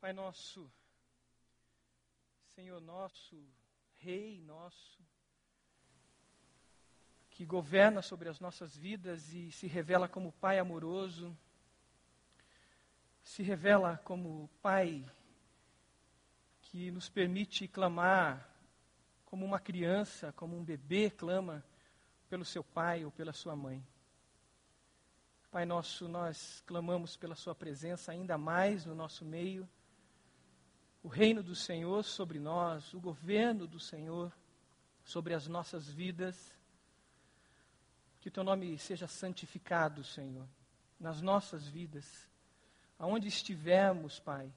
Pai 0.00 0.12
nosso, 0.12 0.70
Senhor 2.54 2.80
nosso, 2.80 3.36
Rei 3.96 4.40
nosso, 4.42 5.02
que 7.30 7.44
governa 7.44 8.00
sobre 8.00 8.28
as 8.28 8.38
nossas 8.38 8.76
vidas 8.76 9.32
e 9.34 9.50
se 9.50 9.66
revela 9.66 10.08
como 10.08 10.30
Pai 10.30 10.60
amoroso, 10.60 11.36
se 13.24 13.42
revela 13.42 13.98
como 14.04 14.48
Pai 14.62 15.04
que 16.62 16.92
nos 16.92 17.08
permite 17.08 17.66
clamar 17.66 18.48
como 19.24 19.44
uma 19.44 19.58
criança, 19.58 20.32
como 20.32 20.56
um 20.56 20.62
bebê 20.62 21.10
clama 21.10 21.64
pelo 22.28 22.44
seu 22.44 22.62
pai 22.62 23.04
ou 23.04 23.10
pela 23.10 23.32
sua 23.32 23.56
mãe. 23.56 23.84
Pai 25.50 25.64
nosso, 25.64 26.06
nós 26.06 26.62
clamamos 26.66 27.16
pela 27.16 27.34
Sua 27.34 27.54
presença 27.54 28.12
ainda 28.12 28.38
mais 28.38 28.84
no 28.84 28.94
nosso 28.94 29.24
meio, 29.24 29.68
o 31.02 31.08
reino 31.08 31.42
do 31.42 31.54
Senhor 31.54 32.02
sobre 32.04 32.38
nós, 32.38 32.92
o 32.92 33.00
governo 33.00 33.66
do 33.66 33.78
Senhor 33.78 34.32
sobre 35.04 35.34
as 35.34 35.46
nossas 35.46 35.88
vidas. 35.88 36.54
Que 38.20 38.28
o 38.28 38.30
Teu 38.30 38.42
nome 38.42 38.76
seja 38.78 39.06
santificado, 39.06 40.02
Senhor, 40.02 40.46
nas 40.98 41.22
nossas 41.22 41.66
vidas, 41.66 42.28
aonde 42.98 43.28
estivermos, 43.28 44.18
Pai. 44.18 44.52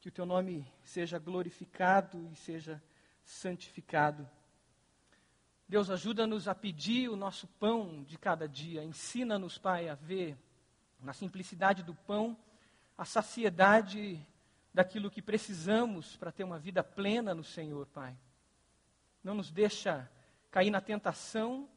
Que 0.00 0.08
o 0.08 0.12
Teu 0.12 0.24
nome 0.24 0.66
seja 0.82 1.18
glorificado 1.18 2.28
e 2.32 2.36
seja 2.36 2.82
santificado. 3.24 4.28
Deus, 5.68 5.90
ajuda-nos 5.90 6.48
a 6.48 6.54
pedir 6.54 7.08
o 7.08 7.16
nosso 7.16 7.46
pão 7.46 8.02
de 8.04 8.18
cada 8.18 8.48
dia. 8.48 8.82
Ensina-nos, 8.82 9.58
Pai, 9.58 9.88
a 9.88 9.94
ver 9.94 10.36
na 11.02 11.12
simplicidade 11.12 11.82
do 11.82 11.94
pão 11.94 12.36
a 12.96 13.04
saciedade 13.04 14.20
daquilo 14.72 15.10
que 15.10 15.20
precisamos 15.20 16.16
para 16.16 16.32
ter 16.32 16.44
uma 16.44 16.58
vida 16.58 16.82
plena 16.82 17.34
no 17.34 17.44
Senhor, 17.44 17.86
Pai. 17.86 18.16
Não 19.22 19.34
nos 19.34 19.50
deixa 19.50 20.10
cair 20.50 20.70
na 20.70 20.80
tentação 20.80 21.68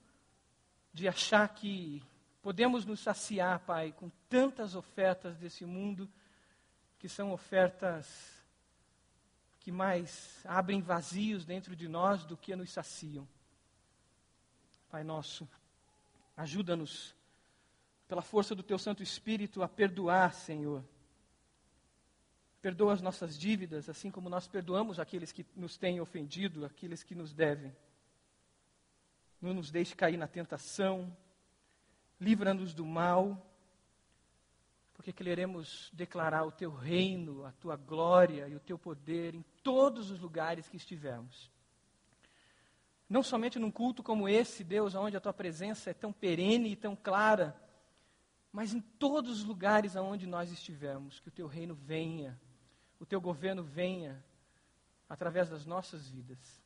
de 0.93 1.07
achar 1.07 1.47
que 1.49 2.03
podemos 2.41 2.85
nos 2.85 2.99
saciar, 2.99 3.59
Pai, 3.61 3.91
com 3.91 4.09
tantas 4.29 4.75
ofertas 4.75 5.37
desse 5.37 5.65
mundo 5.65 6.09
que 6.99 7.09
são 7.09 7.31
ofertas 7.31 8.43
que 9.59 9.71
mais 9.71 10.41
abrem 10.45 10.81
vazios 10.81 11.45
dentro 11.45 11.75
de 11.75 11.87
nós 11.87 12.25
do 12.25 12.37
que 12.37 12.55
nos 12.55 12.69
saciam. 12.69 13.27
Pai 14.89 15.03
nosso, 15.03 15.49
ajuda-nos, 16.35 17.15
pela 18.07 18.21
força 18.21 18.53
do 18.53 18.61
Teu 18.61 18.77
Santo 18.77 19.01
Espírito, 19.01 19.63
a 19.63 19.67
perdoar, 19.67 20.33
Senhor. 20.33 20.83
Perdoa 22.63 22.93
as 22.93 23.01
nossas 23.01 23.37
dívidas, 23.37 23.89
assim 23.89 24.09
como 24.09 24.29
nós 24.29 24.47
perdoamos 24.47 24.97
aqueles 24.97 25.33
que 25.33 25.45
nos 25.53 25.75
têm 25.77 25.99
ofendido, 25.99 26.63
aqueles 26.63 27.03
que 27.03 27.13
nos 27.13 27.33
devem. 27.33 27.75
Não 29.41 29.53
nos 29.53 29.69
deixe 29.69 29.93
cair 29.93 30.15
na 30.15 30.27
tentação, 30.27 31.13
livra-nos 32.17 32.73
do 32.73 32.85
mal, 32.85 33.45
porque 34.93 35.11
queremos 35.11 35.91
declarar 35.91 36.45
o 36.45 36.53
Teu 36.53 36.71
reino, 36.73 37.45
a 37.45 37.51
Tua 37.51 37.75
glória 37.75 38.47
e 38.47 38.55
o 38.55 38.61
Teu 38.61 38.79
poder 38.79 39.35
em 39.35 39.43
todos 39.61 40.09
os 40.09 40.21
lugares 40.21 40.69
que 40.69 40.77
estivermos. 40.77 41.51
Não 43.09 43.21
somente 43.21 43.59
num 43.59 43.71
culto 43.71 44.01
como 44.01 44.29
esse, 44.29 44.63
Deus, 44.63 44.95
onde 44.95 45.17
a 45.17 45.19
tua 45.19 45.33
presença 45.33 45.89
é 45.89 45.93
tão 45.93 46.13
perene 46.13 46.71
e 46.71 46.75
tão 46.77 46.95
clara, 46.95 47.53
mas 48.53 48.73
em 48.73 48.79
todos 48.79 49.39
os 49.39 49.43
lugares 49.43 49.97
aonde 49.97 50.25
nós 50.25 50.49
estivermos, 50.49 51.19
que 51.19 51.27
o 51.27 51.31
teu 51.31 51.45
reino 51.45 51.75
venha, 51.75 52.39
o 52.99 53.05
teu 53.05 53.19
governo 53.19 53.63
venha 53.63 54.23
através 55.09 55.49
das 55.49 55.65
nossas 55.65 56.07
vidas. 56.09 56.61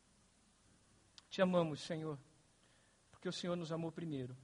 Te 1.30 1.42
amamos, 1.42 1.82
Senhor, 1.82 2.18
porque 3.12 3.28
o 3.28 3.34
Senhor 3.34 3.56
nos 3.56 3.72
amou 3.72 3.92
primeiro. 3.92 4.36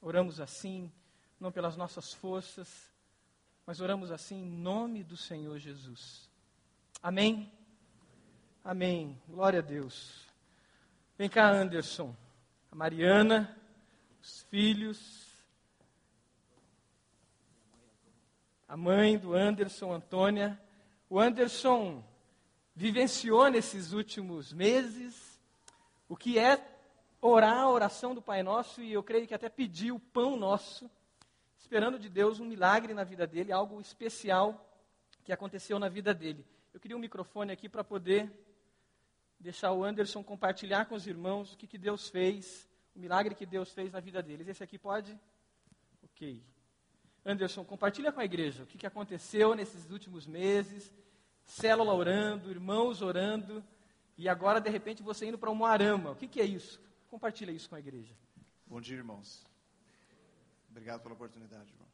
Oramos 0.00 0.40
assim, 0.40 0.90
não 1.38 1.52
pelas 1.52 1.76
nossas 1.76 2.12
forças, 2.12 2.90
mas 3.66 3.80
oramos 3.80 4.10
assim 4.10 4.42
em 4.42 4.50
nome 4.50 5.04
do 5.04 5.16
Senhor 5.16 5.58
Jesus. 5.58 6.28
Amém? 7.02 7.52
Amém. 8.64 9.20
Glória 9.28 9.60
a 9.60 9.62
Deus. 9.62 10.26
Vem 11.16 11.28
cá, 11.28 11.50
Anderson. 11.50 12.16
A 12.72 12.74
Mariana, 12.74 13.56
os 14.22 14.42
filhos, 14.44 15.30
a 18.68 18.76
mãe 18.76 19.18
do 19.18 19.34
Anderson, 19.34 19.92
Antônia. 19.92 20.60
O 21.12 21.18
Anderson 21.18 22.04
vivenciou 22.72 23.50
nesses 23.50 23.92
últimos 23.92 24.52
meses 24.52 25.40
o 26.08 26.16
que 26.16 26.38
é 26.38 26.64
orar 27.20 27.58
a 27.58 27.68
oração 27.68 28.14
do 28.14 28.22
Pai 28.22 28.44
Nosso 28.44 28.80
e 28.80 28.92
eu 28.92 29.02
creio 29.02 29.26
que 29.26 29.34
até 29.34 29.48
pediu 29.48 29.96
o 29.96 29.98
pão 30.00 30.36
nosso, 30.36 30.88
esperando 31.58 31.98
de 31.98 32.08
Deus 32.08 32.38
um 32.38 32.44
milagre 32.44 32.94
na 32.94 33.02
vida 33.02 33.26
dele, 33.26 33.50
algo 33.50 33.80
especial 33.80 34.64
que 35.24 35.32
aconteceu 35.32 35.80
na 35.80 35.88
vida 35.88 36.14
dele. 36.14 36.46
Eu 36.72 36.78
queria 36.78 36.96
um 36.96 37.00
microfone 37.00 37.50
aqui 37.50 37.68
para 37.68 37.82
poder 37.82 38.30
deixar 39.36 39.72
o 39.72 39.82
Anderson 39.82 40.22
compartilhar 40.22 40.84
com 40.84 40.94
os 40.94 41.08
irmãos 41.08 41.52
o 41.52 41.56
que, 41.56 41.66
que 41.66 41.76
Deus 41.76 42.08
fez, 42.08 42.68
o 42.94 43.00
milagre 43.00 43.34
que 43.34 43.44
Deus 43.44 43.72
fez 43.72 43.90
na 43.90 43.98
vida 43.98 44.22
deles. 44.22 44.46
Esse 44.46 44.62
aqui 44.62 44.78
pode? 44.78 45.18
Ok. 46.04 46.40
Anderson, 47.24 47.64
compartilha 47.64 48.10
com 48.12 48.20
a 48.20 48.24
igreja 48.24 48.62
o 48.62 48.66
que, 48.66 48.78
que 48.78 48.86
aconteceu 48.86 49.54
nesses 49.54 49.90
últimos 49.90 50.26
meses, 50.26 50.92
célula 51.44 51.92
orando, 51.92 52.50
irmãos 52.50 53.02
orando, 53.02 53.62
e 54.16 54.28
agora, 54.28 54.60
de 54.60 54.68
repente, 54.68 55.02
você 55.02 55.26
indo 55.26 55.38
para 55.38 55.52
Moarama. 55.52 56.10
O 56.10 56.16
que, 56.16 56.28
que 56.28 56.40
é 56.40 56.44
isso? 56.44 56.80
Compartilha 57.08 57.50
isso 57.50 57.68
com 57.68 57.76
a 57.76 57.78
igreja. 57.78 58.14
Bom 58.66 58.80
dia, 58.80 58.96
irmãos. 58.96 59.44
Obrigado 60.70 61.00
pela 61.00 61.14
oportunidade, 61.14 61.72
irmão. 61.72 61.88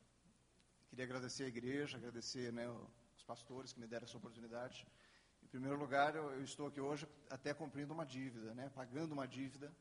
Queria 0.91 1.04
agradecer 1.04 1.44
a 1.44 1.48
igreja, 1.48 1.97
agradecer 1.97 2.53
né, 2.53 2.69
os 3.16 3.22
pastores 3.22 3.72
que 3.72 3.81
me 3.81 3.86
deram 3.86 4.04
essa 4.04 4.16
oportunidade. 4.16 4.86
Em 5.42 5.47
primeiro 5.47 5.78
lugar, 5.78 6.15
eu, 6.15 6.31
eu, 6.32 6.42
estou 6.42 6.66
aqui 6.66 6.81
hoje 6.81 7.06
até 7.31 7.54
cumprindo 7.54 7.94
uma 7.94 8.04
dívida, 8.04 8.54
né, 8.54 8.70
pagando 8.75 9.12
uma 9.12 9.26
dívida, 9.26 9.72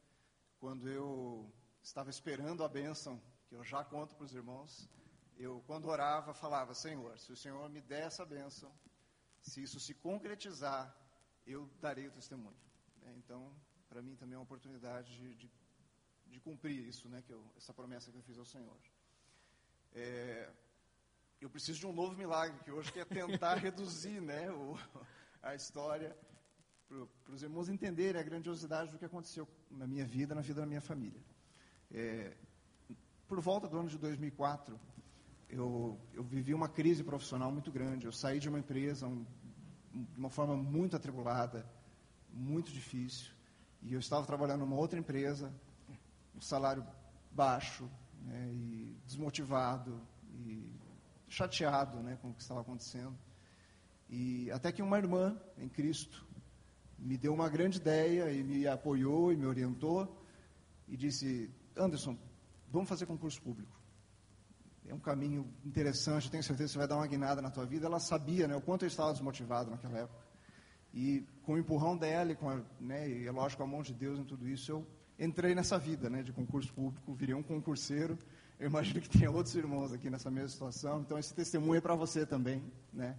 quando 0.59 0.87
eu 0.87 1.51
estava 1.81 2.09
esperando 2.09 2.63
a 2.63 2.67
bênção, 2.67 3.21
que 3.47 3.55
eu 3.55 3.63
já 3.63 3.83
conto 3.83 4.15
para 4.15 4.25
os 4.25 4.33
irmãos, 4.33 4.87
eu, 5.37 5.61
quando 5.67 5.85
orava, 5.87 6.33
falava, 6.33 6.73
Senhor, 6.73 7.17
se 7.19 7.31
o 7.31 7.35
Senhor 7.35 7.69
me 7.69 7.81
der 7.81 8.03
essa 8.03 8.25
bênção, 8.25 8.71
se 9.41 9.61
isso 9.61 9.79
se 9.79 9.93
concretizar, 9.93 10.95
eu 11.45 11.69
darei 11.79 12.07
o 12.07 12.11
testemunho. 12.11 12.57
É, 13.03 13.13
então, 13.13 13.53
para 13.89 14.01
mim 14.01 14.15
também 14.15 14.35
é 14.35 14.37
uma 14.37 14.43
oportunidade 14.43 15.15
de, 15.15 15.35
de, 15.35 15.51
de 16.27 16.39
cumprir 16.39 16.87
isso, 16.87 17.07
né, 17.09 17.21
que 17.21 17.31
eu, 17.31 17.43
essa 17.55 17.73
promessa 17.73 18.11
que 18.11 18.17
eu 18.17 18.23
fiz 18.23 18.37
ao 18.37 18.45
Senhor. 18.45 18.77
É, 19.93 20.51
eu 21.39 21.49
preciso 21.49 21.79
de 21.79 21.87
um 21.87 21.93
novo 21.93 22.15
milagre, 22.15 22.57
que 22.63 22.71
hoje 22.71 22.91
que 22.91 22.99
é 22.99 23.05
tentar 23.05 23.55
reduzir 23.59 24.21
né, 24.21 24.49
o, 24.51 24.77
a 25.41 25.53
história 25.53 26.17
para 26.87 27.33
os 27.33 27.41
irmãos 27.41 27.67
entenderem 27.67 28.19
a 28.19 28.23
grandiosidade 28.23 28.91
do 28.91 28.97
que 28.97 29.05
aconteceu 29.05 29.47
na 29.71 29.87
minha 29.87 30.05
vida, 30.05 30.35
na 30.35 30.41
vida 30.41 30.61
da 30.61 30.67
minha 30.67 30.81
família. 30.81 31.21
É, 31.91 32.35
por 33.27 33.41
volta 33.41 33.67
do 33.67 33.77
ano 33.77 33.89
de 33.89 33.97
2004, 33.97 34.79
eu, 35.49 35.99
eu 36.13 36.23
vivi 36.23 36.53
uma 36.53 36.67
crise 36.67 37.03
profissional 37.03 37.51
muito 37.51 37.71
grande. 37.71 38.05
Eu 38.05 38.11
saí 38.11 38.39
de 38.39 38.49
uma 38.49 38.59
empresa 38.59 39.07
um, 39.07 39.25
de 39.93 40.19
uma 40.19 40.29
forma 40.29 40.55
muito 40.55 40.95
atribulada, 40.95 41.65
muito 42.33 42.71
difícil, 42.71 43.31
e 43.81 43.93
eu 43.93 43.99
estava 43.99 44.25
trabalhando 44.25 44.61
numa 44.61 44.75
outra 44.75 44.99
empresa, 44.99 45.53
um 46.35 46.41
salário 46.41 46.85
baixo, 47.31 47.89
né, 48.23 48.49
e 48.51 48.97
desmotivado, 49.05 50.01
e 50.33 50.69
chateado 51.29 51.99
né, 51.99 52.17
com 52.21 52.29
o 52.29 52.33
que 52.33 52.41
estava 52.41 52.61
acontecendo. 52.61 53.15
E 54.09 54.51
até 54.51 54.71
que 54.71 54.81
uma 54.81 54.97
irmã 54.97 55.39
em 55.57 55.69
Cristo 55.69 56.25
me 56.97 57.17
deu 57.17 57.33
uma 57.33 57.49
grande 57.49 57.77
ideia 57.77 58.31
e 58.31 58.43
me 58.43 58.67
apoiou 58.67 59.31
e 59.31 59.37
me 59.37 59.45
orientou 59.45 60.23
e 60.87 60.95
disse: 60.95 61.49
Anderson, 61.75 62.17
vamos 62.71 62.89
fazer 62.89 63.05
concurso 63.05 63.41
público. 63.41 63.74
É 64.87 64.93
um 64.93 64.99
caminho 64.99 65.51
interessante, 65.65 66.29
tenho 66.29 66.43
certeza 66.43 66.67
que 66.67 66.73
você 66.73 66.77
vai 66.77 66.87
dar 66.87 66.97
uma 66.97 67.07
guinada 67.07 67.41
na 67.41 67.49
tua 67.49 67.65
vida. 67.65 67.87
Ela 67.87 67.99
sabia 67.99 68.47
né, 68.47 68.55
o 68.55 68.61
quanto 68.61 68.83
eu 68.83 68.87
estava 68.87 69.11
desmotivado 69.11 69.71
naquela 69.71 69.99
época. 69.99 70.25
E 70.93 71.25
com 71.43 71.53
o 71.53 71.57
empurrão 71.57 71.97
dela, 71.97 72.31
e, 72.31 72.35
com 72.35 72.49
a, 72.49 72.61
né, 72.79 73.09
e 73.09 73.27
é 73.27 73.31
lógico, 73.31 73.63
a 73.63 73.67
mão 73.67 73.81
de 73.81 73.93
Deus 73.93 74.19
em 74.19 74.23
tudo 74.23 74.47
isso, 74.47 74.71
eu 74.71 74.87
entrei 75.19 75.55
nessa 75.55 75.77
vida 75.77 76.09
né, 76.09 76.23
de 76.23 76.31
concurso 76.31 76.71
público, 76.73 77.13
virei 77.13 77.35
um 77.35 77.43
concurseiro. 77.43 78.17
Eu 78.59 78.69
imagino 78.69 79.01
que 79.01 79.09
tenha 79.09 79.29
outros 79.29 79.55
irmãos 79.55 79.91
aqui 79.91 80.09
nessa 80.09 80.31
mesma 80.31 80.49
situação, 80.49 81.01
então 81.01 81.17
esse 81.17 81.33
testemunho 81.33 81.77
é 81.77 81.81
para 81.81 81.95
você 81.95 82.25
também. 82.25 82.63
Né? 82.93 83.17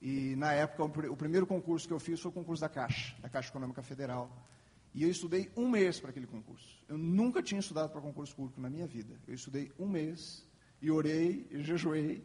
E 0.00 0.36
na 0.36 0.52
época, 0.52 0.84
o 1.08 1.16
primeiro 1.16 1.46
concurso 1.46 1.88
que 1.88 1.94
eu 1.94 1.98
fiz 1.98 2.20
foi 2.20 2.30
o 2.30 2.34
concurso 2.34 2.60
da 2.60 2.68
Caixa, 2.68 3.16
da 3.20 3.28
Caixa 3.28 3.48
Econômica 3.48 3.82
Federal. 3.82 4.30
E 4.94 5.02
eu 5.02 5.10
estudei 5.10 5.50
um 5.56 5.68
mês 5.68 5.98
para 5.98 6.10
aquele 6.10 6.26
concurso. 6.26 6.78
Eu 6.86 6.98
nunca 6.98 7.42
tinha 7.42 7.58
estudado 7.58 7.90
para 7.90 8.00
concurso 8.00 8.34
público 8.36 8.60
na 8.60 8.68
minha 8.68 8.86
vida. 8.86 9.18
Eu 9.26 9.34
estudei 9.34 9.72
um 9.78 9.88
mês 9.88 10.46
e 10.82 10.90
orei, 10.90 11.46
e 11.50 11.62
jejuei, 11.62 12.22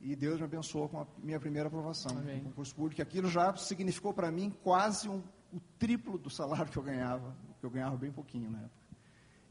e 0.00 0.16
Deus 0.16 0.38
me 0.38 0.44
abençoou 0.44 0.88
com 0.88 1.00
a 1.00 1.06
minha 1.22 1.38
primeira 1.38 1.68
aprovação 1.68 2.16
Amém. 2.16 2.38
no 2.38 2.44
concurso 2.44 2.74
público. 2.74 3.02
Aquilo 3.02 3.28
já 3.28 3.54
significou 3.56 4.14
para 4.14 4.30
mim 4.30 4.50
quase 4.62 5.08
um, 5.08 5.22
o 5.52 5.60
triplo 5.78 6.18
do 6.18 6.30
salário 6.30 6.72
que 6.72 6.78
eu 6.78 6.82
ganhava, 6.82 7.36
que 7.60 7.66
eu 7.66 7.70
ganhava 7.70 7.96
bem 7.96 8.10
pouquinho 8.10 8.50
na 8.50 8.58
época. 8.58 8.86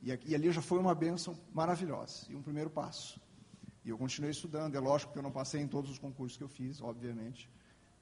E, 0.02 0.32
e 0.32 0.36
ali 0.36 0.52
já 0.52 0.62
foi 0.62 0.80
uma 0.80 0.96
bênção 0.96 1.38
maravilhosa 1.54 2.26
e 2.30 2.36
um 2.36 2.42
primeiro 2.42 2.70
passo. 2.70 3.22
E 3.84 3.90
eu 3.90 3.98
continuei 3.98 4.32
estudando. 4.32 4.76
É 4.76 4.80
lógico 4.80 5.14
que 5.14 5.20
eu 5.20 5.24
não 5.24 5.32
passei 5.32 5.62
em 5.62 5.68
todos 5.68 5.92
os 5.92 6.00
concursos 6.00 6.38
que 6.38 6.44
eu 6.44 6.50
fiz, 6.50 6.82
obviamente. 6.82 7.48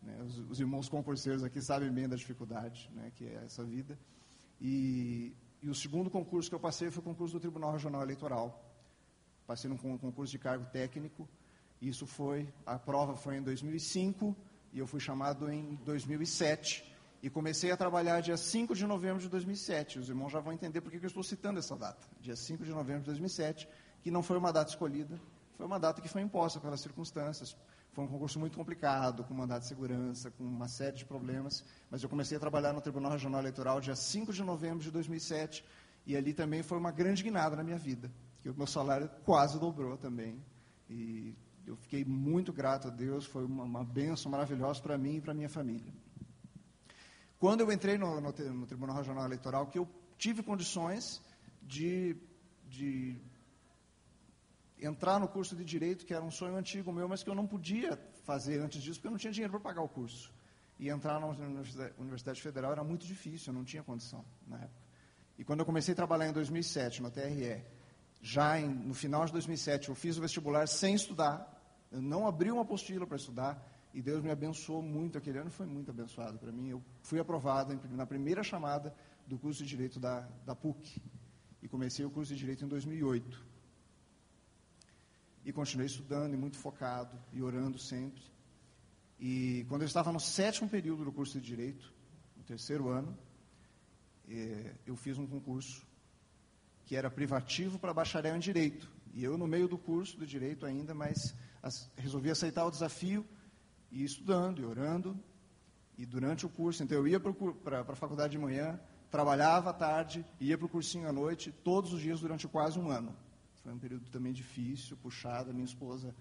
né? 0.02 0.18
Os, 0.26 0.38
os 0.40 0.60
irmãos 0.60 0.88
concurseiros 0.88 1.44
aqui 1.44 1.62
sabem 1.62 1.92
bem 1.92 2.08
da 2.08 2.16
dificuldade 2.16 2.90
né, 2.96 3.12
que 3.14 3.26
é 3.26 3.44
essa 3.46 3.64
vida. 3.64 4.00
E, 4.62 5.36
e 5.62 5.70
o 5.70 5.76
segundo 5.76 6.10
concurso 6.10 6.50
que 6.50 6.56
eu 6.56 6.60
passei 6.60 6.90
foi 6.90 7.02
o 7.02 7.04
concurso 7.04 7.34
do 7.34 7.40
Tribunal 7.42 7.74
Regional 7.74 8.02
Eleitoral. 8.02 8.63
Passei 9.54 9.70
num 9.70 9.78
con- 9.78 10.00
concurso 10.00 10.32
de 10.32 10.40
cargo 10.40 10.66
técnico. 10.72 11.30
Isso 11.80 12.08
foi, 12.08 12.52
a 12.66 12.80
prova 12.80 13.16
foi 13.16 13.38
em 13.38 13.42
2005 13.44 14.36
e 14.74 14.80
eu 14.80 14.88
fui 14.88 15.00
chamado 15.00 15.48
em 15.48 15.76
2007. 15.86 16.84
E 17.22 17.30
comecei 17.30 17.70
a 17.72 17.78
trabalhar 17.78 18.20
dia 18.20 18.36
5 18.36 18.74
de 18.74 18.88
novembro 18.88 19.22
de 19.22 19.30
2007. 19.30 20.00
Os 20.00 20.10
irmãos 20.10 20.32
já 20.32 20.40
vão 20.40 20.54
entender 20.54 20.82
por 20.82 20.90
que 20.90 20.98
eu 20.98 21.06
estou 21.06 21.22
citando 21.22 21.60
essa 21.60 21.76
data. 21.76 22.08
Dia 22.20 22.36
5 22.36 22.64
de 22.66 22.72
novembro 22.72 23.02
de 23.02 23.06
2007, 23.06 23.70
que 24.02 24.10
não 24.10 24.24
foi 24.24 24.40
uma 24.40 24.52
data 24.52 24.72
escolhida, 24.72 25.22
foi 25.56 25.68
uma 25.68 25.80
data 25.80 26.02
que 26.02 26.08
foi 26.10 26.24
imposta 26.24 26.60
pelas 26.60 26.82
circunstâncias. 26.82 27.56
Foi 27.92 28.04
um 28.04 28.08
concurso 28.08 28.40
muito 28.40 28.58
complicado, 28.58 29.24
com 29.24 29.36
mandato 29.36 29.62
de 29.62 29.68
segurança, 29.68 30.32
com 30.32 30.44
uma 30.44 30.68
série 30.68 30.98
de 30.98 31.06
problemas. 31.06 31.64
Mas 31.92 32.02
eu 32.02 32.10
comecei 32.10 32.38
a 32.38 32.40
trabalhar 32.40 32.74
no 32.74 32.82
Tribunal 32.82 33.12
Regional 33.12 33.40
Eleitoral 33.40 33.80
dia 33.80 33.96
5 33.96 34.34
de 34.34 34.44
novembro 34.44 34.80
de 34.80 34.90
2007. 34.90 35.64
E 36.08 36.18
ali 36.18 36.34
também 36.34 36.64
foi 36.64 36.80
uma 36.80 36.92
grande 36.92 37.22
guinada 37.22 37.56
na 37.56 37.64
minha 37.64 37.78
vida. 37.78 38.10
Que 38.44 38.50
o 38.50 38.56
meu 38.56 38.68
salário 38.68 39.10
quase 39.26 39.60
dobrou 39.60 39.98
também. 39.98 40.40
E 40.90 41.34
eu 41.66 41.76
fiquei 41.78 42.06
muito 42.06 42.54
grato 42.54 42.90
a 42.90 42.92
Deus. 42.92 43.26
Foi 43.26 43.46
uma, 43.46 43.64
uma 43.64 43.84
bênção 43.84 44.30
maravilhosa 44.30 44.82
para 44.82 44.98
mim 44.98 45.16
e 45.16 45.22
para 45.22 45.34
minha 45.34 45.50
família. 45.50 45.92
Quando 47.40 47.62
eu 47.62 47.72
entrei 47.72 47.98
no, 47.98 48.22
no, 48.22 48.32
no 48.32 48.68
Tribunal 48.68 48.98
Regional 48.98 49.26
Eleitoral, 49.26 49.68
que 49.68 49.80
eu 49.80 49.88
tive 50.18 50.44
condições 50.44 51.22
de, 51.62 52.16
de 52.70 53.18
entrar 54.82 55.20
no 55.20 55.28
curso 55.28 55.56
de 55.56 55.64
Direito, 55.64 56.06
que 56.06 56.14
era 56.14 56.24
um 56.24 56.32
sonho 56.32 56.56
antigo 56.56 56.92
meu, 56.92 57.08
mas 57.08 57.24
que 57.24 57.30
eu 57.30 57.36
não 57.36 57.48
podia 57.48 57.98
fazer 58.24 58.60
antes 58.60 58.82
disso, 58.82 59.00
porque 59.00 59.08
eu 59.08 59.12
não 59.12 59.18
tinha 59.18 59.32
dinheiro 59.32 59.52
para 59.52 59.62
pagar 59.62 59.82
o 59.82 59.90
curso. 59.90 60.34
E 60.80 60.90
entrar 60.90 61.20
na 61.20 61.28
Universidade, 61.98 62.42
Federal 62.42 62.72
era 62.72 62.84
muito 62.84 63.06
difícil, 63.06 63.54
eu 63.54 63.58
não 63.58 63.64
tinha 63.64 63.84
condição 63.84 64.26
na 64.48 64.58
época. 64.58 64.84
E 65.38 65.44
quando 65.44 65.62
eu 65.62 65.66
comecei 65.66 65.94
a 65.94 65.96
trabalhar 65.96 66.28
em 66.28 66.34
2007, 66.34 67.02
no 67.02 67.10
TRE, 67.10 67.64
já 68.26 68.58
em- 68.58 68.70
no 68.74 68.94
final 68.94 69.26
de 69.26 69.34
2007, 69.34 69.90
eu 69.90 69.96
fiz 69.96 70.18
o 70.18 70.22
vestibular 70.22 70.66
sem 70.66 70.96
estudar, 70.96 71.36
eu 71.92 72.02
não 72.02 72.26
abri 72.26 72.50
uma 72.50 72.62
apostila 72.62 73.06
para 73.06 73.18
estudar, 73.18 73.62
e 73.94 74.02
Deus 74.02 74.24
me 74.24 74.32
abençoou 74.32 74.82
muito. 74.82 75.18
Aquele 75.18 75.38
ano 75.40 75.52
foi 75.52 75.66
muito 75.68 75.92
abençoado 75.92 76.40
para 76.40 76.52
mim. 76.52 76.70
Eu 76.70 76.82
fui 77.04 77.20
aprovado 77.20 77.78
na 77.92 78.06
primeira 78.08 78.42
chamada 78.42 78.96
do 79.28 79.38
curso 79.38 79.62
de 79.62 79.70
Direito 79.70 80.00
da, 80.00 80.22
da 80.46 80.56
PUC. 80.56 81.00
E 81.62 81.68
comecei 81.68 82.04
o 82.04 82.10
curso 82.10 82.34
de 82.34 82.40
Direito 82.40 82.64
em 82.66 82.68
2008. 82.68 83.46
E 85.46 85.52
continuei 85.52 85.86
estudando 85.86 86.34
e 86.34 86.38
muito 86.38 86.58
focado 86.58 87.16
e 87.34 87.42
orando 87.44 87.78
sempre. 87.78 88.24
E 89.20 89.66
quando 89.70 89.82
eu 89.82 89.86
estava 89.86 90.12
no 90.12 90.20
sétimo 90.20 90.68
período 90.70 91.04
do 91.06 91.12
curso 91.12 91.40
de 91.40 91.46
Direito, 91.46 91.94
no 92.38 92.44
terceiro 92.44 92.88
ano, 92.90 93.16
eh, 94.28 94.74
eu 94.88 94.96
fiz 94.96 95.18
um 95.20 95.28
concurso 95.28 95.86
que 96.86 96.96
era 96.96 97.10
privativo 97.10 97.80
para 97.80 97.94
bacharel 97.94 98.36
em 98.36 98.40
Direito. 98.40 98.90
E 99.14 99.24
eu, 99.24 99.38
no 99.38 99.48
meio 99.48 99.68
do 99.68 99.78
curso 99.78 100.18
do 100.18 100.26
Direito 100.26 100.66
ainda, 100.66 100.94
mas 100.94 101.34
as- 101.62 101.90
resolvi 101.96 102.30
aceitar 102.32 102.66
o 102.66 102.72
desafio 102.72 103.26
e 103.92 104.02
ir 104.02 104.06
estudando 104.06 104.62
e 104.62 104.66
orando. 104.66 105.18
E 105.98 106.06
durante 106.06 106.46
o 106.46 106.50
curso, 106.50 106.84
então 106.84 106.98
eu 106.98 107.08
ia 107.08 107.20
para 107.20 107.82
a 107.82 107.96
faculdade 107.96 108.32
de 108.32 108.40
manhã, 108.40 108.80
trabalhava 109.12 109.70
à 109.70 109.74
tarde, 109.74 110.26
ia 110.40 110.58
para 110.58 110.66
o 110.66 110.70
cursinho 110.70 111.08
à 111.08 111.14
noite, 111.14 111.52
todos 111.64 111.94
os 111.94 112.02
dias 112.02 112.20
durante 112.20 112.48
quase 112.48 112.80
um 112.80 112.90
ano. 112.90 113.16
Foi 113.62 113.72
um 113.72 113.78
período 113.78 114.10
também 114.10 114.34
difícil, 114.34 114.98
puxado. 114.98 115.52
A 115.52 115.54
minha 115.54 115.66
esposa 115.66 116.14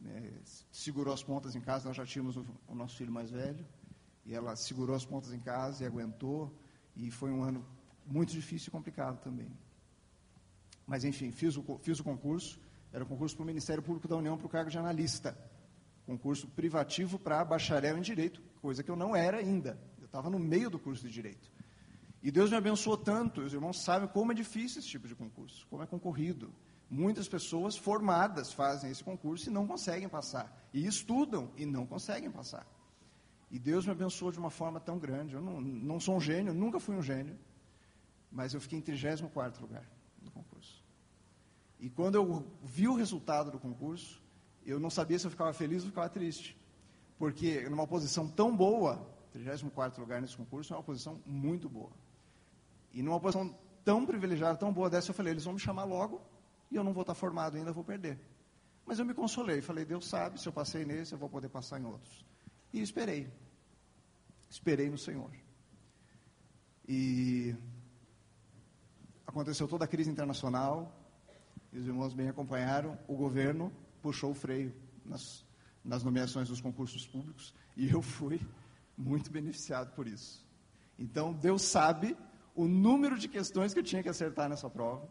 né, 0.00 0.32
segurou 0.72 1.12
as 1.12 1.22
pontas 1.22 1.54
em 1.54 1.60
casa, 1.60 1.86
nós 1.86 1.96
já 1.96 2.06
tínhamos 2.06 2.36
o, 2.36 2.44
o 2.66 2.74
nosso 2.74 2.96
filho 2.96 3.12
mais 3.12 3.30
velho, 3.30 3.64
e 4.24 4.34
ela 4.34 4.56
segurou 4.56 4.96
as 4.96 5.04
pontas 5.04 5.32
em 5.34 5.38
casa 5.38 5.84
e 5.84 5.86
aguentou. 5.86 6.50
E 6.96 7.10
foi 7.10 7.30
um 7.30 7.42
ano 7.42 7.64
muito 8.06 8.32
difícil 8.32 8.68
e 8.68 8.70
complicado 8.70 9.20
também. 9.20 9.48
Mas, 10.86 11.04
enfim, 11.04 11.30
fiz 11.32 11.56
o, 11.56 11.78
fiz 11.82 11.98
o 11.98 12.04
concurso. 12.04 12.60
Era 12.92 13.04
um 13.04 13.06
concurso 13.06 13.34
para 13.34 13.42
o 13.42 13.46
Ministério 13.46 13.82
Público 13.82 14.06
da 14.06 14.16
União 14.16 14.36
para 14.36 14.46
o 14.46 14.48
cargo 14.48 14.70
de 14.70 14.78
analista. 14.78 15.36
Concurso 16.06 16.46
privativo 16.48 17.18
para 17.18 17.44
bacharel 17.44 17.98
em 17.98 18.02
Direito, 18.02 18.40
coisa 18.62 18.82
que 18.82 18.90
eu 18.90 18.96
não 18.96 19.16
era 19.16 19.38
ainda. 19.38 19.78
Eu 19.98 20.06
estava 20.06 20.30
no 20.30 20.38
meio 20.38 20.70
do 20.70 20.78
curso 20.78 21.02
de 21.06 21.12
Direito. 21.12 21.50
E 22.22 22.30
Deus 22.30 22.50
me 22.50 22.56
abençoou 22.56 22.96
tanto, 22.96 23.40
os 23.40 23.52
irmãos 23.52 23.82
sabem 23.82 24.08
como 24.08 24.32
é 24.32 24.34
difícil 24.34 24.78
esse 24.78 24.88
tipo 24.88 25.06
de 25.06 25.14
concurso, 25.14 25.66
como 25.68 25.82
é 25.82 25.86
concorrido. 25.86 26.52
Muitas 26.88 27.28
pessoas 27.28 27.76
formadas 27.76 28.52
fazem 28.52 28.90
esse 28.90 29.02
concurso 29.02 29.48
e 29.48 29.52
não 29.52 29.66
conseguem 29.66 30.08
passar. 30.08 30.68
E 30.72 30.86
estudam 30.86 31.50
e 31.56 31.66
não 31.66 31.84
conseguem 31.84 32.30
passar. 32.30 32.66
E 33.50 33.58
Deus 33.58 33.86
me 33.86 33.92
abençoou 33.92 34.32
de 34.32 34.38
uma 34.38 34.50
forma 34.50 34.80
tão 34.80 34.98
grande. 34.98 35.34
Eu 35.34 35.40
não, 35.40 35.60
não 35.60 36.00
sou 36.00 36.16
um 36.16 36.20
gênio, 36.20 36.54
nunca 36.54 36.80
fui 36.80 36.96
um 36.96 37.02
gênio, 37.02 37.38
mas 38.30 38.54
eu 38.54 38.60
fiquei 38.60 38.78
em 38.78 38.82
34 38.82 39.62
lugar 39.62 39.84
no 40.20 40.30
concurso. 40.30 40.75
E 41.78 41.90
quando 41.90 42.14
eu 42.14 42.46
vi 42.62 42.88
o 42.88 42.94
resultado 42.94 43.50
do 43.50 43.58
concurso, 43.58 44.22
eu 44.64 44.80
não 44.80 44.90
sabia 44.90 45.18
se 45.18 45.26
eu 45.26 45.30
ficava 45.30 45.52
feliz 45.52 45.82
ou 45.82 45.90
ficava 45.90 46.08
triste. 46.08 46.56
Porque 47.18 47.68
numa 47.68 47.86
posição 47.86 48.28
tão 48.28 48.54
boa, 48.56 49.06
34 49.32 50.00
lugar 50.00 50.20
nesse 50.20 50.36
concurso 50.36 50.72
é 50.72 50.76
uma 50.76 50.82
posição 50.82 51.20
muito 51.24 51.68
boa. 51.68 51.92
E 52.92 53.02
numa 53.02 53.20
posição 53.20 53.54
tão 53.84 54.04
privilegiada, 54.06 54.56
tão 54.56 54.72
boa 54.72 54.90
dessa, 54.90 55.10
eu 55.10 55.14
falei, 55.14 55.32
eles 55.32 55.44
vão 55.44 55.54
me 55.54 55.60
chamar 55.60 55.84
logo 55.84 56.20
e 56.70 56.76
eu 56.76 56.82
não 56.82 56.92
vou 56.92 57.02
estar 57.02 57.14
formado 57.14 57.56
ainda, 57.56 57.72
vou 57.72 57.84
perder. 57.84 58.18
Mas 58.84 58.98
eu 58.98 59.04
me 59.04 59.14
consolei, 59.14 59.60
falei, 59.60 59.84
Deus 59.84 60.06
sabe, 60.06 60.40
se 60.40 60.48
eu 60.48 60.52
passei 60.52 60.84
nesse, 60.84 61.12
eu 61.12 61.18
vou 61.18 61.28
poder 61.28 61.48
passar 61.48 61.80
em 61.80 61.84
outros. 61.84 62.24
E 62.72 62.80
esperei. 62.80 63.30
Esperei 64.48 64.88
no 64.88 64.96
Senhor. 64.98 65.30
E 66.88 67.54
aconteceu 69.26 69.66
toda 69.66 69.84
a 69.84 69.88
crise 69.88 70.10
internacional, 70.10 70.92
e 71.76 71.78
os 71.78 71.86
irmãos 71.86 72.14
bem 72.14 72.28
acompanharam, 72.30 72.98
o 73.06 73.14
governo 73.14 73.70
puxou 74.00 74.30
o 74.30 74.34
freio 74.34 74.74
nas, 75.04 75.44
nas 75.84 76.02
nomeações 76.02 76.48
dos 76.48 76.58
concursos 76.58 77.06
públicos, 77.06 77.52
e 77.76 77.90
eu 77.90 78.00
fui 78.00 78.40
muito 78.96 79.30
beneficiado 79.30 79.92
por 79.94 80.08
isso. 80.08 80.42
Então, 80.98 81.34
Deus 81.34 81.60
sabe 81.60 82.16
o 82.54 82.66
número 82.66 83.18
de 83.18 83.28
questões 83.28 83.74
que 83.74 83.80
eu 83.80 83.84
tinha 83.84 84.02
que 84.02 84.08
acertar 84.08 84.48
nessa 84.48 84.70
prova. 84.70 85.06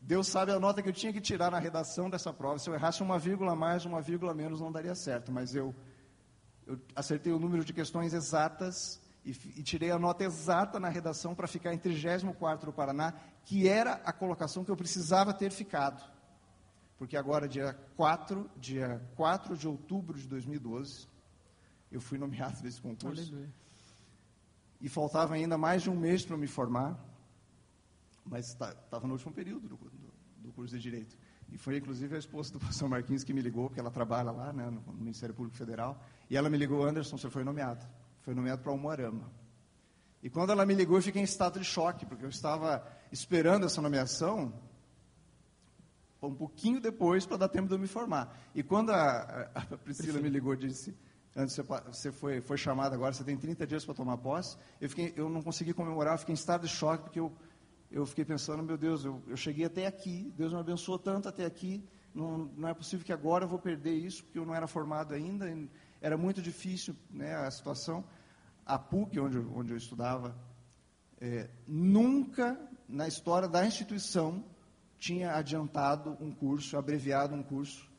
Deus 0.00 0.26
sabe 0.26 0.52
a 0.52 0.58
nota 0.58 0.82
que 0.82 0.88
eu 0.88 0.92
tinha 0.92 1.12
que 1.12 1.20
tirar 1.20 1.50
na 1.50 1.58
redação 1.58 2.08
dessa 2.08 2.32
prova. 2.32 2.58
Se 2.58 2.70
eu 2.70 2.74
errasse 2.74 3.02
uma 3.02 3.18
vírgula 3.18 3.54
mais, 3.54 3.84
uma 3.84 4.00
vírgula 4.00 4.32
menos, 4.32 4.62
não 4.62 4.72
daria 4.72 4.94
certo. 4.94 5.30
Mas 5.30 5.54
eu, 5.54 5.74
eu 6.66 6.80
acertei 6.96 7.30
o 7.30 7.38
número 7.38 7.62
de 7.62 7.74
questões 7.74 8.14
exatas 8.14 9.02
e, 9.24 9.30
e 9.30 9.62
tirei 9.62 9.90
a 9.90 9.98
nota 9.98 10.22
exata 10.24 10.78
na 10.78 10.88
redação 10.88 11.34
para 11.34 11.46
ficar 11.46 11.72
em 11.72 11.78
34º 11.78 12.64
do 12.66 12.72
Paraná, 12.72 13.14
que 13.44 13.68
era 13.68 13.94
a 14.04 14.12
colocação 14.12 14.64
que 14.64 14.70
eu 14.70 14.76
precisava 14.76 15.32
ter 15.32 15.50
ficado. 15.50 16.02
Porque 16.98 17.16
agora, 17.16 17.48
dia 17.48 17.74
4, 17.96 18.50
dia 18.56 19.02
4 19.16 19.56
de 19.56 19.66
outubro 19.66 20.18
de 20.18 20.26
2012, 20.28 21.08
eu 21.90 22.00
fui 22.00 22.18
nomeado 22.18 22.62
nesse 22.62 22.80
concurso. 22.80 23.22
Aleluia. 23.22 23.52
E 24.80 24.88
faltava 24.88 25.34
ainda 25.34 25.56
mais 25.56 25.82
de 25.82 25.90
um 25.90 25.96
mês 25.96 26.24
para 26.24 26.36
me 26.36 26.46
formar, 26.46 26.98
mas 28.24 28.48
estava 28.50 29.06
no 29.06 29.14
último 29.14 29.32
período 29.32 29.68
do, 29.68 29.76
do- 29.76 30.14
do 30.38 30.52
curso 30.52 30.76
de 30.76 30.82
Direito. 30.82 31.16
E 31.50 31.56
foi, 31.56 31.78
inclusive, 31.78 32.14
a 32.14 32.18
esposa 32.18 32.52
do 32.52 32.58
pastor 32.60 32.88
Marquinhos 32.88 33.24
que 33.24 33.32
me 33.32 33.40
ligou, 33.40 33.68
porque 33.68 33.80
ela 33.80 33.90
trabalha 33.90 34.30
lá 34.30 34.52
né, 34.52 34.66
no, 34.68 34.80
no 34.80 34.92
Ministério 34.94 35.34
Público 35.34 35.56
Federal. 35.56 36.02
E 36.28 36.36
ela 36.36 36.50
me 36.50 36.58
ligou, 36.58 36.84
Anderson, 36.84 37.16
você 37.16 37.30
foi 37.30 37.44
nomeado. 37.44 37.84
Foi 38.24 38.34
nomeado 38.34 38.62
para 38.62 38.72
Umuarama. 38.72 39.30
E 40.22 40.30
quando 40.30 40.50
ela 40.50 40.64
me 40.64 40.74
ligou, 40.74 40.96
eu 40.96 41.02
fiquei 41.02 41.20
em 41.20 41.24
estado 41.24 41.58
de 41.58 41.64
choque, 41.64 42.06
porque 42.06 42.24
eu 42.24 42.28
estava 42.30 42.82
esperando 43.12 43.66
essa 43.66 43.80
nomeação 43.82 44.52
um 46.22 46.34
pouquinho 46.34 46.80
depois 46.80 47.26
para 47.26 47.36
dar 47.36 47.48
tempo 47.48 47.68
de 47.68 47.74
eu 47.74 47.78
me 47.78 47.86
formar. 47.86 48.34
E 48.54 48.62
quando 48.62 48.90
a, 48.90 49.50
a- 49.54 49.76
Priscila 49.76 50.18
me 50.20 50.30
ligou 50.30 50.54
e 50.54 50.56
disse, 50.56 50.96
antes 51.36 51.54
você, 51.92 52.10
foi, 52.10 52.40
foi 52.40 52.56
chamado 52.56 52.94
agora, 52.94 53.12
você 53.12 53.22
tem 53.22 53.36
30 53.36 53.66
dias 53.66 53.84
para 53.84 53.92
tomar 53.92 54.16
posse, 54.16 54.56
eu, 54.80 54.88
fiquei, 54.88 55.12
eu 55.16 55.28
não 55.28 55.42
consegui 55.42 55.74
comemorar, 55.74 56.14
eu 56.14 56.18
fiquei 56.18 56.32
em 56.32 56.34
estado 56.36 56.62
de 56.66 56.68
choque, 56.72 57.02
porque 57.04 57.20
eu, 57.20 57.30
eu 57.90 58.06
fiquei 58.06 58.24
pensando, 58.24 58.62
meu 58.62 58.78
Deus, 58.78 59.04
eu, 59.04 59.22
eu 59.26 59.36
cheguei 59.36 59.66
até 59.66 59.86
aqui, 59.86 60.32
Deus 60.34 60.50
me 60.54 60.58
abençoou 60.58 60.98
tanto 60.98 61.28
até 61.28 61.44
aqui, 61.44 61.84
não, 62.14 62.50
não 62.56 62.68
é 62.68 62.74
possível 62.74 63.04
que 63.04 63.12
agora 63.12 63.44
eu 63.44 63.48
vou 63.48 63.58
perder 63.58 63.94
isso, 63.94 64.22
porque 64.24 64.38
eu 64.38 64.46
não 64.46 64.54
era 64.54 64.66
formado 64.66 65.12
ainda, 65.12 65.46
era 66.00 66.16
muito 66.16 66.40
difícil 66.40 66.94
né, 67.10 67.34
a 67.34 67.50
situação. 67.50 68.04
A 68.64 68.78
PUC, 68.78 69.18
onde, 69.18 69.38
onde 69.38 69.72
eu 69.72 69.76
estudava, 69.76 70.36
é, 71.20 71.50
nunca 71.66 72.58
na 72.88 73.08
história 73.08 73.48
da 73.48 73.66
instituição 73.66 74.44
tinha 74.98 75.34
adiantado 75.34 76.16
um 76.20 76.30
curso, 76.32 76.76
abreviado 76.76 77.34
um 77.34 77.42
curso 77.42 77.90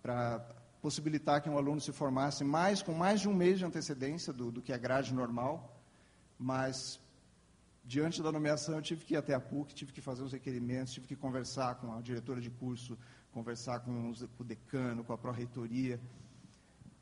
para 0.00 0.38
possibilitar 0.80 1.42
que 1.42 1.50
um 1.50 1.58
aluno 1.58 1.80
se 1.80 1.92
formasse 1.92 2.44
mais 2.44 2.82
com 2.82 2.92
mais 2.92 3.20
de 3.20 3.28
um 3.28 3.34
mês 3.34 3.58
de 3.58 3.64
antecedência 3.64 4.32
do, 4.32 4.50
do 4.50 4.62
que 4.62 4.72
a 4.72 4.78
grade 4.78 5.14
normal, 5.14 5.80
mas 6.38 7.00
diante 7.84 8.22
da 8.22 8.32
nomeação 8.32 8.76
eu 8.76 8.82
tive 8.82 9.04
que 9.04 9.14
ir 9.14 9.16
até 9.16 9.34
a 9.34 9.40
PUC, 9.40 9.74
tive 9.74 9.92
que 9.92 10.00
fazer 10.00 10.22
os 10.22 10.32
requerimentos, 10.32 10.92
tive 10.92 11.06
que 11.06 11.16
conversar 11.16 11.76
com 11.76 11.92
a 11.92 12.00
diretora 12.00 12.40
de 12.40 12.50
curso, 12.50 12.98
conversar 13.32 13.80
com, 13.80 14.10
os, 14.10 14.22
com 14.36 14.42
o 14.42 14.46
decano, 14.46 15.02
com 15.02 15.12
a 15.12 15.18
pró-reitoria. 15.18 16.00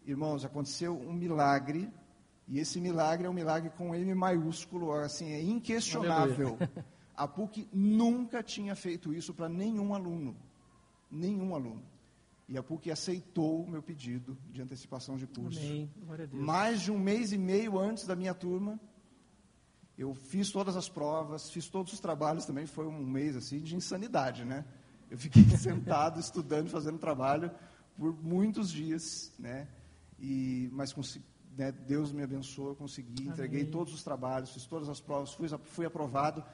Irmãos, 0.07 0.45
aconteceu 0.45 0.99
um 0.99 1.13
milagre, 1.13 1.91
e 2.49 2.59
esse 2.59 2.81
milagre 2.81 3.27
é 3.27 3.31
um 3.31 3.35
milagre 3.35 3.71
com 3.71 3.95
M 3.95 4.15
maiúsculo, 4.15 4.93
assim, 4.93 5.33
é 5.33 5.43
inquestionável. 5.43 6.57
A 7.17 7.29
PUC 7.29 7.69
nunca 7.71 8.43
tinha 8.43 8.75
feito 8.75 9.13
isso 9.13 9.35
para 9.35 9.47
nenhum 9.47 9.95
aluno. 9.95 10.35
Nenhum 11.11 11.55
aluno. 11.55 11.83
E 12.49 12.57
a 12.57 12.63
PUC 12.63 12.91
aceitou 12.91 13.63
o 13.63 13.69
meu 13.69 13.83
pedido 13.83 14.39
de 14.51 14.63
antecipação 14.63 15.19
de 15.19 15.27
curso. 15.27 15.61
Mais 16.33 16.81
de 16.81 16.91
um 16.91 16.99
mês 16.99 17.31
e 17.31 17.37
meio 17.37 17.79
antes 17.79 18.07
da 18.07 18.17
minha 18.17 18.33
turma, 18.33 18.81
eu 19.99 20.15
fiz 20.15 20.51
todas 20.51 20.77
as 20.77 20.89
provas, 20.89 21.51
fiz 21.51 21.69
todos 21.69 21.93
os 21.93 22.01
trabalhos 22.01 22.47
também. 22.47 22.65
Foi 22.65 22.87
um 22.87 23.05
mês 23.05 23.37
assim 23.37 23.61
de 23.61 23.77
insanidade, 23.77 24.47
né? 24.47 24.65
Eu 25.11 25.19
fiquei 25.19 25.45
sentado 25.59 26.21
estudando, 26.21 26.69
fazendo 26.69 26.99
trabalho 26.99 27.51
por 27.97 28.15
muitos 28.23 28.71
dias, 28.71 29.33
né? 29.39 29.67
E 30.19 30.69
mas 30.73 30.95
né, 31.57 31.73
Deus 31.73 32.13
me 32.13 32.23
abençoou, 32.23 32.75
consegui, 32.75 33.23
Amém. 33.23 33.33
entreguei 33.33 33.65
todos 33.65 33.93
os 33.93 34.03
trabalhos, 34.03 34.53
fiz 34.53 34.65
todas 34.67 34.89
as 34.89 35.01
provas, 35.01 35.33
fui, 35.33 35.49
fui 35.65 35.87
aprovado 35.87 36.45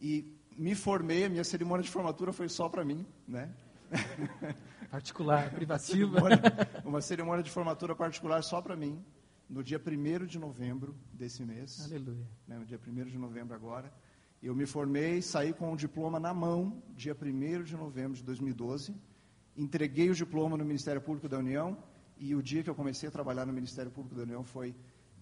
e 0.00 0.36
me 0.56 0.74
formei. 0.74 1.24
A 1.24 1.28
minha 1.28 1.44
cerimônia 1.44 1.82
de 1.82 1.90
formatura 1.90 2.32
foi 2.32 2.48
só 2.48 2.68
para 2.68 2.84
mim, 2.84 3.06
né? 3.26 3.50
Particular, 4.90 5.50
privativa. 5.50 6.18
Uma 6.18 6.20
cerimônia, 6.20 6.42
uma 6.84 7.00
cerimônia 7.00 7.42
de 7.44 7.50
formatura 7.50 7.94
particular 7.94 8.42
só 8.42 8.60
para 8.60 8.74
mim, 8.74 9.04
no 9.48 9.62
dia 9.62 9.80
1 9.80 10.26
de 10.26 10.38
novembro 10.38 10.96
desse 11.12 11.44
mês. 11.44 11.84
Aleluia. 11.84 12.26
Né, 12.46 12.58
no 12.58 12.64
dia 12.64 12.78
1 12.84 13.04
de 13.04 13.16
novembro 13.16 13.54
agora. 13.54 13.92
Eu 14.42 14.54
me 14.54 14.64
formei, 14.64 15.20
saí 15.20 15.52
com 15.52 15.72
o 15.72 15.76
diploma 15.76 16.18
na 16.18 16.32
mão, 16.32 16.82
dia 16.96 17.14
1 17.14 17.62
de 17.62 17.76
novembro 17.76 18.16
de 18.16 18.22
2012. 18.22 18.94
Entreguei 19.54 20.08
o 20.08 20.14
diploma 20.14 20.56
no 20.56 20.64
Ministério 20.64 21.00
Público 21.00 21.28
da 21.28 21.38
União 21.38 21.76
e 22.16 22.34
o 22.34 22.42
dia 22.42 22.62
que 22.62 22.70
eu 22.70 22.74
comecei 22.74 23.08
a 23.08 23.12
trabalhar 23.12 23.44
no 23.44 23.52
Ministério 23.52 23.90
Público 23.90 24.14
da 24.14 24.22
União 24.22 24.42
foi 24.42 24.74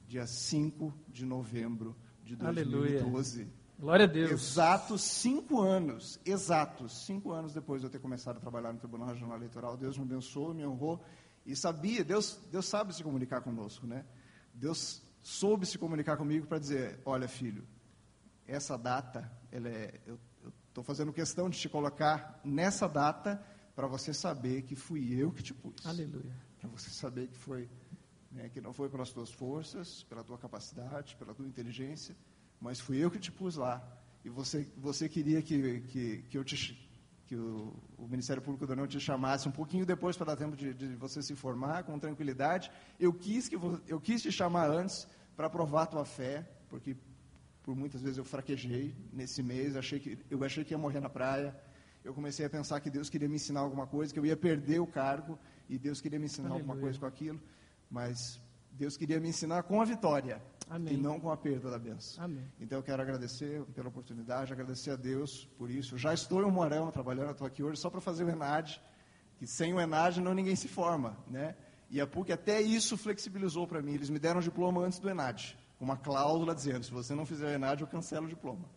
dia 0.06 0.25
5 0.25 0.94
de 1.08 1.26
novembro 1.26 1.96
de 2.22 2.37
2012. 2.37 3.40
Aleluia. 3.40 3.58
Glória 3.78 4.04
a 4.04 4.08
Deus. 4.08 4.30
Exatos 4.32 5.02
cinco 5.02 5.60
anos, 5.60 6.20
exatos 6.25 7.06
cinco 7.06 7.30
anos 7.30 7.54
depois 7.54 7.80
de 7.80 7.87
eu 7.87 7.90
ter 7.90 8.00
começado 8.00 8.37
a 8.37 8.40
trabalhar 8.40 8.72
no 8.72 8.78
Tribunal 8.80 9.08
Regional 9.08 9.37
Eleitoral, 9.37 9.76
Deus 9.76 9.96
me 9.96 10.02
abençoou, 10.02 10.52
me 10.52 10.66
honrou 10.66 11.00
e 11.46 11.54
sabia, 11.54 12.04
Deus, 12.04 12.40
Deus 12.50 12.66
sabe 12.66 12.92
se 12.92 13.04
comunicar 13.04 13.40
conosco, 13.40 13.87
né? 13.87 14.04
Deus 14.52 15.00
soube 15.22 15.64
se 15.64 15.78
comunicar 15.78 16.16
comigo 16.16 16.46
para 16.46 16.58
dizer, 16.58 17.00
olha 17.04 17.28
filho, 17.28 17.64
essa 18.48 18.78
data, 18.78 19.30
é, 19.52 20.00
eu 20.06 20.18
estou 20.68 20.82
fazendo 20.82 21.12
questão 21.12 21.50
de 21.50 21.58
te 21.58 21.68
colocar 21.68 22.40
nessa 22.42 22.88
data 22.88 23.40
para 23.76 23.86
você 23.86 24.14
saber 24.14 24.62
que 24.62 24.74
fui 24.74 25.14
eu 25.14 25.30
que 25.30 25.42
te 25.42 25.52
pus. 25.52 25.84
Aleluia. 25.86 26.34
Para 26.58 26.70
você 26.70 26.90
saber 26.90 27.28
que 27.28 27.36
foi, 27.36 27.68
né, 28.32 28.48
que 28.48 28.60
não 28.60 28.72
foi 28.72 28.88
pelas 28.88 29.12
tuas 29.12 29.30
forças, 29.30 30.02
pela 30.04 30.24
tua 30.24 30.38
capacidade, 30.38 31.14
pela 31.16 31.34
tua 31.34 31.46
inteligência, 31.46 32.16
mas 32.60 32.80
fui 32.80 32.96
eu 32.96 33.10
que 33.10 33.18
te 33.18 33.30
pus 33.30 33.54
lá. 33.56 33.86
E 34.24 34.30
você, 34.30 34.66
você 34.76 35.08
queria 35.08 35.42
que, 35.42 35.80
que, 35.82 36.22
que, 36.22 36.38
eu 36.38 36.42
te, 36.42 36.56
que 37.26 37.36
o, 37.36 37.72
o 37.96 38.08
Ministério 38.08 38.42
Público 38.42 38.66
da 38.66 38.72
União 38.72 38.86
te 38.86 38.98
chamasse 38.98 39.48
um 39.48 39.52
pouquinho 39.52 39.86
depois 39.86 40.16
para 40.16 40.26
dar 40.26 40.36
tempo 40.36 40.56
de, 40.56 40.74
de, 40.74 40.96
você 40.96 41.22
se 41.22 41.36
formar 41.36 41.84
com 41.84 41.98
tranquilidade. 41.98 42.70
Eu 42.98 43.12
quis, 43.12 43.48
que, 43.48 43.56
eu 43.86 44.00
quis 44.00 44.22
te 44.22 44.32
chamar 44.32 44.70
antes 44.70 45.06
para 45.36 45.48
provar 45.48 45.82
a 45.82 45.86
tua 45.86 46.04
fé, 46.04 46.50
porque 46.68 46.96
por 47.68 47.76
muitas 47.76 48.00
vezes 48.00 48.16
eu 48.16 48.25
fraquejei 48.25 48.96
nesse 49.12 49.42
mês, 49.42 49.76
achei 49.76 50.00
que, 50.00 50.18
eu 50.30 50.42
achei 50.42 50.64
que 50.64 50.72
ia 50.72 50.78
morrer 50.78 51.00
na 51.00 51.10
praia. 51.10 51.54
Eu 52.02 52.14
comecei 52.14 52.46
a 52.46 52.48
pensar 52.48 52.80
que 52.80 52.88
Deus 52.88 53.10
queria 53.10 53.28
me 53.28 53.34
ensinar 53.34 53.60
alguma 53.60 53.87
coisa, 53.87 54.10
que 54.10 54.18
eu 54.18 54.25
ia 54.25 54.38
perder 54.38 54.80
o 54.80 54.87
cargo, 54.87 55.38
e 55.68 55.76
Deus 55.76 56.00
queria 56.00 56.18
me 56.18 56.25
ensinar 56.25 56.48
Aleluia. 56.48 56.62
alguma 56.62 56.80
coisa 56.80 56.98
com 56.98 57.04
aquilo. 57.04 57.38
Mas 57.90 58.40
Deus 58.72 58.96
queria 58.96 59.20
me 59.20 59.28
ensinar 59.28 59.64
com 59.64 59.82
a 59.82 59.84
vitória. 59.84 60.40
Amém. 60.70 60.94
E 60.94 60.96
não 60.96 61.20
com 61.20 61.30
a 61.30 61.37
perda 61.37 61.70
da 61.70 61.78
benção. 61.78 62.25
Amém. 62.25 62.50
Então 62.58 62.78
eu 62.78 62.82
quero 62.82 63.02
agradecer 63.02 63.62
pela 63.75 63.88
oportunidade, 63.90 64.50
agradecer 64.50 64.92
a 64.92 64.96
Deus 64.96 65.44
por 65.58 65.70
isso. 65.70 65.98
já 65.98 66.14
estou 66.14 66.42
em 66.42 66.50
Morão 66.50 66.90
trabalhando, 66.90 67.32
estou 67.32 67.46
aqui 67.46 67.62
hoje 67.62 67.78
só 67.78 67.90
para 67.90 68.00
fazer 68.00 68.25
o 68.25 68.30
ENAD, 68.30 68.80
que 69.37 69.46
sem 69.46 69.75
o 69.75 69.78
ENAD 69.78 70.22
não 70.22 70.32
ninguém 70.32 70.56
se 70.56 70.68
forma, 70.68 71.18
né? 71.26 71.54
E 71.90 72.00
a 72.00 72.06
PUC 72.06 72.32
até 72.32 72.62
isso 72.62 72.96
flexibilizou 72.96 73.66
para 73.66 73.82
mim. 73.82 73.92
Eles 73.92 74.08
me 74.08 74.18
deram 74.18 74.40
o 74.40 74.42
diploma 74.42 74.80
antes 74.80 74.98
do 74.98 75.10
ENAD, 75.10 75.54
uma 75.80 75.97
cláusula 75.97 76.54
dizendo, 76.54 76.85
se 76.85 76.90
você 76.90 77.14
não 77.14 77.25
fizer 77.25 77.47
o 77.47 77.50
ENAD, 77.50 77.82
eu 77.82 77.87
cancelo 77.87 78.26
o 78.26 78.28
diploma. 78.28 78.68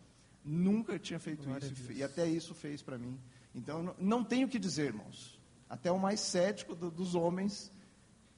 Nunca 0.43 0.97
tinha 0.97 1.19
feito 1.19 1.43
Glória 1.45 1.65
isso, 1.65 1.91
e 1.91 2.03
até 2.03 2.25
isso 2.27 2.53
fez 2.53 2.81
para 2.81 2.97
mim. 2.97 3.19
Então, 3.53 3.83
não, 3.83 3.95
não 3.99 4.23
tenho 4.23 4.47
o 4.47 4.49
que 4.49 4.59
dizer, 4.59 4.87
irmãos. 4.87 5.39
Até 5.69 5.91
o 5.91 5.99
mais 5.99 6.19
cético 6.19 6.75
do, 6.75 6.91
dos 6.91 7.15
homens 7.15 7.71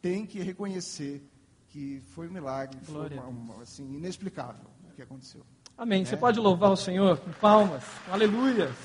tem 0.01 0.25
que 0.25 0.39
reconhecer 0.39 1.27
que 1.70 2.01
foi 2.08 2.27
um 2.27 2.32
milagre, 2.32 2.77
Glória 2.86 3.20
foi 3.22 3.29
uma, 3.29 3.53
uma, 3.55 3.63
assim, 3.63 3.84
inexplicável 3.96 4.70
o 4.84 4.93
que 4.93 5.01
aconteceu. 5.01 5.43
Amém. 5.77 6.03
É? 6.03 6.05
Você 6.05 6.17
pode 6.17 6.39
louvar 6.39 6.72
o 6.72 6.77
Senhor 6.77 7.17
com 7.17 7.32
palmas, 7.34 7.84
com 8.05 8.13
aleluias. 8.13 8.75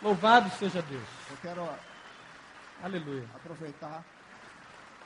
Louvado 0.00 0.50
seja 0.58 0.82
Deus. 0.82 1.04
Eu 1.30 1.36
quero 1.36 1.68
Aleluia. 2.82 3.24
aproveitar. 3.34 4.04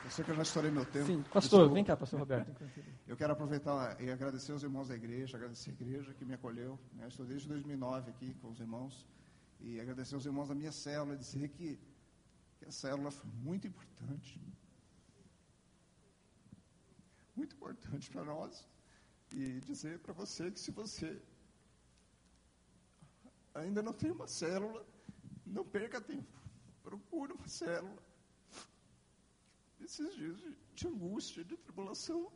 Eu 0.07 0.11
sei 0.11 0.23
que 0.23 0.31
eu 0.31 0.35
já 0.35 0.41
estourei 0.41 0.71
meu 0.71 0.85
tempo. 0.85 1.05
Sim, 1.05 1.21
pastor, 1.23 1.41
Desculpa. 1.41 1.73
vem 1.73 1.83
cá, 1.83 1.97
pastor 1.97 2.19
Roberto. 2.21 2.63
Eu 3.05 3.17
quero 3.17 3.33
aproveitar 3.33 4.01
e 4.01 4.09
agradecer 4.09 4.53
aos 4.53 4.63
irmãos 4.63 4.87
da 4.87 4.95
igreja, 4.95 5.35
agradecer 5.35 5.71
a 5.71 5.73
igreja 5.73 6.13
que 6.13 6.23
me 6.23 6.33
acolheu. 6.33 6.79
Né? 6.93 7.09
Estou 7.09 7.25
desde 7.25 7.45
2009 7.49 8.11
aqui 8.11 8.33
com 8.35 8.49
os 8.49 8.59
irmãos. 8.61 9.05
E 9.59 9.81
agradecer 9.81 10.15
aos 10.15 10.25
irmãos 10.25 10.47
da 10.47 10.55
minha 10.55 10.71
célula, 10.71 11.13
e 11.15 11.17
dizer 11.17 11.49
que, 11.49 11.77
que 12.57 12.65
a 12.65 12.71
célula 12.71 13.11
foi 13.11 13.29
muito 13.43 13.67
importante 13.67 14.39
muito 17.37 17.55
importante 17.55 18.09
para 18.09 18.23
nós 18.23 18.67
e 19.31 19.59
dizer 19.61 19.99
para 19.99 20.11
você 20.11 20.49
que 20.49 20.59
se 20.59 20.71
você 20.71 21.21
ainda 23.53 23.81
não 23.83 23.93
tem 23.93 24.09
uma 24.11 24.27
célula, 24.27 24.83
não 25.45 25.63
perca 25.63 26.01
tempo. 26.01 26.33
Procure 26.81 27.33
uma 27.33 27.47
célula. 27.47 28.06
Esses 29.83 30.15
dias 30.15 30.37
de, 30.37 30.57
de 30.75 30.87
angústia, 30.87 31.43
de 31.43 31.55
tribulação. 31.57 32.31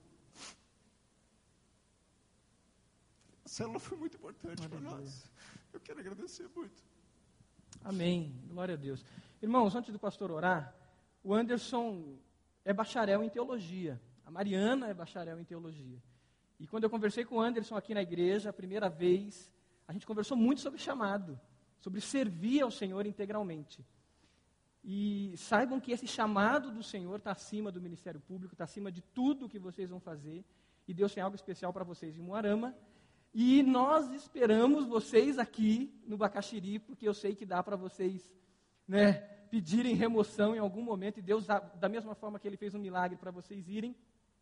A 3.43 3.49
célula 3.49 3.79
foi 3.79 3.97
muito 3.97 4.17
importante 4.17 4.67
para 4.67 4.79
nós. 4.79 5.29
Eu 5.73 5.79
quero 5.79 5.99
agradecer 5.99 6.47
muito. 6.55 6.83
Amém. 7.83 8.33
Glória 8.47 8.75
a 8.75 8.77
Deus. 8.77 9.03
Irmãos, 9.41 9.75
antes 9.75 9.91
do 9.91 9.99
pastor 9.99 10.31
orar, 10.31 10.75
o 11.23 11.33
Anderson 11.33 12.17
é 12.63 12.71
bacharel 12.71 13.23
em 13.23 13.29
teologia. 13.29 13.99
A 14.25 14.31
Mariana 14.31 14.87
é 14.87 14.93
bacharel 14.93 15.39
em 15.39 15.43
teologia. 15.43 16.01
E 16.59 16.67
quando 16.67 16.83
eu 16.83 16.89
conversei 16.89 17.25
com 17.25 17.37
o 17.37 17.41
Anderson 17.41 17.75
aqui 17.75 17.93
na 17.93 18.01
igreja, 18.01 18.51
a 18.51 18.53
primeira 18.53 18.87
vez, 18.87 19.51
a 19.87 19.93
gente 19.93 20.05
conversou 20.05 20.37
muito 20.37 20.61
sobre 20.61 20.79
chamado, 20.79 21.39
sobre 21.79 21.99
servir 21.99 22.61
ao 22.61 22.69
Senhor 22.69 23.05
integralmente. 23.05 23.83
E 24.83 25.33
saibam 25.37 25.79
que 25.79 25.91
esse 25.91 26.07
chamado 26.07 26.71
do 26.71 26.81
Senhor 26.81 27.17
está 27.17 27.31
acima 27.31 27.71
do 27.71 27.79
ministério 27.79 28.19
público, 28.19 28.53
está 28.53 28.63
acima 28.63 28.91
de 28.91 29.01
tudo 29.01 29.49
que 29.49 29.59
vocês 29.59 29.89
vão 29.89 29.99
fazer. 29.99 30.43
E 30.87 30.93
Deus 30.93 31.13
tem 31.13 31.21
algo 31.23 31.35
especial 31.35 31.71
para 31.71 31.83
vocês 31.83 32.17
em 32.17 32.21
Moarama. 32.21 32.75
E 33.33 33.63
nós 33.63 34.11
esperamos 34.11 34.85
vocês 34.85 35.39
aqui 35.39 35.93
no 36.05 36.17
Bacaxiri, 36.17 36.79
porque 36.79 37.07
eu 37.07 37.13
sei 37.13 37.35
que 37.35 37.45
dá 37.45 37.63
para 37.63 37.75
vocês 37.75 38.33
né, 38.87 39.13
pedirem 39.49 39.95
remoção 39.95 40.55
em 40.55 40.59
algum 40.59 40.81
momento. 40.81 41.19
E 41.19 41.21
Deus, 41.21 41.45
da 41.45 41.87
mesma 41.87 42.15
forma 42.15 42.39
que 42.39 42.47
Ele 42.47 42.57
fez 42.57 42.73
um 42.73 42.79
milagre 42.79 43.17
para 43.17 43.31
vocês 43.31 43.69
irem, 43.69 43.95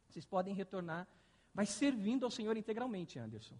vocês 0.07 0.25
podem 0.25 0.55
retornar, 0.55 1.07
mas 1.53 1.69
servindo 1.69 2.25
ao 2.25 2.31
Senhor 2.31 2.57
integralmente, 2.57 3.19
Anderson. 3.19 3.55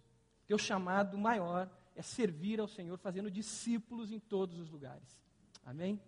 Teu 0.46 0.58
chamado 0.58 1.16
maior 1.16 1.70
é 1.94 2.02
servir 2.02 2.58
ao 2.58 2.66
Senhor, 2.66 2.98
fazendo 2.98 3.30
discípulos 3.30 4.10
em 4.10 4.18
todos 4.18 4.58
os 4.58 4.68
lugares. 4.68 5.20
Amém? 5.64 6.00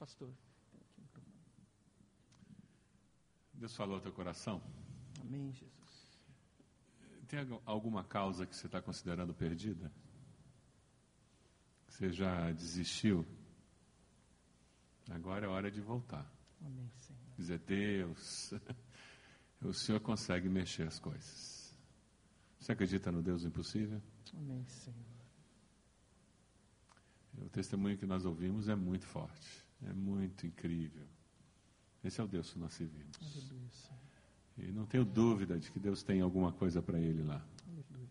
Pastor. 0.00 0.32
Deus 3.52 3.76
falou 3.76 3.96
ao 3.96 4.00
teu 4.00 4.10
coração? 4.10 4.62
Amém, 5.20 5.52
Jesus. 5.52 6.18
Tem 7.28 7.40
alguma 7.66 8.02
causa 8.02 8.46
que 8.46 8.56
você 8.56 8.64
está 8.64 8.80
considerando 8.80 9.34
perdida? 9.34 9.92
Você 11.86 12.10
já 12.10 12.50
desistiu? 12.52 13.26
Agora 15.10 15.44
é 15.44 15.48
hora 15.50 15.70
de 15.70 15.82
voltar. 15.82 16.26
Amém, 16.64 16.90
Senhor. 16.96 17.20
Dizer, 17.36 17.58
Deus, 17.58 18.54
o 19.60 19.74
Senhor 19.74 20.00
consegue 20.00 20.48
mexer 20.48 20.88
as 20.88 20.98
coisas. 20.98 21.78
Você 22.58 22.72
acredita 22.72 23.12
no 23.12 23.20
Deus 23.20 23.44
impossível? 23.44 24.00
Amém, 24.32 24.64
Senhor. 24.64 24.96
O 27.36 27.50
testemunho 27.50 27.98
que 27.98 28.06
nós 28.06 28.24
ouvimos 28.24 28.66
é 28.66 28.74
muito 28.74 29.04
forte, 29.04 29.69
é 29.86 29.92
muito 29.92 30.46
incrível. 30.46 31.06
Esse 32.02 32.20
é 32.20 32.24
o 32.24 32.28
Deus 32.28 32.52
que 32.52 32.58
nós 32.58 32.72
servimos. 32.74 33.16
Aleluia. 33.20 33.60
E 34.58 34.72
não 34.72 34.84
tenho 34.86 35.04
dúvida 35.04 35.58
de 35.58 35.70
que 35.70 35.78
Deus 35.78 36.02
tem 36.02 36.20
alguma 36.20 36.52
coisa 36.52 36.82
para 36.82 36.98
ele 36.98 37.22
lá. 37.22 37.44
Aleluia. 37.66 38.08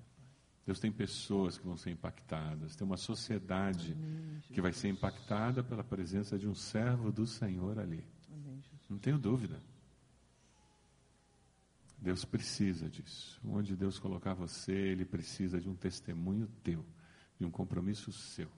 Deus 0.66 0.80
tem 0.80 0.92
pessoas 0.92 1.58
que 1.58 1.66
vão 1.66 1.76
ser 1.76 1.92
impactadas, 1.92 2.76
tem 2.76 2.86
uma 2.86 2.98
sociedade 2.98 3.94
Amém, 3.94 4.42
que 4.54 4.62
vai 4.62 4.72
ser 4.72 4.90
impactada 4.90 5.64
pela 5.64 5.84
presença 5.84 6.38
de 6.38 6.48
um 6.48 6.54
servo 6.54 7.12
do 7.12 7.26
Senhor 7.26 7.80
ali. 7.80 8.06
Amém. 8.32 8.64
Não 8.88 8.98
tenho 8.98 9.18
dúvida. 9.18 9.60
Deus 11.98 12.24
precisa 12.24 12.90
disso. 12.90 13.40
Onde 13.44 13.76
Deus 13.76 14.00
colocar 14.00 14.34
você, 14.34 14.72
Ele 14.72 15.06
precisa 15.06 15.60
de 15.60 15.68
um 15.68 15.76
testemunho 15.76 16.48
teu, 16.64 16.86
de 17.38 17.46
um 17.46 17.52
compromisso 17.52 18.12
seu, 18.12 18.50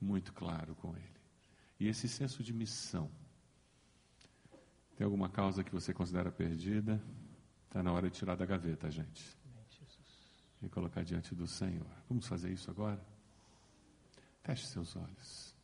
muito 0.00 0.32
claro 0.32 0.74
com 0.74 0.96
Ele. 0.96 1.23
E 1.78 1.88
esse 1.88 2.08
senso 2.08 2.42
de 2.42 2.52
missão. 2.52 3.10
Tem 4.96 5.04
alguma 5.04 5.28
causa 5.28 5.64
que 5.64 5.72
você 5.72 5.92
considera 5.92 6.30
perdida? 6.30 7.02
Está 7.66 7.82
na 7.82 7.92
hora 7.92 8.08
de 8.08 8.16
tirar 8.16 8.36
da 8.36 8.46
gaveta, 8.46 8.90
gente 8.90 9.44
e 10.64 10.68
colocar 10.68 11.02
diante 11.02 11.34
do 11.34 11.46
Senhor. 11.46 11.86
Vamos 12.08 12.26
fazer 12.26 12.50
isso 12.50 12.70
agora? 12.70 13.00
Feche 14.42 14.66
seus 14.66 14.96
olhos. 14.96 15.54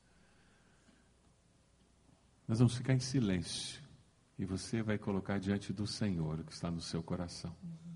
Nós 2.47 2.59
vamos 2.59 2.77
ficar 2.77 2.95
em 2.95 3.01
silêncio 3.01 3.81
e 4.39 4.45
você 4.45 4.83
vai 4.83 4.99
colocar 4.99 5.39
diante 5.39 5.73
do 5.73 5.87
Senhor 5.87 6.41
o 6.41 6.45
que 6.45 6.53
está 6.53 6.71
no 6.71 6.81
seu 6.81 7.03
coração. 7.03 7.55
O 7.63 7.90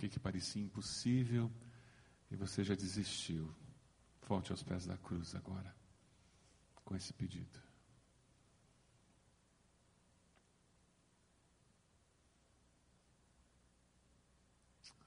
que, 0.00 0.08
que 0.08 0.18
parecia 0.18 0.62
impossível 0.62 1.52
e 2.30 2.36
você 2.36 2.64
já 2.64 2.74
desistiu. 2.74 3.54
Volte 4.26 4.50
aos 4.50 4.62
pés 4.62 4.86
da 4.86 4.96
cruz 4.96 5.34
agora, 5.34 5.76
com 6.86 6.96
esse 6.96 7.12
pedido. 7.12 7.60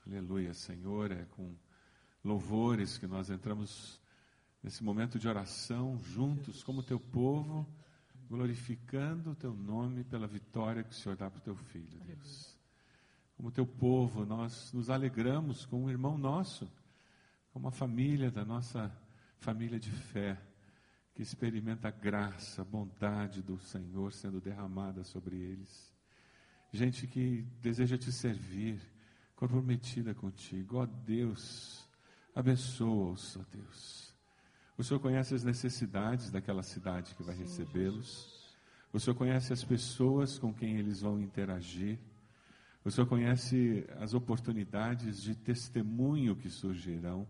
Aleluia, 0.06 0.54
Senhor. 0.54 1.12
É 1.12 1.26
com 1.26 1.56
louvores 2.24 3.00
que 3.00 3.08
nós 3.08 3.32
entramos 3.32 4.00
nesse 4.62 4.84
momento 4.84 5.18
de 5.18 5.28
oração 5.28 5.98
juntos, 6.04 6.62
como 6.62 6.84
teu 6.84 7.00
povo, 7.00 7.68
glorificando 8.30 9.32
o 9.32 9.36
teu 9.36 9.56
nome 9.56 10.04
pela 10.04 10.28
vitória 10.28 10.84
que 10.84 10.92
o 10.92 10.96
Senhor 10.96 11.16
dá 11.16 11.32
para 11.32 11.40
o 11.40 11.42
teu 11.42 11.56
filho, 11.56 12.00
Deus. 12.02 12.53
Como 13.36 13.52
teu 13.52 13.66
povo, 13.66 14.26
nós 14.26 14.72
nos 14.74 14.90
alegramos 14.90 15.66
com 15.66 15.84
um 15.84 15.90
irmão 15.90 16.18
nosso, 16.18 16.72
com 17.52 17.60
uma 17.60 17.72
família 17.72 18.32
da 18.32 18.46
nossa 18.46 18.92
família 19.40 19.80
de 19.80 19.92
fé, 19.92 20.40
que 21.14 21.22
experimenta 21.22 21.88
a 21.90 21.92
graça, 21.92 22.62
a 22.62 22.66
bondade 22.66 23.42
do 23.42 23.60
Senhor 23.60 24.14
sendo 24.14 24.40
derramada 24.40 25.04
sobre 25.04 25.36
eles. 25.36 25.94
Gente 26.72 27.06
que 27.06 27.46
deseja 27.62 27.98
te 27.98 28.12
servir, 28.12 28.82
comprometida 29.36 30.14
contigo. 30.16 30.78
Ó 30.78 30.86
Deus, 30.86 31.88
abençoa-os, 32.34 33.38
ó 33.38 33.42
Deus. 33.52 34.14
O 34.78 34.84
Senhor 34.84 35.00
conhece 35.00 35.36
as 35.36 35.44
necessidades 35.44 36.32
daquela 36.32 36.64
cidade 36.64 37.14
que 37.14 37.22
vai 37.22 37.36
recebê-los. 37.36 38.58
O 38.92 39.00
Senhor 39.00 39.16
conhece 39.16 39.54
as 39.54 39.64
pessoas 39.64 40.40
com 40.40 40.54
quem 40.54 40.78
eles 40.78 41.02
vão 41.02 41.20
interagir. 41.20 42.00
O 42.84 42.92
Senhor 42.92 43.08
conhece 43.08 43.86
as 44.00 44.14
oportunidades 44.14 45.22
de 45.22 45.36
testemunho 45.36 46.36
que 46.36 46.50
surgirão, 46.50 47.28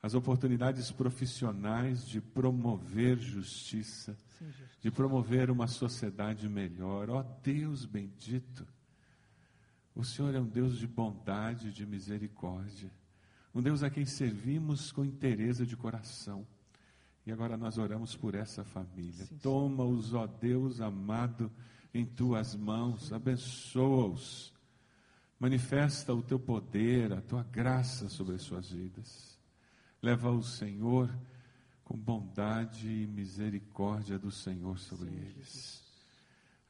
as 0.00 0.14
oportunidades 0.14 0.92
profissionais 0.92 2.06
de 2.06 2.20
promover 2.20 3.18
justiça, 3.18 4.16
Sim, 4.38 4.46
de 4.80 4.90
promover 4.90 5.50
uma 5.50 5.66
sociedade 5.66 6.48
melhor. 6.48 7.10
Ó 7.10 7.22
Deus 7.42 7.84
bendito, 7.84 8.64
o 9.96 10.04
Senhor 10.04 10.32
é 10.32 10.40
um 10.40 10.46
Deus 10.46 10.78
de 10.78 10.86
bondade, 10.86 11.72
de 11.72 11.84
misericórdia, 11.84 12.92
um 13.52 13.60
Deus 13.60 13.82
a 13.82 13.90
quem 13.90 14.04
servimos 14.04 14.92
com 14.92 15.04
interesse 15.04 15.66
de 15.66 15.76
coração. 15.76 16.46
E 17.26 17.32
agora 17.32 17.56
nós 17.56 17.76
oramos 17.78 18.14
por 18.14 18.36
essa 18.36 18.62
família. 18.62 19.26
Toma-os, 19.42 20.14
ó 20.14 20.26
Deus 20.26 20.80
amado, 20.80 21.50
em 21.92 22.06
tuas 22.06 22.54
mãos, 22.54 23.12
abençoa-os. 23.12 24.56
Manifesta 25.38 26.12
o 26.12 26.22
teu 26.22 26.38
poder, 26.38 27.12
a 27.12 27.20
tua 27.20 27.44
graça 27.44 28.08
sobre 28.08 28.34
as 28.34 28.42
suas 28.42 28.70
vidas. 28.70 29.38
Leva 30.02 30.30
o 30.30 30.42
Senhor 30.42 31.08
com 31.84 31.96
bondade 31.96 32.88
e 32.88 33.06
misericórdia 33.06 34.18
do 34.18 34.30
Senhor 34.30 34.78
sobre 34.78 35.10
eles. 35.10 35.82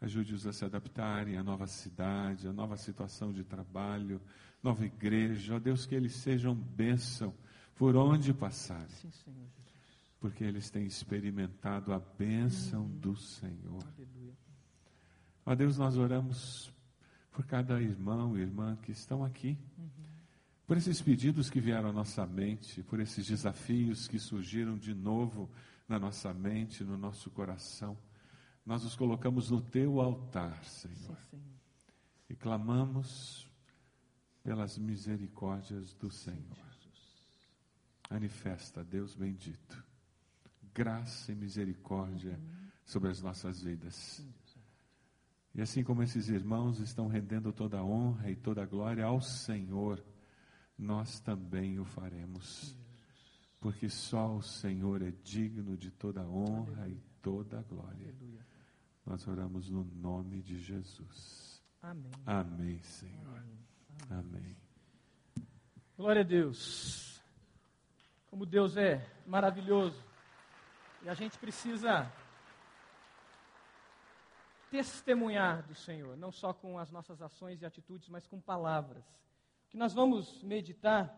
Ajude-os 0.01 0.47
a 0.47 0.53
se 0.53 0.65
adaptarem 0.65 1.37
à 1.37 1.43
nova 1.43 1.67
cidade, 1.67 2.47
à 2.47 2.53
nova 2.53 2.77
situação 2.77 3.33
de 3.33 3.43
trabalho, 3.43 4.21
nova 4.63 4.85
igreja. 4.85 5.57
Ó 5.57 5.59
Deus, 5.59 5.87
que 5.87 5.95
eles 5.95 6.15
sejam 6.15 6.55
bênção 6.55 7.35
por 7.75 7.97
onde 7.97 8.33
passarem, 8.33 8.89
Sim, 8.89 9.11
Senhor 9.11 9.49
Jesus. 9.57 9.75
porque 10.21 10.45
eles 10.45 10.71
têm 10.71 10.85
experimentado 10.87 11.93
a 11.93 11.99
bênção 11.99 12.89
do 12.89 13.17
Senhor. 13.17 13.83
Aleluia. 13.97 14.37
Ó 15.45 15.55
Deus, 15.55 15.79
nós 15.79 15.97
oramos 15.97 16.73
por 17.31 17.47
cada 17.47 17.81
irmão 17.81 18.37
e 18.37 18.41
irmã 18.41 18.77
que 18.77 18.93
estão 18.93 19.25
aqui, 19.25 19.59
por 20.67 20.77
esses 20.77 21.01
pedidos 21.01 21.49
que 21.49 21.61
vieram 21.61 21.89
à 21.91 21.93
nossa 21.93 22.27
mente, 22.27 22.83
por 22.83 23.01
esses 23.01 23.27
desafios 23.27 24.07
que 24.07 24.19
surgiram 24.19 24.77
de 24.77 24.95
novo 24.95 25.49
na 25.89 25.99
nossa 25.99 26.35
mente, 26.35 26.85
no 26.85 26.99
nosso 26.99 27.31
coração. 27.31 27.97
Nós 28.67 28.85
os 28.85 28.95
colocamos 28.95 29.51
no 29.51 29.63
teu 29.63 30.01
altar, 30.01 30.63
Sim, 30.65 30.95
Senhor, 30.95 31.17
Senhor. 31.31 31.45
e 32.29 32.35
clamamos 32.35 33.49
pelas 34.43 34.77
misericórdias 34.77 35.95
do 35.95 36.11
Senhor. 36.11 36.69
Manifesta, 38.11 38.83
Deus 38.83 39.15
bendito, 39.15 39.85
graça 40.75 41.33
e 41.33 41.35
misericórdia 41.35 42.39
sobre 42.85 43.11
as 43.11 43.21
nossas 43.21 43.63
vidas. 43.63 43.95
Sim. 43.95 44.33
E 45.59 45.61
assim 45.61 45.83
como 45.83 46.05
esses 46.05 46.29
irmãos 46.29 46.79
estão 46.79 47.09
rendendo 47.09 47.53
toda 47.53 47.81
a 47.81 47.85
honra 47.85 48.31
e 48.31 48.37
toda 48.37 48.63
a 48.63 48.65
glória 48.65 49.05
ao 49.05 49.21
Senhor, 49.21 50.01
nós 50.79 51.19
também 51.19 51.81
o 51.81 51.85
faremos. 51.85 52.79
Porque 53.59 53.89
só 53.89 54.37
o 54.37 54.41
Senhor 54.41 55.03
é 55.03 55.11
digno 55.11 55.77
de 55.77 55.91
toda 55.91 56.21
a 56.21 56.29
honra 56.29 56.89
e 56.89 57.03
toda 57.21 57.59
a 57.59 57.63
glória. 57.63 58.07
Aleluia. 58.07 58.47
Nós 59.05 59.27
oramos 59.27 59.69
no 59.69 59.83
nome 59.83 60.43
de 60.43 60.61
Jesus. 60.61 61.61
Amém. 61.83 62.13
Amém, 62.25 62.81
Senhor. 62.85 63.45
Amém. 64.11 64.57
Glória 65.97 66.23
a 66.23 66.25
Deus. 66.25 67.21
Como 68.31 68.47
Deus 68.47 68.77
é 68.77 69.05
maravilhoso. 69.27 70.01
E 71.03 71.09
a 71.09 71.15
gente 71.15 71.37
precisa 71.37 72.09
testemunhar 74.71 75.67
do 75.67 75.75
Senhor, 75.75 76.17
não 76.17 76.31
só 76.31 76.53
com 76.53 76.79
as 76.79 76.91
nossas 76.91 77.21
ações 77.23 77.63
e 77.63 77.67
atitudes, 77.67 78.09
mas 78.09 78.27
com 78.27 78.41
palavras. 78.41 79.05
O 79.67 79.71
que 79.71 79.77
nós 79.77 79.93
vamos 79.93 80.43
meditar 80.43 81.15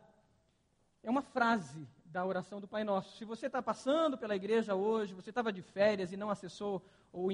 é 1.03 1.11
uma 1.11 1.23
frase 1.23 1.87
da 2.05 2.25
oração 2.25 2.61
do 2.61 2.67
Pai 2.67 2.83
Nosso. 2.83 3.17
Se 3.17 3.25
você 3.25 3.47
está 3.47 3.63
passando 3.63 4.19
pela 4.19 4.35
igreja 4.35 4.75
hoje, 4.75 5.15
você 5.15 5.31
estava 5.31 5.53
de 5.53 5.63
férias 5.63 6.13
e 6.13 6.17
não 6.17 6.31
acessou 6.31 6.85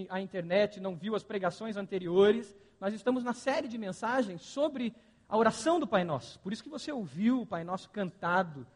a 0.09 0.21
internet, 0.21 0.81
não 0.81 0.97
viu 0.97 1.15
as 1.15 1.23
pregações 1.23 1.77
anteriores, 1.77 2.55
nós 2.81 2.93
estamos 2.93 3.25
na 3.25 3.33
série 3.33 3.69
de 3.69 3.79
mensagens 3.79 4.43
sobre 4.43 4.95
a 5.29 5.37
oração 5.37 5.81
do 5.81 5.87
Pai 5.87 6.05
Nosso. 6.05 6.39
Por 6.41 6.53
isso 6.53 6.63
que 6.63 6.69
você 6.69 6.93
ouviu 6.93 7.43
o 7.43 7.47
Pai 7.47 7.65
Nosso 7.65 7.89
cantado 7.91 8.67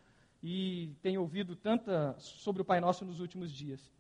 e 0.42 0.94
tem 1.02 1.18
ouvido 1.18 1.54
tanta 1.54 2.14
sobre 2.18 2.62
o 2.62 2.64
Pai 2.64 2.80
Nosso 2.80 3.04
nos 3.04 3.20
últimos 3.20 3.52
dias. 3.52 3.92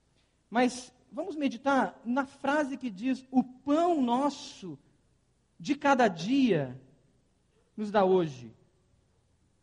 Mas 0.48 0.92
vamos 1.12 1.36
meditar 1.36 2.00
na 2.04 2.26
frase 2.26 2.76
que 2.76 2.90
diz: 2.90 3.26
O 3.30 3.42
pão 3.42 4.02
nosso 4.02 4.78
de 5.58 5.74
cada 5.74 6.08
dia 6.08 6.80
nos 7.76 7.90
dá 7.90 8.04
hoje. 8.04 8.54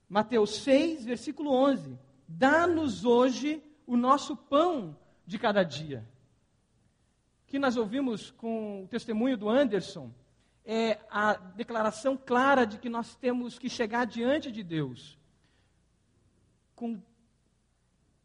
Mateus 0.09 0.55
6, 0.57 1.05
versículo 1.05 1.51
11. 1.51 1.97
Dá-nos 2.27 3.05
hoje 3.05 3.61
o 3.85 3.97
nosso 3.97 4.35
pão 4.35 4.97
de 5.25 5.37
cada 5.37 5.63
dia. 5.63 6.07
Que 7.45 7.57
nós 7.57 7.77
ouvimos 7.77 8.31
com 8.31 8.83
o 8.83 8.87
testemunho 8.87 9.37
do 9.37 9.49
Anderson 9.49 10.11
é 10.65 10.99
a 11.09 11.33
declaração 11.33 12.17
clara 12.17 12.65
de 12.65 12.77
que 12.77 12.89
nós 12.89 13.15
temos 13.15 13.57
que 13.57 13.69
chegar 13.69 14.05
diante 14.05 14.51
de 14.51 14.63
Deus 14.63 15.17
com 16.75 17.01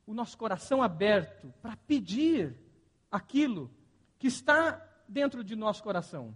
o 0.04 0.12
nosso 0.12 0.37
coração 0.37 0.82
aberto 0.82 1.54
para 1.62 1.76
pedir 1.76 2.56
aquilo 3.12 3.70
que 4.18 4.27
está 4.27 4.83
dentro 5.07 5.44
de 5.44 5.55
nosso 5.55 5.83
coração. 5.83 6.35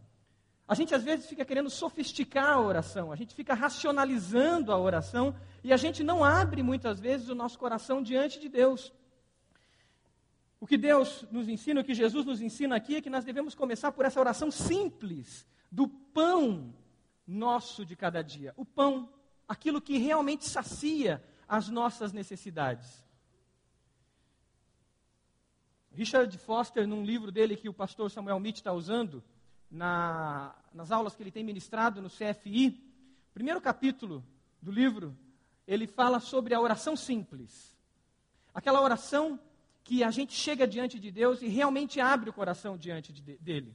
A 0.69 0.75
gente 0.75 0.95
às 0.95 1.03
vezes 1.03 1.27
fica 1.27 1.45
querendo 1.45 1.71
sofisticar 1.71 2.51
a 2.51 2.61
oração, 2.61 3.11
a 3.11 3.17
gente 3.17 3.35
fica 3.35 3.55
racionalizando 3.55 4.71
a 4.71 4.79
oração 4.79 5.35
e 5.65 5.73
a 5.73 5.77
gente 5.77 6.05
não 6.05 6.23
abre 6.23 6.62
muitas 6.62 7.01
vezes 7.01 7.29
o 7.29 7.35
nosso 7.35 7.59
coração 7.59 8.03
diante 8.03 8.39
de 8.39 8.49
Deus. 8.49 8.93
O 10.61 10.67
que 10.67 10.77
Deus 10.77 11.25
nos 11.31 11.49
ensina, 11.49 11.81
o 11.81 11.85
que 11.85 11.95
Jesus 11.95 12.27
nos 12.27 12.41
ensina 12.41 12.77
aqui 12.77 12.97
é 12.97 13.01
que 13.01 13.11
nós 13.11 13.25
devemos 13.25 13.55
começar 13.55 13.93
por 13.93 14.05
essa 14.05 14.19
oração 14.19 14.51
simples 14.51 15.47
do 15.71 15.89
pão 15.89 16.75
nosso 17.27 17.87
de 17.87 17.95
cada 17.95 18.23
dia. 18.23 18.53
O 18.57 18.65
pão, 18.65 19.09
aquilo 19.47 19.81
que 19.81 19.99
realmente 19.99 20.49
sacia 20.49 21.23
as 21.47 21.69
nossas 21.69 22.12
necessidades. 22.12 23.06
Richard 25.97 26.37
Foster, 26.37 26.87
num 26.87 27.03
livro 27.03 27.33
dele 27.33 27.57
que 27.57 27.71
o 27.71 27.73
pastor 27.73 28.11
Samuel 28.11 28.39
Mitch 28.39 28.59
está 28.59 28.71
usando, 28.71 29.25
na, 29.71 30.55
nas 30.75 30.93
aulas 30.93 31.15
que 31.15 31.23
ele 31.23 31.31
tem 31.31 31.43
ministrado 31.43 32.03
no 32.03 32.11
CFI, 32.11 32.79
primeiro 33.33 33.63
capítulo 33.63 34.23
do 34.61 34.71
livro, 34.71 35.17
ele 35.67 35.87
fala 35.87 36.21
sobre 36.21 36.53
a 36.53 36.61
oração 36.61 36.95
simples. 36.97 37.75
Aquela 38.53 38.83
oração 38.83 39.41
que 39.83 40.05
a 40.05 40.11
gente 40.11 40.35
chega 40.35 40.67
diante 40.67 41.01
de 41.01 41.11
Deus 41.11 41.41
e 41.41 41.49
realmente 41.49 41.99
abre 41.99 42.29
o 42.29 42.33
coração 42.33 42.77
diante 42.77 43.11
de, 43.11 43.23
dele. 43.39 43.75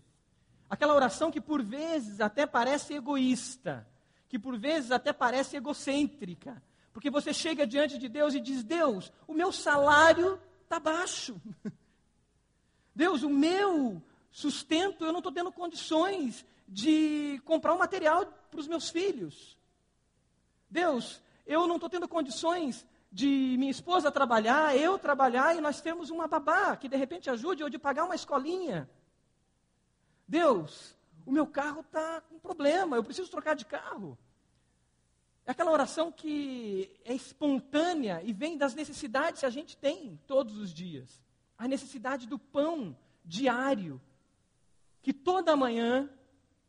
Aquela 0.69 0.93
oração 0.93 1.31
que 1.31 1.41
por 1.41 1.63
vezes 1.63 2.21
até 2.21 2.45
parece 2.45 2.93
egoísta, 2.93 3.87
que 4.29 4.37
por 4.37 4.59
vezes 4.59 4.91
até 4.91 5.11
parece 5.11 5.57
egocêntrica, 5.57 6.61
porque 6.93 7.09
você 7.09 7.33
chega 7.33 7.65
diante 7.65 7.97
de 7.97 8.07
Deus 8.07 8.35
e 8.35 8.39
diz: 8.39 8.63
Deus, 8.63 9.11
o 9.27 9.33
meu 9.33 9.51
salário 9.51 10.39
está 10.63 10.79
baixo. 10.79 11.41
Deus, 12.95 13.23
o 13.23 13.29
meu 13.29 14.01
sustento, 14.31 15.05
eu 15.05 15.11
não 15.11 15.19
estou 15.19 15.31
tendo 15.31 15.51
condições 15.51 16.45
de 16.67 17.41
comprar 17.45 17.73
um 17.73 17.79
material 17.79 18.25
para 18.25 18.59
os 18.59 18.67
meus 18.67 18.89
filhos. 18.89 19.57
Deus, 20.69 21.21
eu 21.45 21.67
não 21.67 21.75
estou 21.75 21.89
tendo 21.89 22.07
condições 22.07 22.85
de 23.11 23.55
minha 23.59 23.71
esposa 23.71 24.09
trabalhar, 24.09 24.75
eu 24.75 24.97
trabalhar 24.97 25.55
e 25.55 25.61
nós 25.61 25.81
temos 25.81 26.09
uma 26.09 26.27
babá 26.27 26.77
que 26.77 26.87
de 26.87 26.95
repente 26.95 27.29
ajude 27.29 27.63
ou 27.63 27.69
de 27.69 27.77
pagar 27.77 28.05
uma 28.05 28.15
escolinha. 28.15 28.89
Deus, 30.25 30.95
o 31.25 31.31
meu 31.31 31.45
carro 31.45 31.81
está 31.81 32.21
com 32.21 32.39
problema, 32.39 32.95
eu 32.95 33.03
preciso 33.03 33.29
trocar 33.29 33.53
de 33.53 33.65
carro. 33.65 34.17
É 35.45 35.51
aquela 35.51 35.71
oração 35.71 36.11
que 36.11 36.89
é 37.03 37.13
espontânea 37.13 38.21
e 38.23 38.31
vem 38.31 38.57
das 38.57 38.73
necessidades 38.73 39.41
que 39.41 39.45
a 39.45 39.49
gente 39.49 39.75
tem 39.75 40.17
todos 40.25 40.57
os 40.57 40.73
dias. 40.73 41.21
A 41.61 41.67
necessidade 41.67 42.25
do 42.25 42.39
pão 42.39 42.97
diário. 43.23 44.01
Que 45.03 45.13
toda 45.13 45.55
manhã 45.55 46.09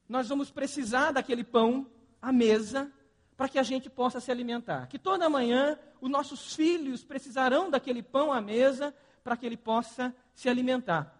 nós 0.06 0.28
vamos 0.28 0.50
precisar 0.50 1.12
daquele 1.12 1.42
pão 1.42 1.90
à 2.20 2.30
mesa 2.30 2.92
para 3.38 3.48
que 3.48 3.58
a 3.58 3.62
gente 3.62 3.88
possa 3.88 4.20
se 4.20 4.30
alimentar. 4.30 4.88
Que 4.88 4.98
toda 4.98 5.30
manhã 5.30 5.78
os 5.98 6.10
nossos 6.10 6.54
filhos 6.54 7.02
precisarão 7.02 7.70
daquele 7.70 8.02
pão 8.02 8.30
à 8.30 8.38
mesa 8.38 8.94
para 9.24 9.34
que 9.34 9.46
ele 9.46 9.56
possa 9.56 10.14
se 10.34 10.46
alimentar. 10.46 11.18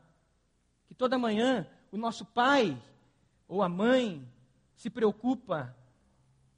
Que 0.87 0.95
toda 0.95 1.17
manhã 1.17 1.67
o 1.91 1.97
nosso 1.97 2.27
pai 2.27 2.77
ou 3.49 3.63
a 3.63 3.71
mãe 3.71 4.23
se 4.77 4.91
preocupa 4.91 5.75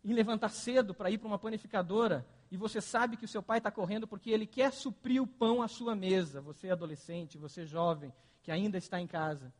em 0.05 0.13
levantar 0.13 0.49
cedo 0.49 0.93
para 0.93 1.13
ir 1.13 1.19
para 1.19 1.29
uma 1.29 1.39
panificadora 1.39 2.27
e 2.55 2.57
você 2.57 2.81
sabe 2.81 3.17
que 3.17 3.25
o 3.25 3.29
seu 3.29 3.43
pai 3.43 3.59
está 3.59 3.69
correndo 3.69 4.07
porque 4.07 4.31
ele 4.31 4.47
quer 4.47 4.73
suprir 4.73 5.21
o 5.21 5.27
pão 5.27 5.61
à 5.61 5.67
sua 5.67 5.97
mesa. 5.97 6.41
Você 6.41 6.69
é 6.69 6.71
adolescente, 6.71 7.37
você 7.37 7.63
é 7.63 7.67
jovem, 7.67 8.15
que 8.45 8.53
ainda 8.53 8.79
está 8.79 9.01
em 9.01 9.09
casa. 9.09 9.53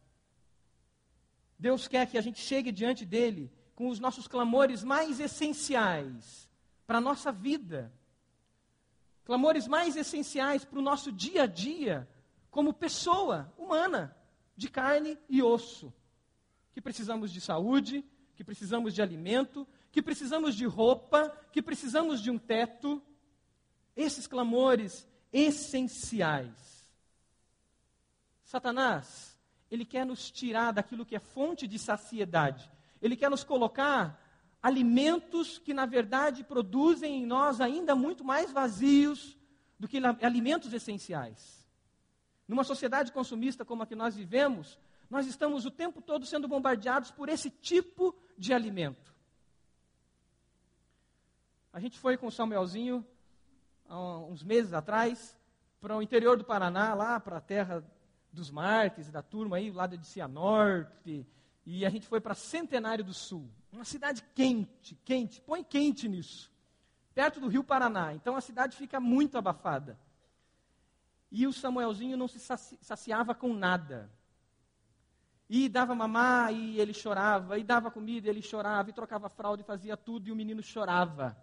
Deus 1.59 1.89
quer 1.89 2.07
que 2.07 2.17
a 2.17 2.21
gente 2.21 2.39
chegue 2.39 2.71
diante 2.71 3.05
dele 3.05 3.51
com 3.75 3.89
os 3.89 3.99
nossos 3.99 4.29
clamores 4.29 4.85
mais 4.85 5.19
essenciais 5.19 6.49
para 6.87 6.99
a 6.99 7.01
nossa 7.01 7.33
vida. 7.33 7.93
Clamores 9.25 9.67
mais 9.67 9.97
essenciais 9.97 10.65
para 10.65 10.79
o 10.79 10.83
nosso 10.83 11.11
dia 11.11 11.43
a 11.43 11.47
dia, 11.47 12.09
como 12.49 12.73
pessoa 12.73 13.53
humana, 13.59 14.17
de 14.57 14.71
carne 14.71 15.19
e 15.29 15.43
osso. 15.43 15.93
Que 16.73 16.81
precisamos 16.81 17.33
de 17.33 17.41
saúde, 17.41 18.05
que 18.37 18.45
precisamos 18.45 18.95
de 18.95 19.03
alimento, 19.03 19.67
que 19.95 20.03
precisamos 20.03 20.55
de 20.55 20.67
roupa, 20.67 21.31
que 21.51 21.63
precisamos 21.63 22.21
de 22.21 22.31
um 22.31 22.37
teto. 22.39 23.03
Esses 23.97 24.27
clamores 24.27 25.09
essenciais. 25.33 26.91
Satanás, 28.45 29.39
ele 29.71 29.87
quer 29.87 30.05
nos 30.05 30.31
tirar 30.31 30.73
daquilo 30.73 31.07
que 31.07 31.17
é 31.17 31.21
fonte 31.21 31.67
de 31.67 31.79
saciedade 31.79 32.69
ele 33.05 33.17
quer 33.17 33.29
nos 33.29 33.45
colocar 33.45 34.19
alimentos 34.63 35.59
que, 35.59 35.75
na 35.75 35.85
verdade, 35.85 36.43
produzem 36.43 37.23
em 37.23 37.27
nós 37.27 37.61
ainda 37.61 37.95
muito 37.95 38.25
mais 38.25 38.51
vazios 38.51 39.39
do 39.79 39.87
que 39.87 39.99
alimentos 40.23 40.73
essenciais. 40.73 41.69
Numa 42.49 42.65
sociedade 42.65 43.13
consumista 43.13 43.63
como 43.63 43.83
a 43.83 43.87
que 43.87 43.95
nós 43.95 44.17
vivemos, 44.17 44.79
nós 45.11 45.27
estamos 45.27 45.67
o 45.67 45.71
tempo 45.71 46.01
todo 46.01 46.25
sendo 46.25 46.49
bombardeados 46.49 47.11
por 47.11 47.29
esse 47.29 47.51
tipo 47.51 48.17
de 48.39 48.55
alimento. 48.55 49.14
A 51.75 51.81
gente 51.81 51.99
foi 51.99 52.17
com 52.17 52.29
o 52.29 52.31
Samuelzinho, 52.31 53.05
há 53.89 53.99
uns 53.99 54.45
meses 54.45 54.73
atrás, 54.73 55.37
para 55.81 55.97
o 55.97 56.01
interior 56.01 56.37
do 56.39 56.45
Paraná, 56.45 56.95
lá 56.95 57.19
para 57.19 57.39
a 57.39 57.41
terra 57.41 57.85
dos 58.33 58.49
Marques, 58.49 59.11
da 59.11 59.23
turma 59.23 59.57
aí, 59.57 59.73
lado 59.73 59.99
de 59.99 60.07
Cianorte, 60.07 61.27
e 61.67 61.85
a 61.85 61.91
gente 61.91 62.07
foi 62.07 62.21
para 62.21 62.33
Centenário 62.33 63.03
do 63.03 63.13
Sul, 63.13 63.51
uma 63.73 63.85
cidade 63.85 64.23
quente, 64.37 64.95
quente, 65.05 65.41
põe 65.41 65.65
quente 65.65 66.09
nisso, 66.09 66.49
perto 67.13 67.41
do 67.41 67.49
Rio 67.49 67.65
Paraná. 67.65 68.15
Então 68.15 68.37
a 68.37 68.41
cidade 68.41 68.77
fica 68.77 69.01
muito 69.01 69.37
abafada. 69.37 69.99
E 71.29 71.45
o 71.45 71.53
Samuelzinho 71.53 72.17
não 72.17 72.29
se 72.29 72.39
saciava 72.39 73.35
com 73.35 73.53
nada. 73.53 74.09
E 75.51 75.69
dava 75.69 75.93
mamar 75.93 76.55
e 76.55 76.79
ele 76.79 76.95
chorava, 76.95 77.59
e 77.59 77.65
dava 77.65 77.91
comida 77.91 78.29
e 78.29 78.31
ele 78.31 78.43
chorava, 78.43 78.91
e 78.91 78.93
trocava 78.93 79.29
fralda 79.29 79.61
e 79.61 79.65
fazia 79.65 79.97
tudo, 79.97 80.29
e 80.29 80.31
o 80.31 80.37
menino 80.37 80.63
chorava. 80.63 81.37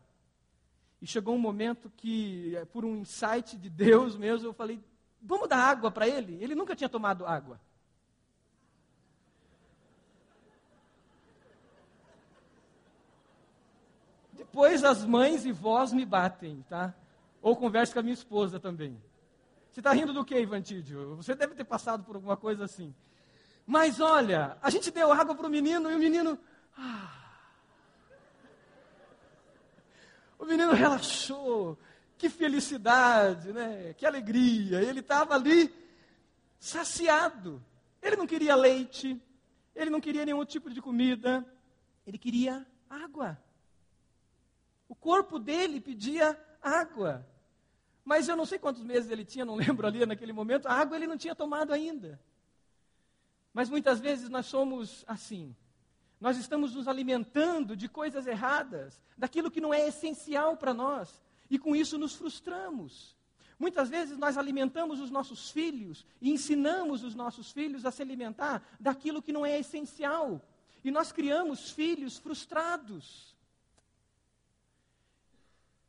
E 1.01 1.07
chegou 1.07 1.35
um 1.35 1.39
momento 1.39 1.91
que, 1.97 2.55
eh, 2.55 2.65
por 2.65 2.85
um 2.85 2.97
insight 2.97 3.57
de 3.57 3.69
Deus 3.69 4.15
mesmo, 4.15 4.47
eu 4.47 4.53
falei: 4.53 4.79
vamos 5.21 5.49
dar 5.49 5.57
água 5.57 5.89
para 5.89 6.07
ele? 6.07 6.37
Ele 6.41 6.53
nunca 6.53 6.75
tinha 6.75 6.89
tomado 6.89 7.25
água. 7.25 7.59
Depois 14.33 14.83
as 14.83 15.05
mães 15.05 15.45
e 15.45 15.51
vós 15.51 15.93
me 15.93 16.05
batem, 16.05 16.63
tá? 16.69 16.93
Ou 17.41 17.55
converse 17.55 17.93
com 17.93 17.99
a 17.99 18.03
minha 18.03 18.13
esposa 18.13 18.59
também. 18.59 19.01
Você 19.71 19.79
está 19.79 19.93
rindo 19.93 20.13
do 20.13 20.25
que, 20.25 20.37
Ivantídio? 20.37 21.15
Você 21.15 21.33
deve 21.33 21.55
ter 21.55 21.63
passado 21.63 22.03
por 22.03 22.15
alguma 22.15 22.35
coisa 22.35 22.65
assim. 22.65 22.93
Mas 23.65 24.01
olha, 24.01 24.57
a 24.61 24.69
gente 24.69 24.91
deu 24.91 25.11
água 25.11 25.33
para 25.33 25.47
o 25.47 25.49
menino 25.49 25.89
e 25.89 25.95
o 25.95 25.99
menino. 25.99 26.37
Ah, 26.77 27.20
o 30.41 30.45
menino 30.45 30.73
relaxou. 30.73 31.77
Que 32.17 32.29
felicidade, 32.29 33.53
né? 33.53 33.93
Que 33.93 34.05
alegria. 34.05 34.81
Ele 34.81 34.99
estava 34.99 35.35
ali 35.35 35.73
saciado. 36.59 37.63
Ele 38.01 38.15
não 38.15 38.25
queria 38.25 38.55
leite, 38.55 39.21
ele 39.75 39.91
não 39.91 40.01
queria 40.01 40.25
nenhum 40.25 40.43
tipo 40.43 40.71
de 40.71 40.81
comida, 40.81 41.45
ele 42.05 42.17
queria 42.17 42.65
água. 42.89 43.37
O 44.89 44.95
corpo 44.95 45.37
dele 45.37 45.79
pedia 45.79 46.35
água. 46.61 47.25
Mas 48.03 48.27
eu 48.27 48.35
não 48.35 48.45
sei 48.45 48.57
quantos 48.57 48.81
meses 48.83 49.11
ele 49.11 49.23
tinha, 49.23 49.45
não 49.45 49.53
lembro 49.55 49.85
ali 49.85 50.03
naquele 50.03 50.33
momento, 50.33 50.67
a 50.67 50.73
água 50.73 50.97
ele 50.97 51.05
não 51.05 51.17
tinha 51.17 51.35
tomado 51.35 51.71
ainda. 51.71 52.19
Mas 53.53 53.69
muitas 53.69 53.99
vezes 53.99 54.27
nós 54.29 54.47
somos 54.47 55.03
assim. 55.07 55.55
Nós 56.21 56.37
estamos 56.37 56.75
nos 56.75 56.87
alimentando 56.87 57.75
de 57.75 57.89
coisas 57.89 58.27
erradas, 58.27 59.01
daquilo 59.17 59.49
que 59.49 59.59
não 59.59 59.73
é 59.73 59.87
essencial 59.87 60.55
para 60.55 60.71
nós, 60.71 61.19
e 61.49 61.57
com 61.57 61.75
isso 61.75 61.97
nos 61.97 62.13
frustramos. 62.13 63.17
Muitas 63.57 63.89
vezes 63.89 64.17
nós 64.17 64.37
alimentamos 64.37 64.99
os 64.99 65.09
nossos 65.09 65.49
filhos 65.49 66.05
e 66.21 66.31
ensinamos 66.31 67.03
os 67.03 67.15
nossos 67.15 67.51
filhos 67.51 67.85
a 67.85 67.91
se 67.91 68.03
alimentar 68.03 68.63
daquilo 68.79 69.21
que 69.21 69.33
não 69.33 69.43
é 69.45 69.59
essencial. 69.59 70.39
E 70.83 70.91
nós 70.91 71.11
criamos 71.11 71.71
filhos 71.71 72.17
frustrados. 72.17 73.35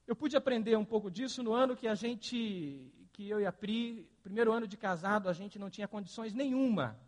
Eu 0.06 0.16
pude 0.16 0.36
aprender 0.36 0.76
um 0.76 0.84
pouco 0.84 1.10
disso 1.10 1.42
no 1.42 1.52
ano 1.52 1.76
que 1.76 1.88
a 1.88 1.94
gente, 1.94 2.90
que 3.12 3.28
eu 3.28 3.40
e 3.40 3.46
a 3.46 3.52
Pri, 3.52 4.08
primeiro 4.22 4.52
ano 4.52 4.66
de 4.66 4.76
casado, 4.76 5.28
a 5.28 5.32
gente 5.32 5.58
não 5.58 5.70
tinha 5.70 5.88
condições 5.88 6.32
nenhuma 6.32 6.98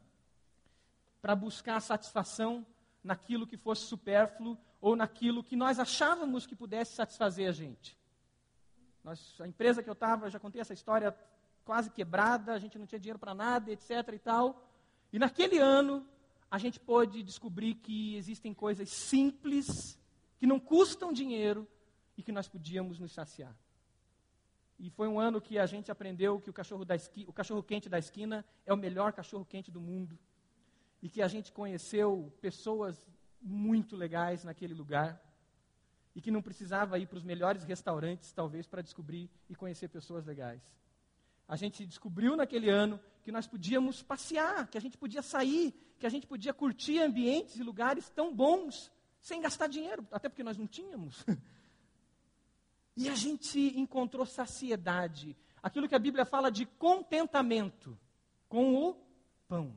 para 1.21 1.35
buscar 1.35 1.81
satisfação 1.81 2.65
naquilo 3.05 3.47
que 3.47 3.57
fosse 3.57 3.83
supérfluo 3.83 4.59
ou 4.81 4.97
naquilo 4.97 5.45
que 5.45 5.55
nós 5.55 5.79
achávamos 5.79 6.47
que 6.47 6.57
pudesse 6.57 6.95
satisfazer 6.95 7.49
a 7.49 7.53
gente. 7.53 7.97
Nós, 9.05 9.39
a 9.41 9.47
empresa 9.47 9.83
que 9.83 9.89
eu 9.89 9.93
estava, 9.93 10.31
já 10.31 10.41
contei 10.41 10.61
essa 10.61 10.73
história 10.73 11.15
quase 11.65 11.91
quebrada, 11.91 12.55
a 12.55 12.59
gente 12.59 12.79
não 12.79 12.87
tinha 12.87 12.99
dinheiro 12.99 13.19
para 13.19 13.35
nada, 13.35 13.71
etc. 13.71 13.91
e 14.15 14.19
tal. 14.19 14.67
E 15.13 15.19
naquele 15.19 15.59
ano, 15.59 16.07
a 16.51 16.59
gente 16.59 16.81
pôde 16.81 17.23
descobrir 17.23 17.75
que 17.75 18.17
existem 18.17 18.55
coisas 18.55 18.89
simples, 18.89 19.99
que 20.39 20.47
não 20.47 20.59
custam 20.59 21.13
dinheiro 21.13 21.69
e 22.17 22.23
que 22.23 22.33
nós 22.33 22.49
podíamos 22.49 22.99
nos 22.99 23.13
saciar. 23.13 23.55
E 24.79 24.91
foi 24.91 25.09
um 25.09 25.21
ano 25.21 25.41
que 25.41 25.59
a 25.59 25.67
gente 25.67 25.91
aprendeu 25.91 26.41
que 26.41 26.51
o 26.51 26.53
cachorro, 26.53 26.85
esqui, 26.95 27.25
o 27.29 27.33
cachorro 27.33 27.63
quente 27.63 27.89
da 27.89 27.99
esquina 27.99 28.45
é 28.67 28.73
o 28.73 28.77
melhor 28.77 29.13
cachorro 29.13 29.45
quente 29.45 29.71
do 29.71 29.81
mundo. 29.81 30.19
E 31.05 31.09
que 31.11 31.21
a 31.21 31.29
gente 31.29 31.53
conheceu 31.53 32.33
pessoas 32.41 32.99
muito 33.39 33.95
legais 33.95 34.43
naquele 34.43 34.73
lugar. 34.73 35.23
E 36.17 36.21
que 36.23 36.31
não 36.31 36.41
precisava 36.41 36.99
ir 36.99 37.07
para 37.07 37.19
os 37.19 37.23
melhores 37.23 37.63
restaurantes, 37.65 38.33
talvez, 38.33 38.67
para 38.67 38.81
descobrir 38.81 39.31
e 39.47 39.55
conhecer 39.55 39.89
pessoas 39.89 40.25
legais. 40.25 40.63
A 41.47 41.57
gente 41.57 41.85
descobriu 41.85 42.35
naquele 42.35 42.71
ano 42.71 42.99
que 43.23 43.31
nós 43.31 43.47
podíamos 43.47 44.03
passear, 44.03 44.67
que 44.69 44.79
a 44.79 44.81
gente 44.81 44.97
podia 44.97 45.21
sair, 45.21 45.75
que 45.99 46.07
a 46.07 46.09
gente 46.09 46.27
podia 46.27 46.55
curtir 46.55 47.01
ambientes 47.01 47.57
e 47.57 47.63
lugares 47.63 48.09
tão 48.09 48.35
bons, 48.35 48.91
sem 49.21 49.43
gastar 49.43 49.67
dinheiro, 49.67 50.09
até 50.11 50.31
porque 50.31 50.43
nós 50.43 50.57
não 50.57 50.67
tínhamos. 50.67 51.23
E 52.97 53.09
a 53.09 53.15
gente 53.17 53.59
encontrou 53.77 54.25
saciedade, 54.25 55.37
aquilo 55.61 55.89
que 55.89 55.97
a 55.97 55.99
Bíblia 55.99 56.25
fala 56.25 56.49
de 56.49 56.65
contentamento 56.65 57.99
com 58.49 58.73
o 58.73 58.95
pão, 59.49 59.75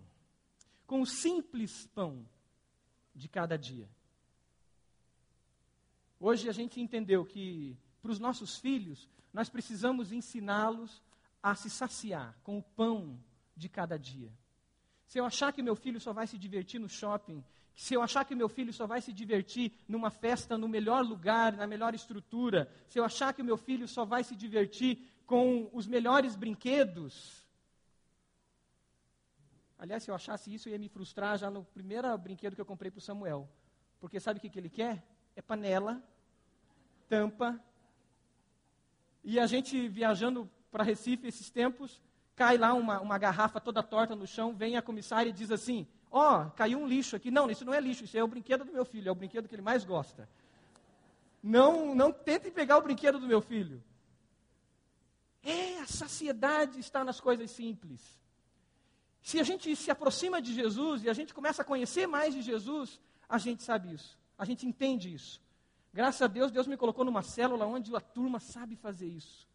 com 0.87 1.01
o 1.01 1.05
simples 1.05 1.85
pão 1.93 2.25
de 3.13 3.27
cada 3.27 3.57
dia. 3.57 3.87
Hoje 6.19 6.49
a 6.49 6.53
gente 6.53 6.81
entendeu 6.81 7.23
que 7.25 7.77
para 8.01 8.11
os 8.11 8.19
nossos 8.19 8.57
filhos, 8.57 9.07
nós 9.33 9.49
precisamos 9.49 10.11
ensiná-los 10.11 11.03
a 11.43 11.53
se 11.53 11.69
saciar 11.69 12.35
com 12.41 12.57
o 12.57 12.63
pão 12.63 13.19
de 13.55 13.67
cada 13.67 13.99
dia. 13.99 14.31
Se 15.05 15.19
eu 15.19 15.25
achar 15.25 15.51
que 15.53 15.61
meu 15.61 15.75
filho 15.75 15.99
só 15.99 16.13
vai 16.13 16.25
se 16.25 16.37
divertir 16.37 16.79
no 16.79 16.89
shopping, 16.89 17.43
se 17.75 17.93
eu 17.93 18.01
achar 18.01 18.25
que 18.25 18.33
meu 18.33 18.49
filho 18.49 18.73
só 18.73 18.87
vai 18.87 19.01
se 19.01 19.13
divertir 19.13 19.71
numa 19.87 20.09
festa 20.09 20.57
no 20.57 20.67
melhor 20.67 21.05
lugar, 21.05 21.53
na 21.53 21.67
melhor 21.67 21.93
estrutura, 21.93 22.71
se 22.87 22.97
eu 22.97 23.03
achar 23.03 23.33
que 23.33 23.43
meu 23.43 23.57
filho 23.57 23.87
só 23.87 24.03
vai 24.03 24.23
se 24.23 24.35
divertir 24.35 24.99
com 25.25 25.69
os 25.71 25.85
melhores 25.85 26.35
brinquedos. 26.35 27.45
Aliás, 29.79 30.03
se 30.03 30.09
eu 30.09 30.15
achasse 30.15 30.53
isso, 30.53 30.67
eu 30.67 30.73
ia 30.73 30.79
me 30.79 30.89
frustrar 30.89 31.37
já 31.37 31.51
no 31.51 31.63
primeiro 31.63 32.17
brinquedo 32.17 32.55
que 32.55 32.61
eu 32.61 32.65
comprei 32.65 32.89
para 32.89 32.97
o 32.97 33.01
Samuel. 33.01 33.47
Porque 33.99 34.19
sabe 34.19 34.39
o 34.39 34.41
que, 34.41 34.49
que 34.49 34.59
ele 34.59 34.69
quer? 34.69 35.03
É 35.35 35.41
panela, 35.41 36.01
tampa. 37.07 37.59
E 39.23 39.39
a 39.39 39.45
gente 39.45 39.87
viajando 39.87 40.49
para 40.71 40.83
Recife 40.83 41.27
esses 41.27 41.49
tempos, 41.49 42.01
cai 42.35 42.57
lá 42.57 42.73
uma, 42.73 42.99
uma 42.99 43.17
garrafa 43.17 43.59
toda 43.59 43.83
torta 43.83 44.15
no 44.15 44.25
chão, 44.25 44.55
vem 44.55 44.77
a 44.77 44.81
comissária 44.81 45.29
e 45.29 45.33
diz 45.33 45.51
assim: 45.51 45.87
Ó, 46.11 46.41
oh, 46.41 46.51
caiu 46.51 46.79
um 46.79 46.87
lixo 46.87 47.15
aqui. 47.15 47.29
Não, 47.29 47.49
isso 47.49 47.65
não 47.65 47.73
é 47.73 47.79
lixo, 47.79 48.03
isso 48.03 48.17
é 48.17 48.23
o 48.23 48.27
brinquedo 48.27 48.63
do 48.63 48.71
meu 48.71 48.85
filho, 48.85 49.09
é 49.09 49.11
o 49.11 49.15
brinquedo 49.15 49.47
que 49.47 49.55
ele 49.55 49.61
mais 49.61 49.83
gosta. 49.83 50.27
Não, 51.41 51.93
não 51.93 52.11
tentem 52.11 52.51
pegar 52.51 52.77
o 52.77 52.81
brinquedo 52.81 53.19
do 53.19 53.27
meu 53.27 53.41
filho. 53.41 53.83
É, 55.43 55.79
a 55.79 55.85
saciedade 55.85 56.79
está 56.79 57.03
nas 57.03 57.21
coisas 57.21 57.51
simples. 57.51 58.01
Se 59.27 59.41
a 59.41 59.43
gente 59.43 59.75
se 59.75 59.91
aproxima 59.91 60.41
de 60.41 60.53
Jesus 60.53 61.03
e 61.03 61.09
a 61.09 61.13
gente 61.13 61.33
começa 61.33 61.61
a 61.61 61.65
conhecer 61.65 62.07
mais 62.07 62.33
de 62.33 62.41
Jesus, 62.41 62.97
a 63.27 63.37
gente 63.37 63.61
sabe 63.61 63.93
isso, 63.93 64.17
a 64.37 64.45
gente 64.45 64.65
entende 64.65 65.13
isso. 65.13 65.41
Graças 65.93 66.21
a 66.21 66.27
Deus, 66.27 66.49
Deus 66.49 66.65
me 66.65 66.77
colocou 66.77 67.03
numa 67.03 67.21
célula 67.21 67.65
onde 67.65 67.93
a 67.93 67.99
turma 67.99 68.39
sabe 68.39 68.77
fazer 68.77 69.07
isso. 69.07 69.45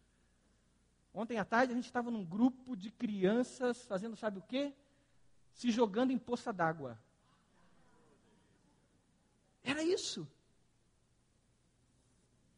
Ontem 1.11 1.39
à 1.39 1.45
tarde 1.45 1.73
a 1.73 1.75
gente 1.75 1.85
estava 1.85 2.11
num 2.11 2.23
grupo 2.23 2.75
de 2.75 2.91
crianças 2.91 3.83
fazendo 3.85 4.15
sabe 4.15 4.37
o 4.37 4.43
quê? 4.43 4.73
se 5.53 5.71
jogando 5.71 6.11
em 6.11 6.19
poça 6.19 6.53
d'água. 6.53 6.99
Era 9.63 9.81
isso. 9.81 10.27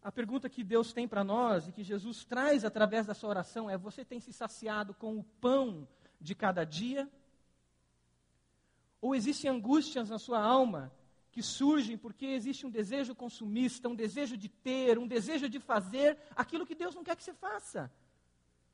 A 0.03 0.11
pergunta 0.11 0.49
que 0.49 0.65
Deus 0.65 0.91
tem 0.91 1.07
para 1.07 1.23
nós 1.23 1.65
e 1.69 1.71
que 1.71 1.81
Jesus 1.81 2.25
traz 2.25 2.65
através 2.65 3.05
da 3.05 3.13
sua 3.13 3.29
oração 3.29 3.69
é: 3.69 3.77
você 3.77 4.03
tem 4.03 4.19
se 4.19 4.33
saciado 4.33 4.93
com 4.93 5.17
o 5.17 5.23
pão 5.39 5.87
de 6.25 6.35
cada 6.35 6.63
dia? 6.65 7.09
Ou 8.99 9.13
existem 9.13 9.49
angústias 9.49 10.09
na 10.09 10.17
sua 10.17 10.41
alma 10.41 10.91
que 11.31 11.43
surgem 11.43 11.97
porque 11.97 12.25
existe 12.25 12.65
um 12.65 12.69
desejo 12.69 13.13
consumista, 13.13 13.87
um 13.87 13.95
desejo 13.95 14.35
de 14.35 14.49
ter, 14.49 14.97
um 14.97 15.07
desejo 15.07 15.47
de 15.47 15.59
fazer 15.59 16.17
aquilo 16.35 16.65
que 16.65 16.75
Deus 16.75 16.95
não 16.95 17.03
quer 17.03 17.15
que 17.15 17.23
você 17.23 17.33
faça? 17.33 17.91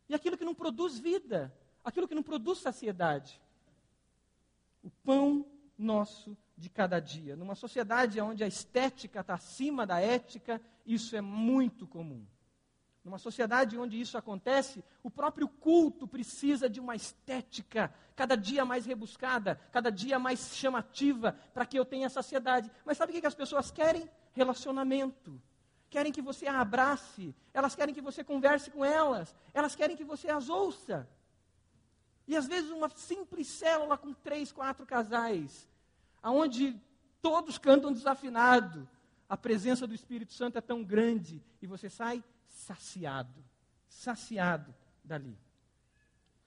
E 0.07 0.15
aquilo 0.15 0.37
que 0.37 0.45
não 0.45 0.55
produz 0.55 0.97
vida, 0.97 1.53
aquilo 1.83 2.07
que 2.07 2.15
não 2.15 2.23
produz 2.23 2.59
saciedade 2.59 3.41
o 4.83 4.89
pão 4.89 5.45
nosso 5.77 6.35
de 6.57 6.69
cada 6.69 6.99
dia. 6.99 7.35
Numa 7.35 7.55
sociedade 7.55 8.19
onde 8.19 8.43
a 8.43 8.47
estética 8.47 9.21
está 9.21 9.35
acima 9.35 9.85
da 9.85 9.99
ética, 9.99 10.61
isso 10.85 11.15
é 11.15 11.21
muito 11.21 11.85
comum. 11.87 12.25
Numa 13.03 13.17
sociedade 13.17 13.77
onde 13.77 13.99
isso 13.99 14.17
acontece, 14.17 14.83
o 15.01 15.09
próprio 15.09 15.47
culto 15.47 16.07
precisa 16.07 16.69
de 16.69 16.79
uma 16.79 16.95
estética 16.95 17.91
cada 18.15 18.35
dia 18.35 18.63
mais 18.63 18.85
rebuscada, 18.85 19.59
cada 19.71 19.91
dia 19.91 20.19
mais 20.19 20.55
chamativa, 20.55 21.35
para 21.53 21.65
que 21.65 21.77
eu 21.77 21.83
tenha 21.83 22.09
saciedade. 22.09 22.69
Mas 22.85 22.97
sabe 22.97 23.11
o 23.11 23.19
que 23.19 23.25
as 23.25 23.33
pessoas 23.33 23.71
querem? 23.71 24.07
Relacionamento. 24.33 25.41
Querem 25.89 26.11
que 26.11 26.21
você 26.21 26.47
a 26.47 26.61
abrace, 26.61 27.35
elas 27.53 27.75
querem 27.75 27.93
que 27.93 28.01
você 28.01 28.23
converse 28.23 28.69
com 28.69 28.85
elas, 28.85 29.35
elas 29.53 29.75
querem 29.75 29.97
que 29.97 30.05
você 30.05 30.29
as 30.29 30.47
ouça. 30.47 31.09
E 32.27 32.35
às 32.35 32.47
vezes 32.47 32.69
uma 32.69 32.87
simples 32.89 33.47
célula 33.47 33.97
com 33.97 34.13
três, 34.13 34.51
quatro 34.51 34.85
casais, 34.85 35.67
aonde 36.21 36.79
todos 37.21 37.57
cantam 37.57 37.91
desafinado, 37.91 38.87
a 39.27 39.35
presença 39.35 39.87
do 39.87 39.95
Espírito 39.95 40.33
Santo 40.33 40.57
é 40.57 40.61
tão 40.61 40.83
grande 40.83 41.41
e 41.61 41.67
você 41.67 41.89
sai 41.89 42.23
saciado, 42.73 43.43
saciado 43.87 44.73
dali. 45.03 45.37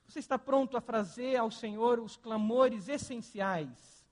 Você 0.07 0.19
está 0.19 0.39
pronto 0.39 0.77
a 0.77 0.81
fazer 0.81 1.37
ao 1.37 1.51
Senhor 1.51 1.99
os 1.99 2.17
clamores 2.17 2.89
essenciais 2.89 4.05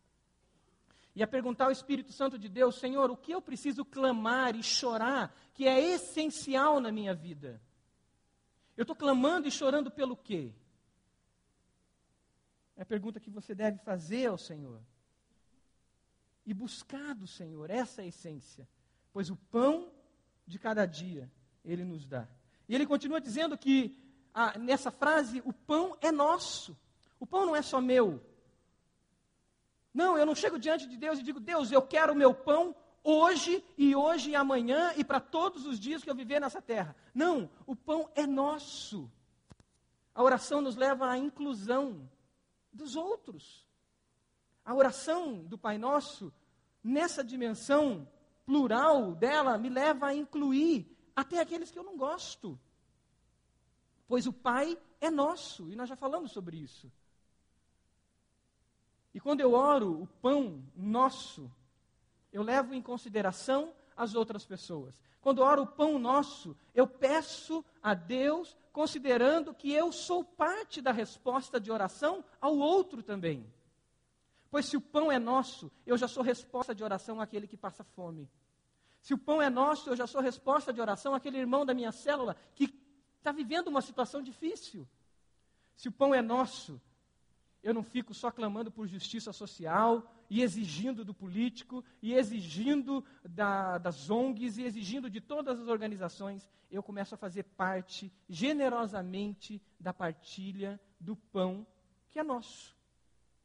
e 1.14 1.22
a 1.22 1.26
perguntar 1.26 1.66
ao 1.66 1.72
Espírito 1.72 2.12
Santo 2.12 2.38
de 2.38 2.48
Deus: 2.48 2.76
Senhor, 2.78 3.10
o 3.10 3.16
que 3.16 3.32
eu 3.32 3.40
preciso 3.40 3.84
clamar 3.84 4.56
e 4.56 4.62
chorar 4.62 5.34
que 5.54 5.66
é 5.66 5.80
essencial 5.80 6.80
na 6.80 6.90
minha 6.90 7.14
vida? 7.14 7.60
Eu 8.76 8.82
estou 8.82 8.96
clamando 8.96 9.46
e 9.46 9.50
chorando 9.50 9.90
pelo 9.90 10.16
quê? 10.16 10.52
É 12.76 12.82
a 12.82 12.86
pergunta 12.86 13.20
que 13.20 13.30
você 13.30 13.54
deve 13.54 13.78
fazer 13.78 14.26
ao 14.26 14.38
Senhor. 14.38 14.80
E 16.44 16.54
buscar 16.54 17.14
do 17.14 17.26
Senhor 17.26 17.70
essa 17.70 18.02
é 18.02 18.08
essência. 18.08 18.66
Pois 19.12 19.30
o 19.30 19.36
pão 19.36 19.92
de 20.46 20.58
cada 20.58 20.86
dia 20.86 21.30
Ele 21.64 21.84
nos 21.84 22.06
dá. 22.06 22.28
E 22.68 22.74
ele 22.74 22.86
continua 22.86 23.20
dizendo 23.20 23.56
que, 23.56 23.98
ah, 24.32 24.58
nessa 24.58 24.90
frase, 24.90 25.42
o 25.44 25.52
pão 25.52 25.96
é 26.00 26.10
nosso. 26.10 26.76
O 27.20 27.26
pão 27.26 27.46
não 27.46 27.54
é 27.54 27.62
só 27.62 27.80
meu. 27.80 28.20
Não, 29.92 30.16
eu 30.16 30.24
não 30.24 30.34
chego 30.34 30.58
diante 30.58 30.86
de 30.86 30.96
Deus 30.96 31.18
e 31.18 31.22
digo, 31.22 31.38
Deus, 31.38 31.70
eu 31.70 31.82
quero 31.82 32.12
o 32.12 32.16
meu 32.16 32.32
pão 32.32 32.74
hoje 33.04 33.62
e 33.76 33.94
hoje 33.94 34.30
e 34.30 34.36
amanhã 34.36 34.92
e 34.96 35.04
para 35.04 35.20
todos 35.20 35.66
os 35.66 35.78
dias 35.78 36.02
que 36.02 36.10
eu 36.10 36.14
viver 36.14 36.40
nessa 36.40 36.62
terra. 36.62 36.96
Não, 37.14 37.50
o 37.66 37.76
pão 37.76 38.08
é 38.14 38.26
nosso. 38.26 39.10
A 40.14 40.22
oração 40.22 40.60
nos 40.60 40.76
leva 40.76 41.10
à 41.10 41.18
inclusão 41.18 42.08
dos 42.72 42.96
outros. 42.96 43.66
A 44.64 44.74
oração 44.74 45.44
do 45.44 45.58
Pai 45.58 45.76
Nosso, 45.78 46.32
nessa 46.82 47.24
dimensão 47.24 48.08
plural 48.46 49.14
dela, 49.14 49.58
me 49.58 49.68
leva 49.68 50.06
a 50.06 50.14
incluir 50.14 50.91
até 51.14 51.40
aqueles 51.40 51.70
que 51.70 51.78
eu 51.78 51.84
não 51.84 51.96
gosto. 51.96 52.58
Pois 54.06 54.26
o 54.26 54.32
Pai 54.32 54.78
é 55.00 55.10
nosso, 55.10 55.70
e 55.70 55.76
nós 55.76 55.88
já 55.88 55.96
falamos 55.96 56.32
sobre 56.32 56.56
isso. 56.56 56.90
E 59.14 59.20
quando 59.20 59.40
eu 59.40 59.52
oro 59.52 60.02
o 60.02 60.06
pão 60.06 60.62
nosso, 60.74 61.50
eu 62.32 62.42
levo 62.42 62.74
em 62.74 62.80
consideração 62.80 63.74
as 63.96 64.14
outras 64.14 64.44
pessoas. 64.44 64.94
Quando 65.20 65.42
oro 65.42 65.62
o 65.62 65.66
pão 65.66 65.98
nosso, 65.98 66.56
eu 66.74 66.86
peço 66.86 67.64
a 67.82 67.94
Deus 67.94 68.56
considerando 68.72 69.54
que 69.54 69.70
eu 69.72 69.92
sou 69.92 70.24
parte 70.24 70.80
da 70.80 70.92
resposta 70.92 71.60
de 71.60 71.70
oração 71.70 72.24
ao 72.40 72.56
outro 72.56 73.02
também. 73.02 73.46
Pois 74.50 74.66
se 74.66 74.76
o 74.76 74.80
pão 74.80 75.12
é 75.12 75.18
nosso, 75.18 75.70
eu 75.86 75.96
já 75.96 76.08
sou 76.08 76.22
resposta 76.22 76.74
de 76.74 76.82
oração 76.82 77.20
àquele 77.20 77.46
que 77.46 77.56
passa 77.56 77.84
fome. 77.84 78.28
Se 79.02 79.12
o 79.12 79.18
pão 79.18 79.42
é 79.42 79.50
nosso, 79.50 79.90
eu 79.90 79.96
já 79.96 80.06
sou 80.06 80.20
resposta 80.20 80.72
de 80.72 80.80
oração 80.80 81.12
àquele 81.12 81.36
irmão 81.36 81.66
da 81.66 81.74
minha 81.74 81.90
célula 81.90 82.36
que 82.54 82.72
está 83.18 83.32
vivendo 83.32 83.66
uma 83.66 83.82
situação 83.82 84.22
difícil. 84.22 84.88
Se 85.76 85.88
o 85.88 85.92
pão 85.92 86.14
é 86.14 86.22
nosso, 86.22 86.80
eu 87.62 87.74
não 87.74 87.82
fico 87.82 88.14
só 88.14 88.30
clamando 88.30 88.70
por 88.70 88.86
justiça 88.86 89.32
social 89.32 90.08
e 90.30 90.40
exigindo 90.40 91.04
do 91.04 91.12
político, 91.12 91.84
e 92.00 92.14
exigindo 92.14 93.04
da, 93.24 93.76
das 93.76 94.08
ONGs, 94.08 94.56
e 94.56 94.62
exigindo 94.62 95.10
de 95.10 95.20
todas 95.20 95.60
as 95.60 95.68
organizações. 95.68 96.48
Eu 96.70 96.82
começo 96.82 97.14
a 97.14 97.18
fazer 97.18 97.42
parte, 97.42 98.10
generosamente, 98.28 99.60
da 99.78 99.92
partilha 99.92 100.80
do 100.98 101.16
pão 101.16 101.66
que 102.08 102.18
é 102.18 102.22
nosso, 102.22 102.76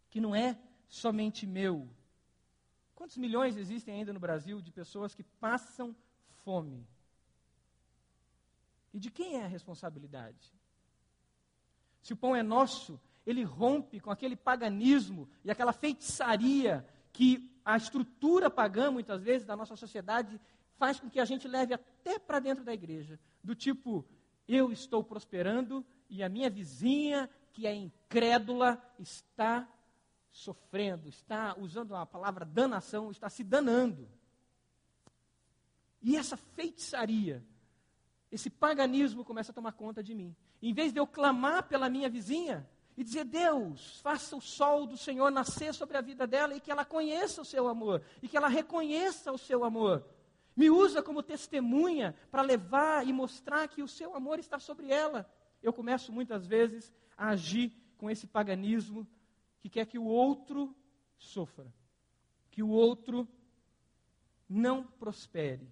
que 0.09 0.21
não 0.21 0.35
é 0.35 0.59
somente 0.87 1.47
meu. 1.47 1.89
Quantos 2.97 3.17
milhões 3.17 3.55
existem 3.55 3.93
ainda 3.93 4.11
no 4.11 4.19
Brasil 4.19 4.59
de 4.59 4.71
pessoas 4.71 5.13
que 5.13 5.21
passam 5.21 5.95
fome? 6.43 6.83
E 8.91 8.99
de 8.99 9.11
quem 9.11 9.35
é 9.35 9.43
a 9.45 9.47
responsabilidade? 9.47 10.51
Se 12.01 12.13
o 12.13 12.17
pão 12.17 12.35
é 12.35 12.41
nosso, 12.41 12.99
ele 13.23 13.43
rompe 13.43 13.99
com 13.99 14.09
aquele 14.09 14.35
paganismo 14.35 15.29
e 15.45 15.51
aquela 15.51 15.71
feitiçaria 15.71 16.83
que 17.13 17.55
a 17.63 17.77
estrutura 17.77 18.49
pagã, 18.49 18.89
muitas 18.89 19.21
vezes, 19.21 19.45
da 19.45 19.55
nossa 19.55 19.75
sociedade 19.75 20.41
faz 20.79 20.99
com 20.99 21.07
que 21.07 21.19
a 21.19 21.25
gente 21.25 21.47
leve 21.47 21.75
até 21.75 22.17
para 22.17 22.39
dentro 22.39 22.63
da 22.63 22.73
igreja. 22.73 23.19
Do 23.43 23.53
tipo, 23.53 24.03
eu 24.47 24.71
estou 24.71 25.03
prosperando 25.03 25.85
e 26.09 26.23
a 26.23 26.29
minha 26.29 26.49
vizinha, 26.49 27.29
que 27.53 27.67
é 27.67 27.75
incrédula, 27.75 28.81
está 28.97 29.71
sofrendo, 30.37 31.09
está 31.09 31.55
usando 31.57 31.95
a 31.95 32.05
palavra 32.05 32.45
danação, 32.45 33.09
está 33.09 33.27
se 33.27 33.43
danando. 33.43 34.07
E 36.01 36.15
essa 36.15 36.37
feitiçaria, 36.37 37.43
esse 38.31 38.49
paganismo 38.49 39.25
começa 39.25 39.51
a 39.51 39.55
tomar 39.55 39.71
conta 39.71 40.03
de 40.03 40.13
mim. 40.13 40.35
Em 40.61 40.73
vez 40.73 40.93
de 40.93 40.99
eu 40.99 41.07
clamar 41.07 41.67
pela 41.67 41.89
minha 41.89 42.07
vizinha 42.07 42.69
e 42.95 43.03
dizer, 43.03 43.25
Deus, 43.25 43.99
faça 44.01 44.35
o 44.35 44.41
sol 44.41 44.85
do 44.85 44.95
Senhor 44.95 45.31
nascer 45.31 45.73
sobre 45.73 45.97
a 45.97 46.01
vida 46.01 46.27
dela 46.27 46.55
e 46.55 46.61
que 46.61 46.71
ela 46.71 46.85
conheça 46.85 47.41
o 47.41 47.45
seu 47.45 47.67
amor, 47.67 48.03
e 48.21 48.27
que 48.27 48.37
ela 48.37 48.47
reconheça 48.47 49.31
o 49.31 49.37
seu 49.39 49.63
amor. 49.63 50.05
Me 50.55 50.69
usa 50.69 51.01
como 51.01 51.23
testemunha 51.23 52.15
para 52.29 52.43
levar 52.43 53.07
e 53.07 53.11
mostrar 53.11 53.67
que 53.67 53.81
o 53.81 53.87
seu 53.87 54.15
amor 54.15 54.37
está 54.37 54.59
sobre 54.59 54.91
ela. 54.91 55.27
Eu 55.63 55.73
começo 55.73 56.11
muitas 56.11 56.45
vezes 56.45 56.93
a 57.17 57.29
agir 57.29 57.73
com 57.97 58.09
esse 58.09 58.27
paganismo 58.27 59.07
que 59.67 59.79
quer 59.79 59.85
que 59.85 59.99
o 59.99 60.05
outro 60.05 60.73
sofra, 61.17 61.67
que 62.49 62.63
o 62.63 62.69
outro 62.69 63.27
não 64.47 64.83
prospere. 64.83 65.69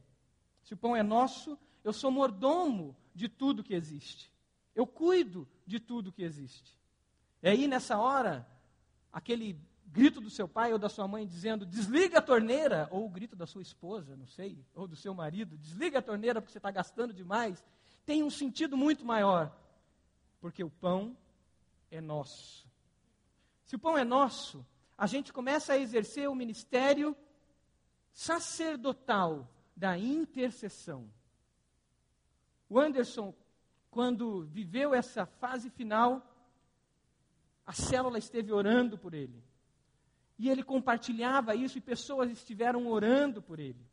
Se 0.63 0.73
o 0.73 0.77
pão 0.77 0.95
é 0.95 1.01
nosso, 1.01 1.57
eu 1.83 1.93
sou 1.93 2.11
mordomo 2.11 2.95
de 3.13 3.29
tudo 3.29 3.63
que 3.63 3.73
existe. 3.73 4.31
Eu 4.75 4.85
cuido 4.85 5.47
de 5.65 5.79
tudo 5.79 6.11
que 6.11 6.23
existe. 6.23 6.77
E 7.41 7.47
aí, 7.47 7.67
nessa 7.67 7.97
hora, 7.97 8.45
aquele 9.13 9.57
grito 9.85 10.19
do 10.19 10.29
seu 10.29 10.47
pai 10.47 10.73
ou 10.73 10.79
da 10.79 10.89
sua 10.89 11.07
mãe 11.07 11.25
dizendo: 11.25 11.65
desliga 11.65 12.17
a 12.17 12.21
torneira, 12.21 12.89
ou 12.91 13.05
o 13.05 13.09
grito 13.09 13.35
da 13.35 13.47
sua 13.47 13.61
esposa, 13.61 14.15
não 14.17 14.27
sei, 14.27 14.65
ou 14.73 14.87
do 14.87 14.95
seu 14.95 15.13
marido: 15.13 15.57
desliga 15.57 15.99
a 15.99 16.01
torneira 16.01 16.41
porque 16.41 16.51
você 16.51 16.59
está 16.59 16.71
gastando 16.71 17.13
demais, 17.13 17.63
tem 18.05 18.23
um 18.23 18.29
sentido 18.29 18.75
muito 18.75 19.05
maior, 19.05 19.55
porque 20.41 20.63
o 20.63 20.69
pão 20.69 21.15
é 21.89 22.01
nosso. 22.01 22.64
Se 23.65 23.75
o 23.75 23.79
pão 23.79 23.97
é 23.97 24.03
nosso, 24.03 24.65
a 24.97 25.07
gente 25.07 25.33
começa 25.33 25.73
a 25.73 25.77
exercer 25.77 26.29
o 26.29 26.35
ministério 26.35 27.15
sacerdotal 28.13 29.49
da 29.75 29.97
intercessão. 29.97 31.09
O 32.69 32.79
Anderson, 32.79 33.33
quando 33.91 34.45
viveu 34.45 34.93
essa 34.93 35.25
fase 35.25 35.69
final, 35.69 36.25
a 37.65 37.73
célula 37.73 38.17
esteve 38.17 38.51
orando 38.51 38.97
por 38.97 39.13
ele. 39.13 39.43
E 40.37 40.49
ele 40.49 40.63
compartilhava 40.63 41.55
isso 41.55 41.77
e 41.77 41.81
pessoas 41.81 42.29
estiveram 42.29 42.87
orando 42.87 43.41
por 43.41 43.59
ele. 43.59 43.85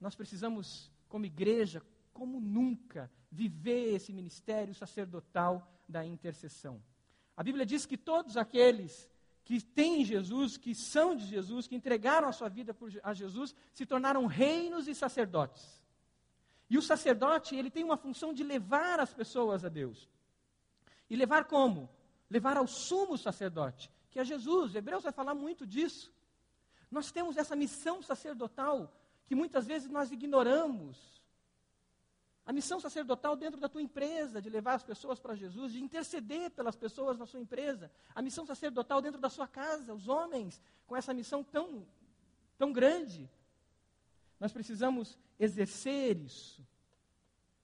Nós 0.00 0.14
precisamos, 0.14 0.90
como 1.08 1.26
igreja, 1.26 1.82
como 2.12 2.40
nunca, 2.40 3.10
viver 3.30 3.94
esse 3.94 4.12
ministério 4.12 4.74
sacerdotal 4.74 5.66
da 5.90 6.04
intercessão. 6.04 6.82
A 7.36 7.42
Bíblia 7.42 7.66
diz 7.66 7.84
que 7.86 7.96
todos 7.96 8.36
aqueles 8.36 9.10
que 9.44 9.60
têm 9.60 10.04
Jesus, 10.04 10.56
que 10.56 10.74
são 10.74 11.16
de 11.16 11.26
Jesus, 11.26 11.66
que 11.66 11.74
entregaram 11.74 12.28
a 12.28 12.32
sua 12.32 12.48
vida 12.48 12.76
a 13.02 13.12
Jesus, 13.12 13.54
se 13.72 13.84
tornaram 13.84 14.26
reinos 14.26 14.86
e 14.86 14.94
sacerdotes. 14.94 15.82
E 16.68 16.78
o 16.78 16.82
sacerdote, 16.82 17.56
ele 17.56 17.70
tem 17.70 17.82
uma 17.82 17.96
função 17.96 18.32
de 18.32 18.44
levar 18.44 19.00
as 19.00 19.12
pessoas 19.12 19.64
a 19.64 19.68
Deus. 19.68 20.08
E 21.08 21.16
levar 21.16 21.46
como? 21.46 21.90
Levar 22.30 22.56
ao 22.56 22.66
sumo 22.68 23.18
sacerdote, 23.18 23.90
que 24.10 24.20
é 24.20 24.24
Jesus. 24.24 24.74
Hebreus 24.74 25.02
vai 25.02 25.12
falar 25.12 25.34
muito 25.34 25.66
disso. 25.66 26.12
Nós 26.88 27.10
temos 27.10 27.36
essa 27.36 27.56
missão 27.56 28.00
sacerdotal 28.02 28.94
que 29.26 29.34
muitas 29.34 29.66
vezes 29.66 29.90
nós 29.90 30.12
ignoramos. 30.12 31.19
A 32.50 32.52
missão 32.52 32.80
sacerdotal 32.80 33.36
dentro 33.36 33.60
da 33.60 33.68
tua 33.68 33.80
empresa, 33.80 34.42
de 34.42 34.50
levar 34.50 34.74
as 34.74 34.82
pessoas 34.82 35.20
para 35.20 35.36
Jesus, 35.36 35.72
de 35.72 35.80
interceder 35.80 36.50
pelas 36.50 36.74
pessoas 36.74 37.16
na 37.16 37.24
sua 37.24 37.38
empresa. 37.38 37.92
A 38.12 38.20
missão 38.20 38.44
sacerdotal 38.44 39.00
dentro 39.00 39.20
da 39.20 39.30
sua 39.30 39.46
casa, 39.46 39.94
os 39.94 40.08
homens 40.08 40.60
com 40.84 40.96
essa 40.96 41.14
missão 41.14 41.44
tão, 41.44 41.86
tão 42.58 42.72
grande. 42.72 43.30
Nós 44.40 44.52
precisamos 44.52 45.16
exercer 45.38 46.16
isso. 46.16 46.66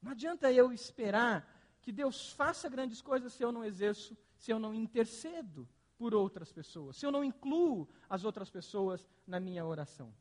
Não 0.00 0.12
adianta 0.12 0.52
eu 0.52 0.72
esperar 0.72 1.44
que 1.82 1.90
Deus 1.90 2.30
faça 2.30 2.68
grandes 2.68 3.02
coisas 3.02 3.32
se 3.32 3.42
eu 3.42 3.50
não 3.50 3.64
exerço, 3.64 4.16
se 4.36 4.52
eu 4.52 4.58
não 4.60 4.72
intercedo 4.72 5.68
por 5.98 6.14
outras 6.14 6.52
pessoas, 6.52 6.96
se 6.96 7.04
eu 7.04 7.10
não 7.10 7.24
incluo 7.24 7.88
as 8.08 8.22
outras 8.22 8.48
pessoas 8.48 9.04
na 9.26 9.40
minha 9.40 9.66
oração. 9.66 10.14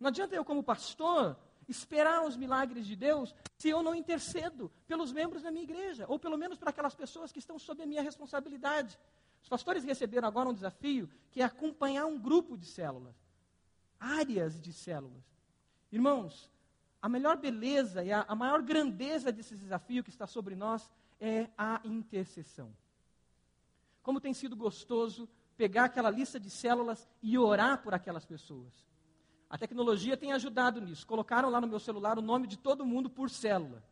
Não 0.00 0.08
adianta 0.08 0.34
eu, 0.34 0.44
como 0.44 0.64
pastor, 0.64 1.38
esperar 1.68 2.24
os 2.24 2.36
milagres 2.36 2.86
de 2.86 2.94
Deus 2.94 3.34
se 3.56 3.68
eu 3.68 3.82
não 3.82 3.94
intercedo 3.94 4.70
pelos 4.86 5.12
membros 5.12 5.42
da 5.42 5.50
minha 5.50 5.64
igreja, 5.64 6.04
ou 6.08 6.18
pelo 6.18 6.36
menos 6.36 6.58
para 6.58 6.70
aquelas 6.70 6.94
pessoas 6.94 7.32
que 7.32 7.38
estão 7.38 7.58
sob 7.58 7.82
a 7.82 7.86
minha 7.86 8.02
responsabilidade. 8.02 8.98
Os 9.42 9.48
pastores 9.48 9.84
receberam 9.84 10.26
agora 10.28 10.48
um 10.48 10.54
desafio 10.54 11.08
que 11.30 11.40
é 11.40 11.44
acompanhar 11.44 12.06
um 12.06 12.18
grupo 12.18 12.56
de 12.56 12.66
células, 12.66 13.14
áreas 13.98 14.60
de 14.60 14.72
células. 14.72 15.24
Irmãos, 15.90 16.50
a 17.00 17.08
melhor 17.08 17.36
beleza 17.36 18.02
e 18.02 18.12
a, 18.12 18.24
a 18.26 18.34
maior 18.34 18.62
grandeza 18.62 19.30
desse 19.30 19.54
desafio 19.56 20.02
que 20.02 20.10
está 20.10 20.26
sobre 20.26 20.56
nós 20.56 20.90
é 21.20 21.48
a 21.56 21.80
intercessão. 21.84 22.74
Como 24.02 24.20
tem 24.20 24.34
sido 24.34 24.56
gostoso 24.56 25.28
pegar 25.56 25.84
aquela 25.84 26.10
lista 26.10 26.38
de 26.38 26.50
células 26.50 27.08
e 27.22 27.38
orar 27.38 27.82
por 27.82 27.94
aquelas 27.94 28.24
pessoas. 28.24 28.86
A 29.48 29.56
tecnologia 29.56 30.16
tem 30.16 30.32
ajudado 30.32 30.80
nisso. 30.80 31.06
Colocaram 31.06 31.48
lá 31.48 31.60
no 31.60 31.68
meu 31.68 31.78
celular 31.78 32.18
o 32.18 32.22
nome 32.22 32.46
de 32.46 32.58
todo 32.58 32.84
mundo 32.84 33.08
por 33.08 33.30
célula. 33.30 33.82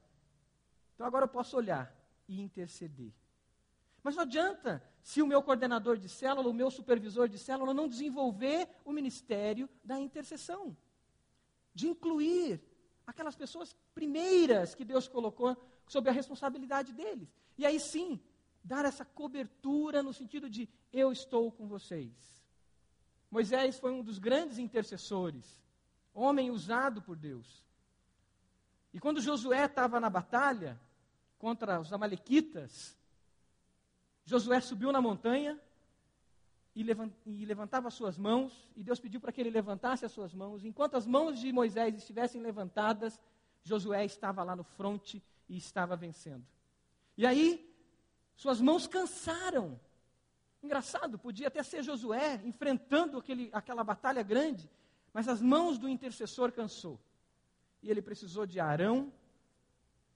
Então 0.95 1.07
agora 1.07 1.25
eu 1.25 1.29
posso 1.29 1.57
olhar 1.57 1.95
e 2.29 2.41
interceder. 2.41 3.13
Mas 4.03 4.17
não 4.17 4.23
adianta 4.23 4.83
se 5.03 5.23
o 5.23 5.27
meu 5.27 5.43
coordenador 5.43 5.97
de 5.97 6.09
célula, 6.09 6.49
o 6.49 6.55
meu 6.55 6.71
supervisor 6.71 7.29
de 7.29 7.39
célula 7.39 7.73
não 7.73 7.89
desenvolver 7.89 8.69
o 8.85 8.93
ministério 8.93 9.69
da 9.83 9.99
intercessão. 9.99 10.77
De 11.75 11.89
incluir 11.89 12.61
aquelas 13.07 13.37
pessoas 13.37 13.77
primeiras 13.95 14.75
que 14.75 14.85
Deus 14.85 15.09
colocou 15.09 15.57
sob 15.87 16.09
a 16.09 16.13
responsabilidade 16.13 16.93
deles. 16.93 17.29
E 17.57 17.65
aí 17.65 17.79
sim, 17.79 18.21
dar 18.63 18.85
essa 18.85 19.05
cobertura 19.05 20.03
no 20.03 20.13
sentido 20.13 20.49
de 20.49 20.69
eu 20.93 21.13
estou 21.13 21.53
com 21.53 21.67
vocês. 21.67 22.44
Moisés 23.35 23.81
foi 23.81 23.91
um 23.91 24.01
dos 24.01 24.21
grandes 24.21 24.59
intercessores, 24.59 25.61
homem 26.15 26.53
usado 26.53 27.03
por 27.03 27.17
Deus. 27.17 27.65
E 28.93 29.01
quando 29.01 29.21
Josué 29.21 29.65
estava 29.65 29.99
na 29.99 30.09
batalha 30.09 30.81
contra 31.37 31.81
os 31.81 31.93
Amalequitas, 31.93 32.97
Josué 34.25 34.61
subiu 34.61 34.93
na 34.93 35.01
montanha 35.01 35.61
e, 36.77 36.85
levantava 37.45 37.89
as 37.89 37.95
suas 37.95 38.17
mãos, 38.17 38.71
e 38.77 38.85
Deus 38.85 39.01
pediu 39.01 39.21
para 39.21 39.33
que 39.33 39.41
ele 39.41 39.51
levantasse 39.51 40.05
as 40.05 40.13
suas 40.13 40.33
mãos. 40.33 40.65
Enquanto 40.65 40.95
as 40.95 41.05
mãos 41.05 41.41
de 41.41 41.53
Moisés 41.53 41.93
estivessem 41.97 42.41
levantadas, 42.41 43.21
Josué 43.65 44.05
estava 44.05 44.45
lá 44.45 44.55
no 44.55 44.63
fronte 44.63 45.21
e 45.49 45.57
estava 45.57 45.97
vencendo. 45.97 46.47
E 47.17 47.27
aí, 47.27 47.69
suas 48.37 48.61
mãos 48.61 48.87
cansaram, 48.87 49.77
Engraçado, 50.65 51.19
podia 51.19 51.49
até 51.49 51.63
ser 51.63 51.83
Josué 51.83 52.41
enfrentando 52.43 53.19
aquele, 53.19 53.51
aquela 53.53 53.85
batalha 53.85 54.23
grande, 54.23 54.71
mas 55.13 55.29
as 55.29 55.43
mãos 55.43 55.77
do 55.77 55.87
intercessor 55.87 56.51
cansou. 56.51 56.99
E 57.83 57.91
ele 57.91 58.01
precisou 58.01 58.47
de 58.47 58.59
Arão, 58.59 59.13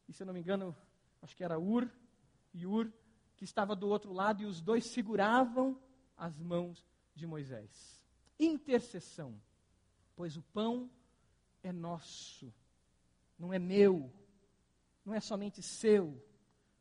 e 0.09 0.12
se 0.14 0.22
eu 0.22 0.27
não 0.27 0.33
me 0.33 0.41
engano, 0.41 0.75
acho 1.20 1.37
que 1.37 1.45
era 1.45 1.59
Ur, 1.59 1.87
e 2.55 2.64
Ur, 2.64 2.91
que 3.37 3.45
estava 3.45 3.77
do 3.77 3.89
outro 3.89 4.11
lado, 4.11 4.43
e 4.43 4.47
os 4.47 4.62
dois 4.62 4.87
seguravam 4.87 5.79
as 6.16 6.41
mãos 6.41 6.83
de 7.14 7.27
Moisés. 7.27 8.03
Intercessão, 8.41 9.39
pois 10.16 10.35
o 10.39 10.43
pão 10.43 10.91
é 11.62 11.70
nosso, 11.70 12.51
não 13.39 13.53
é 13.53 13.59
meu, 13.59 14.11
não 15.05 15.12
é 15.12 15.20
somente 15.20 15.61
seu, 15.62 16.27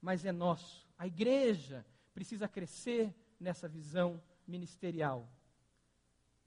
mas 0.02 0.24
é 0.24 0.32
nosso. 0.32 0.88
A 0.98 1.06
igreja 1.06 1.86
precisa 2.14 2.48
crescer 2.48 3.14
nessa 3.40 3.68
visão 3.68 4.22
ministerial. 4.48 5.28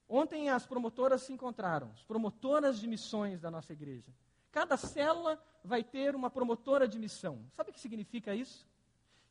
Ontem 0.07 0.49
as 0.49 0.65
promotoras 0.65 1.21
se 1.21 1.31
encontraram, 1.31 1.89
as 1.91 2.03
promotoras 2.03 2.79
de 2.79 2.87
missões 2.87 3.39
da 3.39 3.49
nossa 3.49 3.71
igreja. 3.71 4.11
Cada 4.51 4.75
célula 4.75 5.41
vai 5.63 5.83
ter 5.83 6.15
uma 6.15 6.29
promotora 6.29 6.87
de 6.87 6.99
missão. 6.99 7.45
Sabe 7.53 7.69
o 7.69 7.73
que 7.73 7.79
significa 7.79 8.35
isso? 8.35 8.67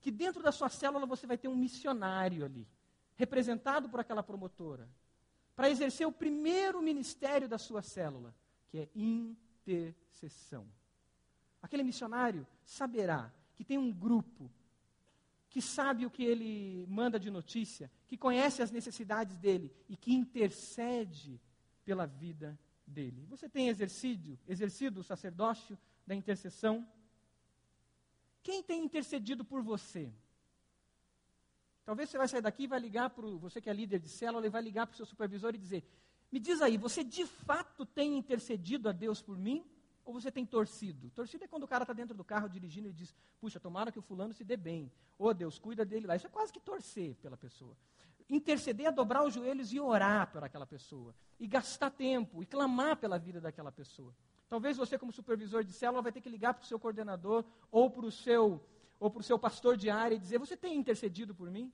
que 0.01 0.11
dentro 0.11 0.43
da 0.43 0.51
sua 0.51 0.69
célula 0.69 1.07
você 1.07 1.27
vai 1.27 1.37
ter 1.37 1.49
um 1.49 1.57
missionário 1.57 2.45
ali, 2.45 2.67
representado 3.17 3.89
por 3.89 4.01
aquela 4.01 4.23
promotora, 4.23 4.89
para 5.55 5.69
exercer 5.69 6.07
o 6.07 6.13
primeiro 6.13 6.81
ministério 6.81 7.47
da 7.47 7.59
sua 7.59 7.83
célula, 7.83 8.35
que 8.69 8.79
é 8.79 8.89
intercessão. 8.95 10.67
Aquele 11.63 11.83
missionário 11.83 12.47
saberá 12.65 13.31
que 13.55 13.63
tem 13.63 13.77
um 13.77 13.93
grupo 13.93 14.51
que 15.51 15.61
sabe 15.61 16.07
o 16.07 16.11
que 16.11 16.23
ele 16.23 16.87
manda 16.89 17.19
de 17.19 17.29
notícia, 17.29 17.91
que 18.07 18.17
conhece 18.17 18.63
as 18.63 18.71
necessidades 18.71 19.37
dele 19.37 19.75
e 19.89 19.97
que 19.97 20.15
intercede 20.15 21.41
pela 21.85 22.07
vida 22.07 22.59
dele. 22.87 23.27
Você 23.29 23.49
tem 23.49 23.69
exercido, 23.69 24.39
exercido 24.47 25.01
o 25.01 25.05
sacerdócio 25.05 25.77
da 26.07 26.15
intercessão? 26.15 26.89
Quem 28.45 28.63
tem 28.63 28.85
intercedido 28.85 29.45
por 29.45 29.61
você? 29.61 30.13
Talvez 31.85 32.09
você 32.09 32.19
vai 32.19 32.29
sair 32.29 32.43
daqui 32.43 32.63
e 32.63 32.69
vai 32.69 32.79
ligar 32.79 33.11
para 33.11 33.27
você 33.27 33.61
que 33.61 33.69
é 33.69 33.73
líder 33.73 33.99
de 33.99 34.09
célula, 34.09 34.49
vai 34.49 34.63
ligar 34.63 34.87
para 34.87 34.95
o 34.95 34.97
seu 34.97 35.07
supervisor 35.07 35.53
e 35.53 35.59
dizer: 35.59 35.85
Me 36.31 36.39
diz 36.39 36.63
aí, 36.63 36.77
você 36.79 37.03
de 37.03 37.27
fato 37.27 37.85
tem 37.85 38.17
intercedido 38.17 38.89
a 38.89 38.93
Deus 38.93 39.21
por 39.21 39.37
mim? 39.37 39.65
Ou 40.05 40.13
você 40.15 40.31
tem 40.31 40.45
torcido? 40.45 41.11
Torcido 41.11 41.45
é 41.45 41.47
quando 41.47 41.65
o 41.65 41.69
cara 41.69 41.85
está 41.85 41.93
dentro 41.93 42.17
do 42.17 42.25
carro 42.25 42.49
dirigindo 42.49 42.89
e 42.89 42.93
diz: 42.93 43.15
Puxa, 43.41 43.61
tomara 43.61 43.93
que 43.93 43.99
o 43.99 44.03
fulano 44.03 44.33
se 44.33 44.45
dê 44.45 44.57
bem. 44.57 44.91
Ô 45.19 45.27
oh, 45.27 45.35
Deus, 45.35 45.59
cuida 45.59 45.85
dele 45.85 46.07
lá. 46.07 46.17
Isso 46.17 46.27
é 46.27 46.31
quase 46.31 46.53
que 46.53 46.61
torcer 46.61 47.15
pela 47.17 47.37
pessoa. 47.37 47.77
Interceder 48.29 48.87
é 48.87 48.93
dobrar 48.93 49.25
os 49.25 49.35
joelhos 49.35 49.73
e 49.73 49.81
orar 49.81 50.31
por 50.31 50.45
aquela 50.45 50.67
pessoa. 50.67 51.15
E 51.39 51.47
gastar 51.47 51.91
tempo 51.91 52.43
e 52.43 52.47
clamar 52.47 52.97
pela 52.97 53.19
vida 53.19 53.41
daquela 53.41 53.73
pessoa. 53.73 54.15
Talvez 54.49 54.77
você, 54.77 54.99
como 54.99 55.13
supervisor 55.13 55.63
de 55.63 55.73
célula, 55.73 56.03
vai 56.03 56.13
ter 56.13 56.21
que 56.21 56.29
ligar 56.29 56.55
para 56.55 56.63
o 56.63 56.67
seu 56.67 56.79
coordenador 56.79 57.45
ou 57.71 57.91
para 57.91 58.07
o 58.07 58.11
seu, 58.11 58.61
ou 58.99 59.11
para 59.11 59.21
o 59.21 59.23
seu 59.23 59.39
pastor 59.39 59.77
de 59.77 59.91
área 59.91 60.15
e 60.15 60.19
dizer: 60.19 60.39
Você 60.39 60.57
tem 60.57 60.77
intercedido 60.77 61.35
por 61.35 61.51
mim? 61.51 61.73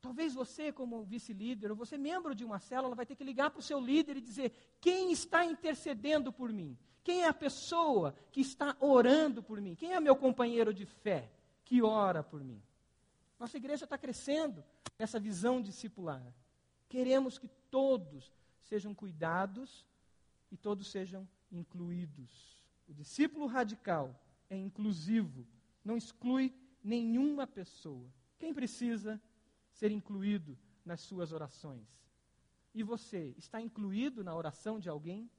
Talvez 0.00 0.34
você, 0.34 0.70
como 0.70 1.02
vice-líder, 1.04 1.70
ou 1.70 1.76
você, 1.76 1.96
membro 1.96 2.34
de 2.34 2.44
uma 2.44 2.58
célula, 2.58 2.94
vai 2.94 3.06
ter 3.06 3.16
que 3.16 3.24
ligar 3.24 3.50
para 3.50 3.60
o 3.60 3.62
seu 3.62 3.80
líder 3.80 4.18
e 4.18 4.20
dizer: 4.20 4.52
Quem 4.80 5.10
está 5.10 5.44
intercedendo 5.44 6.30
por 6.30 6.52
mim? 6.52 6.76
Quem 7.04 7.22
é 7.22 7.28
a 7.28 7.34
pessoa 7.34 8.16
que 8.32 8.40
está 8.40 8.74
orando 8.80 9.42
por 9.42 9.60
mim? 9.60 9.74
Quem 9.74 9.92
é 9.92 10.00
meu 10.00 10.16
companheiro 10.16 10.72
de 10.72 10.86
fé 10.86 11.30
que 11.62 11.82
ora 11.82 12.22
por 12.22 12.42
mim? 12.42 12.62
Nossa 13.38 13.58
igreja 13.58 13.84
está 13.84 13.98
crescendo 13.98 14.64
nessa 14.98 15.20
visão 15.20 15.60
discipular. 15.60 16.24
Queremos 16.88 17.38
que 17.38 17.46
todos 17.70 18.32
sejam 18.62 18.94
cuidados 18.94 19.86
e 20.50 20.56
todos 20.56 20.90
sejam 20.90 21.28
incluídos. 21.52 22.56
O 22.88 22.94
discípulo 22.94 23.46
radical 23.46 24.18
é 24.48 24.56
inclusivo, 24.56 25.46
não 25.84 25.96
exclui 25.96 26.54
nenhuma 26.82 27.46
pessoa. 27.46 28.08
Quem 28.38 28.54
precisa 28.54 29.20
ser 29.72 29.90
incluído 29.90 30.56
nas 30.84 31.00
suas 31.00 31.32
orações? 31.32 31.86
E 32.74 32.82
você 32.82 33.34
está 33.36 33.60
incluído 33.60 34.24
na 34.24 34.34
oração 34.34 34.78
de 34.78 34.88
alguém? 34.88 35.30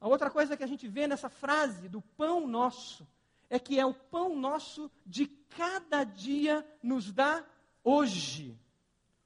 A 0.00 0.08
outra 0.08 0.30
coisa 0.30 0.56
que 0.56 0.62
a 0.62 0.66
gente 0.66 0.86
vê 0.86 1.06
nessa 1.06 1.28
frase 1.28 1.88
do 1.88 2.00
pão 2.00 2.46
nosso 2.46 3.06
é 3.48 3.58
que 3.58 3.78
é 3.78 3.86
o 3.86 3.94
pão 3.94 4.36
nosso 4.36 4.90
de 5.04 5.26
cada 5.26 6.04
dia 6.04 6.66
nos 6.82 7.12
dá 7.12 7.44
hoje. 7.82 8.58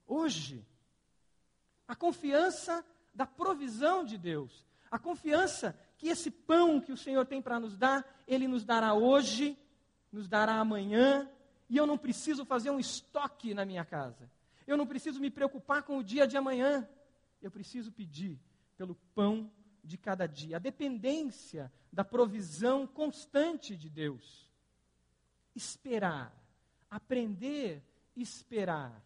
Hoje. 0.07 0.65
A 1.89 1.97
confiança 1.97 2.85
da 3.15 3.27
provisão 3.27 4.05
de 4.05 4.17
Deus. 4.17 4.65
A 4.91 4.99
confiança 4.99 5.79
que 5.99 6.09
esse 6.09 6.31
pão 6.31 6.81
que 6.81 6.93
o 6.93 6.97
Senhor 6.97 7.27
tem 7.27 7.43
para 7.43 7.61
nos 7.61 7.77
dar, 7.77 8.07
Ele 8.27 8.47
nos 8.47 8.65
dará 8.65 8.95
hoje, 8.95 9.59
nos 10.11 10.29
dará 10.29 10.55
amanhã, 10.55 11.29
e 11.69 11.77
eu 11.77 11.87
não 11.87 11.99
preciso 11.99 12.45
fazer 12.45 12.71
um 12.71 12.81
estoque 12.81 13.55
na 13.55 13.65
minha 13.65 13.85
casa. 13.85 14.31
Eu 14.67 14.77
não 14.77 14.87
preciso 14.87 15.21
me 15.21 15.31
preocupar 15.31 15.83
com 15.83 15.99
o 15.99 16.05
dia 16.05 16.27
de 16.27 16.37
amanhã. 16.37 16.89
Eu 17.41 17.51
preciso 17.51 17.93
pedir 17.93 18.39
pelo 18.77 18.95
pão 19.15 19.51
de 19.83 19.97
cada 19.99 20.27
dia. 20.27 20.57
A 20.57 20.61
dependência 20.61 21.73
da 21.93 22.05
provisão 22.05 22.87
constante 22.87 23.77
de 23.77 23.89
Deus. 23.89 24.51
Esperar. 25.55 26.35
Aprender 26.91 27.83
esperar. 28.17 29.03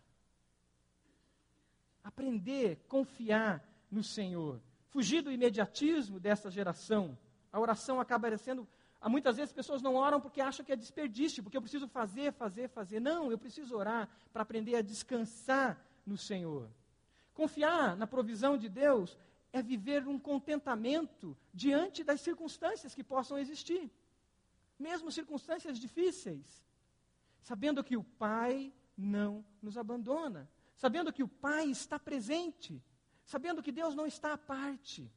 Aprender 2.02 2.84
confiar 2.88 3.62
no 3.90 4.02
Senhor 4.02 4.60
fugir 4.94 5.22
do 5.22 5.32
imediatismo 5.32 6.20
dessa 6.20 6.48
geração. 6.48 7.18
A 7.52 7.58
oração 7.58 8.00
acaba 8.00 8.38
sendo. 8.38 8.66
Muitas 9.02 9.36
vezes 9.36 9.50
as 9.50 9.54
pessoas 9.54 9.82
não 9.82 9.96
oram 9.96 10.20
porque 10.20 10.40
acham 10.40 10.64
que 10.64 10.70
é 10.70 10.76
desperdício, 10.76 11.42
porque 11.42 11.56
eu 11.56 11.60
preciso 11.60 11.88
fazer, 11.88 12.32
fazer, 12.32 12.68
fazer. 12.68 13.00
Não, 13.00 13.28
eu 13.28 13.36
preciso 13.36 13.76
orar 13.76 14.08
para 14.32 14.42
aprender 14.42 14.76
a 14.76 14.82
descansar 14.82 15.76
no 16.06 16.16
Senhor. 16.16 16.70
Confiar 17.34 17.96
na 17.96 18.06
provisão 18.06 18.56
de 18.56 18.68
Deus 18.68 19.18
é 19.56 19.60
viver 19.62 20.02
um 20.06 20.18
contentamento 20.18 21.26
diante 21.62 22.04
das 22.08 22.20
circunstâncias 22.20 22.94
que 22.94 23.04
possam 23.12 23.36
existir, 23.38 23.84
mesmo 24.86 25.10
circunstâncias 25.18 25.78
difíceis, 25.78 26.46
sabendo 27.50 27.84
que 27.88 27.96
o 27.96 28.04
Pai 28.24 28.72
não 28.96 29.32
nos 29.62 29.76
abandona, 29.78 30.42
sabendo 30.84 31.12
que 31.12 31.22
o 31.22 31.28
Pai 31.46 31.64
está 31.70 31.98
presente 31.98 32.82
sabendo 33.24 33.62
que 33.62 33.72
Deus 33.72 33.94
não 33.94 34.06
está 34.06 34.34
à 34.34 34.38
parte 34.38 35.10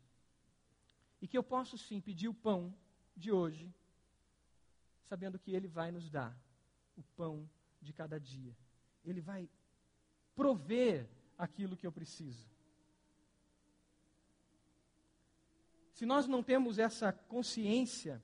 e 1.21 1.27
que 1.27 1.37
eu 1.37 1.43
posso 1.43 1.77
sim 1.77 1.99
pedir 1.99 2.27
o 2.27 2.33
pão 2.33 2.73
de 3.15 3.31
hoje, 3.31 3.73
sabendo 5.03 5.39
que 5.39 5.51
Ele 5.51 5.67
vai 5.67 5.91
nos 5.91 6.09
dar 6.09 6.35
o 6.95 7.03
pão 7.03 7.49
de 7.81 7.91
cada 7.93 8.19
dia. 8.19 8.55
Ele 9.03 9.21
vai 9.21 9.49
prover 10.35 11.09
aquilo 11.37 11.75
que 11.75 11.85
eu 11.85 11.91
preciso. 11.91 12.47
Se 15.97 16.05
nós 16.05 16.27
não 16.27 16.41
temos 16.41 16.79
essa 16.79 17.11
consciência 17.11 18.23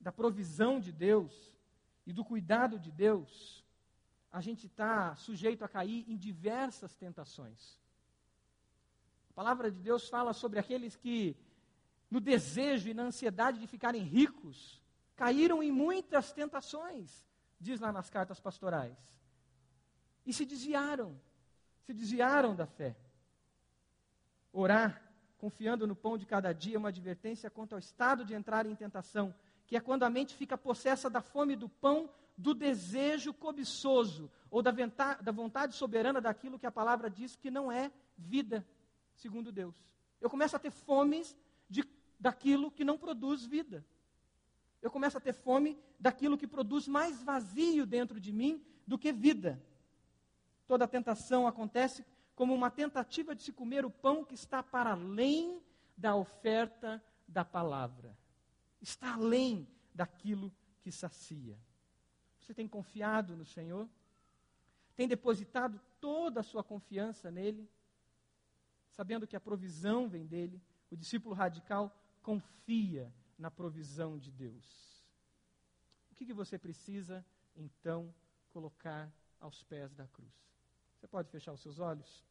da 0.00 0.10
provisão 0.12 0.78
de 0.78 0.92
Deus 0.92 1.32
e 2.06 2.12
do 2.12 2.24
cuidado 2.24 2.78
de 2.78 2.90
Deus, 2.90 3.64
a 4.30 4.40
gente 4.40 4.66
está 4.66 5.14
sujeito 5.16 5.64
a 5.64 5.68
cair 5.68 6.04
em 6.08 6.16
diversas 6.16 6.94
tentações 6.96 7.78
palavra 9.38 9.70
de 9.70 9.78
Deus 9.78 10.08
fala 10.08 10.32
sobre 10.32 10.58
aqueles 10.58 10.96
que, 10.96 11.36
no 12.10 12.20
desejo 12.20 12.88
e 12.88 12.92
na 12.92 13.04
ansiedade 13.04 13.60
de 13.60 13.68
ficarem 13.68 14.02
ricos, 14.02 14.82
caíram 15.14 15.62
em 15.62 15.70
muitas 15.70 16.32
tentações, 16.32 17.24
diz 17.60 17.78
lá 17.78 17.92
nas 17.92 18.10
cartas 18.10 18.40
pastorais, 18.40 18.98
e 20.26 20.32
se 20.32 20.44
desviaram, 20.44 21.16
se 21.86 21.94
desviaram 21.94 22.52
da 22.52 22.66
fé. 22.66 22.96
Orar, 24.52 25.07
confiando 25.38 25.86
no 25.86 25.96
pão 25.96 26.18
de 26.18 26.26
cada 26.26 26.52
dia, 26.52 26.78
uma 26.78 26.88
advertência 26.88 27.48
quanto 27.48 27.72
ao 27.74 27.78
estado 27.78 28.24
de 28.24 28.34
entrar 28.34 28.66
em 28.66 28.74
tentação, 28.74 29.34
que 29.66 29.76
é 29.76 29.80
quando 29.80 30.02
a 30.02 30.10
mente 30.10 30.34
fica 30.34 30.58
possessa 30.58 31.08
da 31.08 31.20
fome 31.20 31.56
do 31.56 31.68
pão, 31.68 32.10
do 32.36 32.54
desejo 32.54 33.32
cobiçoso, 33.32 34.30
ou 34.50 34.62
da, 34.62 34.72
da 35.20 35.32
vontade 35.32 35.74
soberana 35.74 36.20
daquilo 36.20 36.58
que 36.58 36.66
a 36.66 36.70
palavra 36.70 37.08
diz 37.08 37.36
que 37.36 37.50
não 37.50 37.70
é 37.70 37.90
vida 38.16 38.66
segundo 39.18 39.52
Deus. 39.52 39.74
Eu 40.20 40.30
começo 40.30 40.56
a 40.56 40.58
ter 40.58 40.70
fomes 40.70 41.36
de, 41.68 41.84
daquilo 42.18 42.70
que 42.70 42.84
não 42.84 42.96
produz 42.96 43.44
vida. 43.44 43.84
Eu 44.80 44.90
começo 44.90 45.18
a 45.18 45.20
ter 45.20 45.32
fome 45.32 45.78
daquilo 45.98 46.38
que 46.38 46.46
produz 46.46 46.86
mais 46.86 47.22
vazio 47.22 47.84
dentro 47.84 48.20
de 48.20 48.32
mim 48.32 48.64
do 48.86 48.96
que 48.96 49.12
vida. 49.12 49.60
Toda 50.66 50.86
tentação 50.86 51.46
acontece 51.46 52.04
como 52.38 52.54
uma 52.54 52.70
tentativa 52.70 53.34
de 53.34 53.42
se 53.42 53.52
comer 53.52 53.84
o 53.84 53.90
pão 53.90 54.24
que 54.24 54.34
está 54.34 54.62
para 54.62 54.92
além 54.92 55.60
da 55.96 56.14
oferta 56.14 57.02
da 57.26 57.44
palavra. 57.44 58.16
Está 58.80 59.14
além 59.14 59.66
daquilo 59.92 60.52
que 60.80 60.92
sacia. 60.92 61.58
Você 62.38 62.54
tem 62.54 62.68
confiado 62.68 63.36
no 63.36 63.44
Senhor? 63.44 63.88
Tem 64.94 65.08
depositado 65.08 65.80
toda 66.00 66.38
a 66.38 66.44
sua 66.44 66.62
confiança 66.62 67.28
nele? 67.28 67.68
sabendo 68.98 69.28
que 69.28 69.36
a 69.36 69.40
provisão 69.40 70.08
vem 70.08 70.26
dele, 70.26 70.60
o 70.90 70.96
discípulo 70.96 71.32
radical 71.32 71.96
confia 72.20 73.14
na 73.38 73.48
provisão 73.48 74.18
de 74.18 74.32
Deus. 74.32 75.04
O 76.10 76.16
que, 76.16 76.26
que 76.26 76.32
você 76.32 76.58
precisa, 76.58 77.24
então, 77.54 78.12
colocar 78.50 79.08
aos 79.38 79.62
pés 79.62 79.94
da 79.94 80.08
cruz? 80.08 80.34
Você 80.96 81.06
pode 81.06 81.30
fechar 81.30 81.52
os 81.52 81.60
seus 81.60 81.78
olhos? 81.78 82.27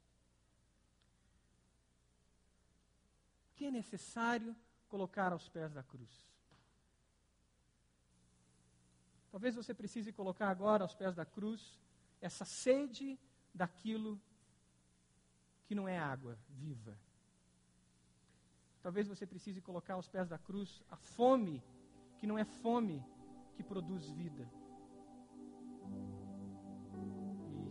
Que 3.57 3.65
é 3.65 3.71
necessário 3.71 4.55
colocar 4.87 5.33
aos 5.33 5.49
pés 5.49 5.73
da 5.73 5.81
cruz? 5.81 6.31
Talvez 9.31 9.55
você 9.55 9.73
precise 9.73 10.13
colocar 10.13 10.49
agora 10.49 10.83
aos 10.83 10.93
pés 10.93 11.15
da 11.15 11.25
cruz 11.25 11.77
essa 12.21 12.45
sede 12.45 13.19
daquilo 13.53 14.21
que 15.65 15.73
não 15.73 15.87
é 15.87 15.97
água 15.97 16.37
viva. 16.47 16.97
Talvez 18.81 19.07
você 19.07 19.25
precise 19.25 19.59
colocar 19.59 19.95
aos 19.95 20.07
pés 20.07 20.29
da 20.29 20.37
cruz 20.37 20.81
a 20.89 20.95
fome, 20.95 21.61
que 22.19 22.27
não 22.27 22.37
é 22.37 22.45
fome 22.45 23.03
que 23.55 23.63
produz 23.63 24.09
vida. 24.11 24.47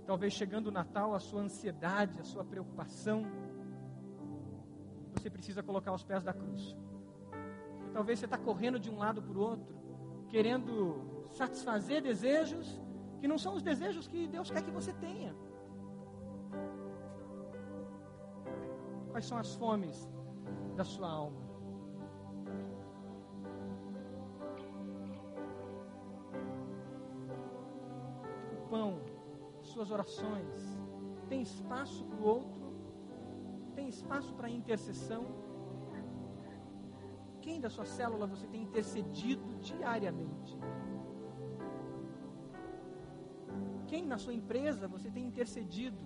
Talvez 0.04 0.34
chegando 0.34 0.66
o 0.66 0.72
Natal, 0.72 1.14
a 1.14 1.20
sua 1.20 1.42
ansiedade, 1.42 2.20
a 2.20 2.24
sua 2.24 2.44
preocupação, 2.44 3.24
você 5.26 5.30
precisa 5.30 5.62
colocar 5.62 5.92
os 5.92 6.04
pés 6.04 6.22
da 6.22 6.32
cruz. 6.32 6.76
Talvez 7.92 8.18
você 8.18 8.26
está 8.26 8.38
correndo 8.38 8.78
de 8.78 8.88
um 8.88 8.96
lado 8.96 9.20
para 9.20 9.36
o 9.36 9.40
outro, 9.40 9.74
querendo 10.28 10.74
satisfazer 11.32 12.00
desejos 12.00 12.80
que 13.18 13.26
não 13.26 13.36
são 13.36 13.54
os 13.54 13.62
desejos 13.62 14.06
que 14.06 14.28
Deus 14.28 14.50
quer 14.50 14.62
que 14.62 14.70
você 14.70 14.92
tenha. 14.92 15.34
Quais 19.10 19.26
são 19.26 19.36
as 19.36 19.54
fomes 19.56 20.08
da 20.76 20.84
sua 20.84 21.10
alma? 21.10 21.40
O 28.52 28.68
pão, 28.68 29.00
suas 29.62 29.90
orações, 29.90 30.78
tem 31.28 31.42
espaço 31.42 32.04
para 32.04 32.20
o 32.20 32.24
outro? 32.24 32.65
Tem 33.86 33.94
espaço 33.94 34.34
para 34.34 34.50
intercessão? 34.50 35.24
Quem 37.40 37.60
da 37.60 37.70
sua 37.70 37.84
célula 37.84 38.26
você 38.26 38.44
tem 38.48 38.62
intercedido 38.62 39.54
diariamente? 39.60 40.58
Quem 43.86 44.04
na 44.04 44.18
sua 44.18 44.34
empresa 44.34 44.88
você 44.88 45.08
tem 45.08 45.24
intercedido? 45.24 46.04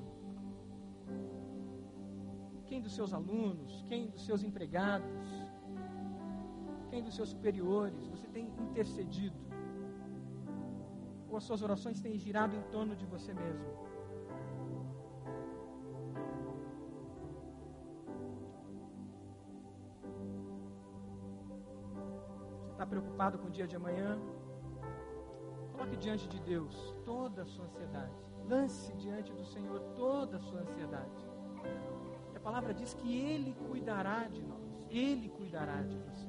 Quem 2.66 2.82
dos 2.82 2.94
seus 2.94 3.14
alunos? 3.14 3.82
Quem 3.88 4.10
dos 4.10 4.26
seus 4.26 4.42
empregados? 4.42 5.30
Quem 6.90 7.02
dos 7.02 7.14
seus 7.14 7.30
superiores 7.30 8.06
você 8.08 8.28
tem 8.28 8.52
intercedido? 8.68 9.40
Ou 11.30 11.38
as 11.38 11.44
suas 11.44 11.62
orações 11.62 11.98
têm 11.98 12.18
girado 12.18 12.54
em 12.54 12.62
torno 12.64 12.94
de 12.94 13.06
você 13.06 13.32
mesmo? 13.32 13.89
Preocupado 23.20 23.38
com 23.38 23.48
o 23.48 23.50
dia 23.50 23.66
de 23.66 23.76
amanhã? 23.76 24.18
Coloque 25.72 25.96
diante 25.96 26.26
de 26.26 26.40
Deus 26.40 26.94
toda 27.04 27.42
a 27.42 27.46
sua 27.46 27.66
ansiedade. 27.66 28.14
Lance 28.48 28.92
diante 28.94 29.30
do 29.32 29.44
Senhor 29.44 29.78
toda 29.94 30.38
a 30.38 30.40
sua 30.40 30.60
ansiedade. 30.60 31.28
E 32.32 32.36
a 32.36 32.40
palavra 32.40 32.72
diz 32.72 32.94
que 32.94 33.14
Ele 33.14 33.54
cuidará 33.68 34.26
de 34.28 34.42
nós. 34.42 34.60
Ele 34.88 35.28
cuidará 35.28 35.82
de 35.82 35.98
você. 35.98 36.28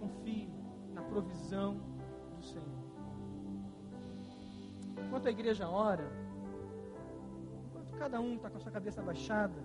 Confie 0.00 0.50
na 0.92 1.02
provisão 1.02 1.80
do 2.36 2.44
Senhor. 2.44 2.84
Enquanto 5.06 5.28
a 5.28 5.30
igreja 5.30 5.68
ora, 5.68 6.10
enquanto 7.64 7.94
cada 7.96 8.20
um 8.20 8.34
está 8.34 8.50
com 8.50 8.56
a 8.56 8.60
sua 8.60 8.72
cabeça 8.72 9.00
baixada, 9.00 9.62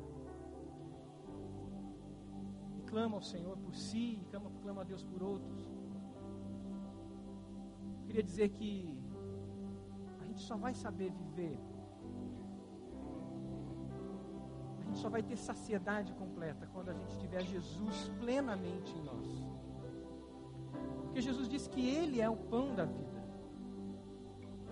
clama 2.90 3.16
ao 3.16 3.22
Senhor 3.22 3.56
por 3.58 3.76
si, 3.76 4.20
e 4.22 4.26
clama, 4.32 4.50
clama 4.64 4.82
a 4.82 4.84
Deus 4.84 5.04
por 5.04 5.22
outros, 5.22 5.60
queria 8.06 8.24
dizer 8.24 8.50
que 8.50 8.98
a 10.20 10.26
gente 10.26 10.42
só 10.42 10.58
vai 10.58 10.74
saber 10.74 11.12
viver, 11.12 11.58
a 14.80 14.84
gente 14.86 14.98
só 14.98 15.10
vai 15.10 15.22
ter 15.22 15.38
saciedade 15.38 16.12
completa 16.14 16.68
quando 16.74 16.90
a 16.90 16.94
gente 16.94 17.16
tiver 17.20 17.44
Jesus 17.44 18.12
plenamente 18.20 18.92
em 18.98 19.04
nós. 19.04 19.28
Porque 21.04 21.22
Jesus 21.22 21.48
disse 21.48 21.70
que 21.70 21.88
Ele 21.88 22.20
é 22.20 22.30
o 22.30 22.36
pão 22.36 22.74
da 22.74 22.86
vida. 22.86 23.20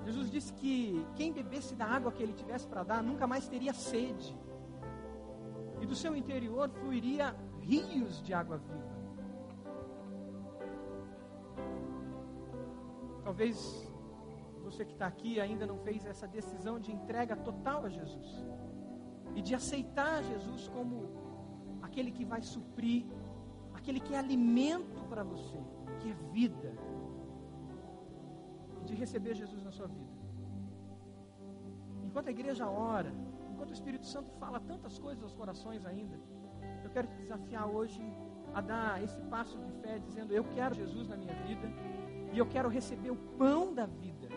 Jesus 0.05 0.32
disse 0.32 0.53
que 0.53 1.05
quem 1.15 1.32
bebesse 1.34 1.76
da 1.76 1.86
água 1.86 2.11
que 2.11 2.24
Ele 2.24 2.34
tivesse 2.34 2.68
para 2.68 2.84
dar 2.84 3.03
nunca 3.03 3.28
mais 3.28 3.47
teria 3.47 3.74
sede. 3.74 4.36
E 5.82 5.86
do 5.86 5.95
seu 5.95 6.15
interior 6.15 6.70
fluiria 6.70 7.36
rios 7.68 8.22
de 8.26 8.34
água 8.34 8.57
viva. 8.57 8.97
Talvez 13.24 13.57
você 14.63 14.86
que 14.86 14.93
está 14.93 15.07
aqui 15.07 15.39
ainda 15.39 15.65
não 15.72 15.78
fez 15.88 16.05
essa 16.05 16.28
decisão 16.28 16.80
de 16.80 16.91
entrega 16.97 17.36
total 17.36 17.86
a 17.86 17.89
Jesus 17.89 18.30
e 19.36 19.41
de 19.41 19.53
aceitar 19.53 20.24
Jesus 20.24 20.68
como 20.70 20.95
aquele 21.82 22.11
que 22.18 22.26
vai 22.34 22.41
suprir, 22.41 23.05
aquele 23.74 23.99
que 23.99 24.13
é 24.13 24.20
alimento 24.20 25.03
para 25.09 25.24
você, 25.24 25.59
que 25.99 26.09
é 26.11 26.15
vida, 26.32 26.74
e 28.82 28.86
de 28.86 28.95
receber 28.95 29.34
Jesus 29.36 29.61
na 29.63 29.72
sua 29.72 29.88
vida. 29.88 30.15
Enquanto 32.03 32.28
a 32.30 32.32
igreja 32.32 32.70
ora, 32.70 33.13
enquanto 33.51 33.72
o 33.72 33.74
Espírito 33.74 34.05
Santo 34.05 34.32
fala 34.39 34.59
tantas 34.59 34.97
coisas 34.97 35.24
aos 35.24 35.34
corações 35.34 35.86
ainda, 35.86 36.18
quero 36.97 37.07
te 37.09 37.17
desafiar 37.17 37.67
hoje 37.67 38.01
a 38.55 38.61
dar 38.61 39.03
esse 39.03 39.21
passo 39.33 39.55
de 39.59 39.71
fé, 39.81 39.99
dizendo: 39.99 40.33
Eu 40.33 40.43
quero 40.55 40.73
Jesus 40.73 41.07
na 41.07 41.15
minha 41.15 41.35
vida 41.43 41.71
e 42.33 42.39
eu 42.39 42.45
quero 42.47 42.69
receber 42.69 43.11
o 43.11 43.15
pão 43.37 43.71
da 43.71 43.85
vida. 43.85 44.27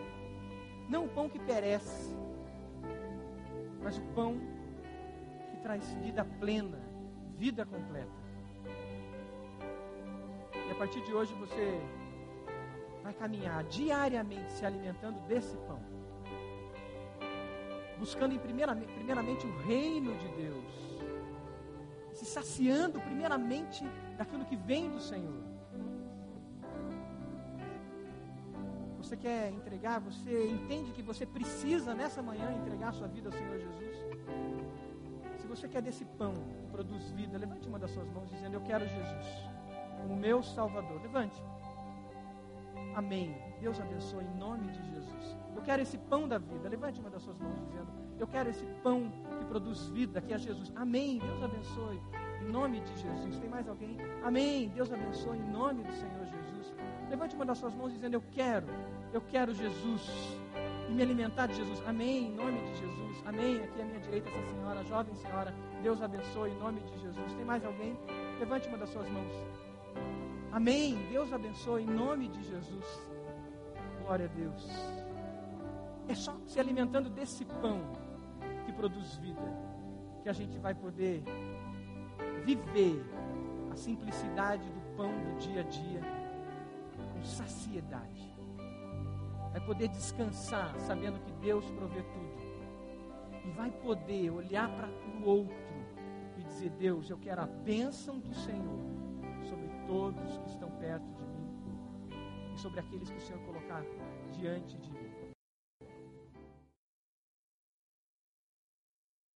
Não 0.87 1.05
o 1.05 1.09
pão 1.09 1.27
que 1.27 1.39
perece, 1.39 2.15
mas 3.81 3.97
o 3.97 4.01
pão 4.13 4.39
que 5.49 5.57
traz 5.63 5.91
vida 5.93 6.23
plena, 6.39 6.77
vida 7.35 7.65
completa. 7.65 8.21
E 10.67 10.71
a 10.71 10.75
partir 10.75 11.01
de 11.01 11.13
hoje 11.13 11.33
você 11.35 11.81
vai 13.01 13.13
caminhar 13.13 13.63
diariamente 13.63 14.51
se 14.51 14.63
alimentando 14.63 15.19
desse 15.27 15.57
pão. 15.57 15.81
Buscando 17.97 18.39
primeiramente, 18.39 18.93
primeiramente 18.93 19.47
o 19.47 19.57
reino 19.61 20.15
de 20.19 20.27
Deus. 20.27 20.90
Saciando 22.35 22.99
primeiramente 23.01 23.83
daquilo 24.17 24.45
que 24.45 24.55
vem 24.55 24.89
do 24.89 25.01
Senhor. 25.11 25.41
você 29.11 29.17
quer 29.17 29.51
entregar, 29.51 29.99
você 29.99 30.47
entende 30.47 30.93
que 30.93 31.01
você 31.01 31.25
precisa 31.25 31.93
nessa 31.93 32.21
manhã 32.21 32.49
entregar 32.53 32.89
a 32.89 32.91
sua 32.93 33.09
vida 33.09 33.27
ao 33.27 33.33
Senhor 33.33 33.59
Jesus? 33.59 33.97
Se 35.37 35.47
você 35.47 35.67
quer 35.67 35.81
desse 35.81 36.05
pão 36.05 36.33
que 36.33 36.65
produz 36.71 37.11
vida, 37.11 37.37
levante 37.37 37.67
uma 37.67 37.77
das 37.77 37.91
suas 37.91 38.07
mãos 38.09 38.29
dizendo: 38.29 38.53
Eu 38.53 38.61
quero 38.61 38.87
Jesus 38.87 39.27
como 39.97 40.15
meu 40.15 40.41
Salvador. 40.41 41.01
Levante. 41.01 41.43
Amém. 42.95 43.35
Deus 43.59 43.81
abençoe 43.81 44.23
em 44.23 44.37
nome 44.37 44.71
de 44.71 44.81
Jesus. 44.93 45.37
Eu 45.57 45.61
quero 45.61 45.81
esse 45.81 45.97
pão 45.97 46.25
da 46.25 46.37
vida. 46.37 46.69
Levante 46.69 47.01
uma 47.01 47.09
das 47.09 47.21
suas 47.21 47.37
mãos 47.37 47.59
dizendo: 47.65 47.91
Eu 48.17 48.27
quero 48.27 48.49
esse 48.49 48.65
pão 48.81 49.11
que 49.39 49.45
produz 49.45 49.89
vida, 49.89 50.21
que 50.21 50.33
é 50.33 50.37
Jesus. 50.37 50.71
Amém. 50.73 51.19
Deus 51.19 51.43
abençoe 51.43 51.99
em 52.41 52.51
nome 52.51 52.79
de 52.81 53.01
Jesus. 53.01 53.37
Tem 53.37 53.49
mais 53.49 53.67
alguém? 53.67 53.97
Amém. 54.23 54.69
Deus 54.69 54.91
abençoe 54.91 55.37
em 55.37 55.51
nome 55.51 55.83
do 55.83 55.93
Senhor 55.93 56.25
Jesus. 56.25 56.73
Levante 57.09 57.35
uma 57.35 57.45
das 57.45 57.57
suas 57.57 57.73
mãos 57.73 57.93
dizendo: 57.93 58.15
Eu 58.15 58.23
quero 58.31 58.67
eu 59.13 59.21
quero 59.21 59.53
Jesus 59.53 60.09
e 60.89 60.93
me 60.93 61.01
alimentar 61.01 61.47
de 61.47 61.55
Jesus. 61.55 61.83
Amém, 61.85 62.27
em 62.27 62.31
nome 62.33 62.61
de 62.61 62.75
Jesus. 62.77 63.23
Amém. 63.25 63.61
Aqui 63.61 63.81
à 63.81 63.85
minha 63.85 63.99
direita, 63.99 64.29
essa 64.29 64.53
senhora, 64.53 64.83
jovem 64.85 65.15
senhora. 65.15 65.53
Deus 65.83 66.01
abençoe 66.01 66.51
em 66.51 66.57
nome 66.57 66.79
de 66.81 66.97
Jesus. 66.99 67.33
Tem 67.33 67.43
mais 67.43 67.63
alguém? 67.65 67.97
Levante 68.39 68.69
uma 68.69 68.77
das 68.77 68.89
suas 68.89 69.09
mãos. 69.09 69.33
Amém. 70.51 70.97
Deus 71.09 71.33
abençoe 71.33 71.83
em 71.83 71.87
nome 71.87 72.29
de 72.29 72.41
Jesus. 72.43 72.85
Glória 74.01 74.25
a 74.25 74.29
Deus. 74.29 74.69
É 76.07 76.15
só 76.15 76.35
se 76.45 76.59
alimentando 76.59 77.09
desse 77.09 77.43
pão 77.43 77.81
que 78.65 78.71
produz 78.71 79.17
vida 79.17 79.41
que 80.23 80.29
a 80.29 80.33
gente 80.33 80.57
vai 80.59 80.73
poder 80.73 81.23
viver 82.41 83.03
a 83.71 83.75
simplicidade 83.75 84.67
do 84.69 84.95
pão 84.95 85.11
do 85.11 85.39
dia 85.39 85.61
a 85.61 85.63
dia 85.63 86.01
com 87.13 87.23
saciedade 87.23 88.31
vai 89.51 89.61
poder 89.61 89.89
descansar 89.89 90.73
sabendo 90.79 91.19
que 91.19 91.31
Deus 91.33 91.69
provê 91.71 92.01
tudo. 92.01 92.41
E 93.43 93.49
vai 93.51 93.71
poder 93.71 94.29
olhar 94.29 94.69
para 94.75 94.87
o 94.87 95.25
outro 95.25 95.55
e 96.37 96.43
dizer: 96.43 96.69
Deus, 96.71 97.09
eu 97.09 97.17
quero 97.17 97.41
a 97.41 97.45
bênção 97.45 98.19
do 98.19 98.33
Senhor 98.33 98.79
sobre 99.43 99.67
todos 99.87 100.37
que 100.37 100.49
estão 100.49 100.69
perto 100.71 101.03
de 101.03 101.23
mim 101.23 102.53
e 102.53 102.57
sobre 102.57 102.79
aqueles 102.79 103.09
que 103.09 103.17
o 103.17 103.21
Senhor 103.21 103.41
colocar 103.41 103.83
diante 104.31 104.77
de 104.77 104.90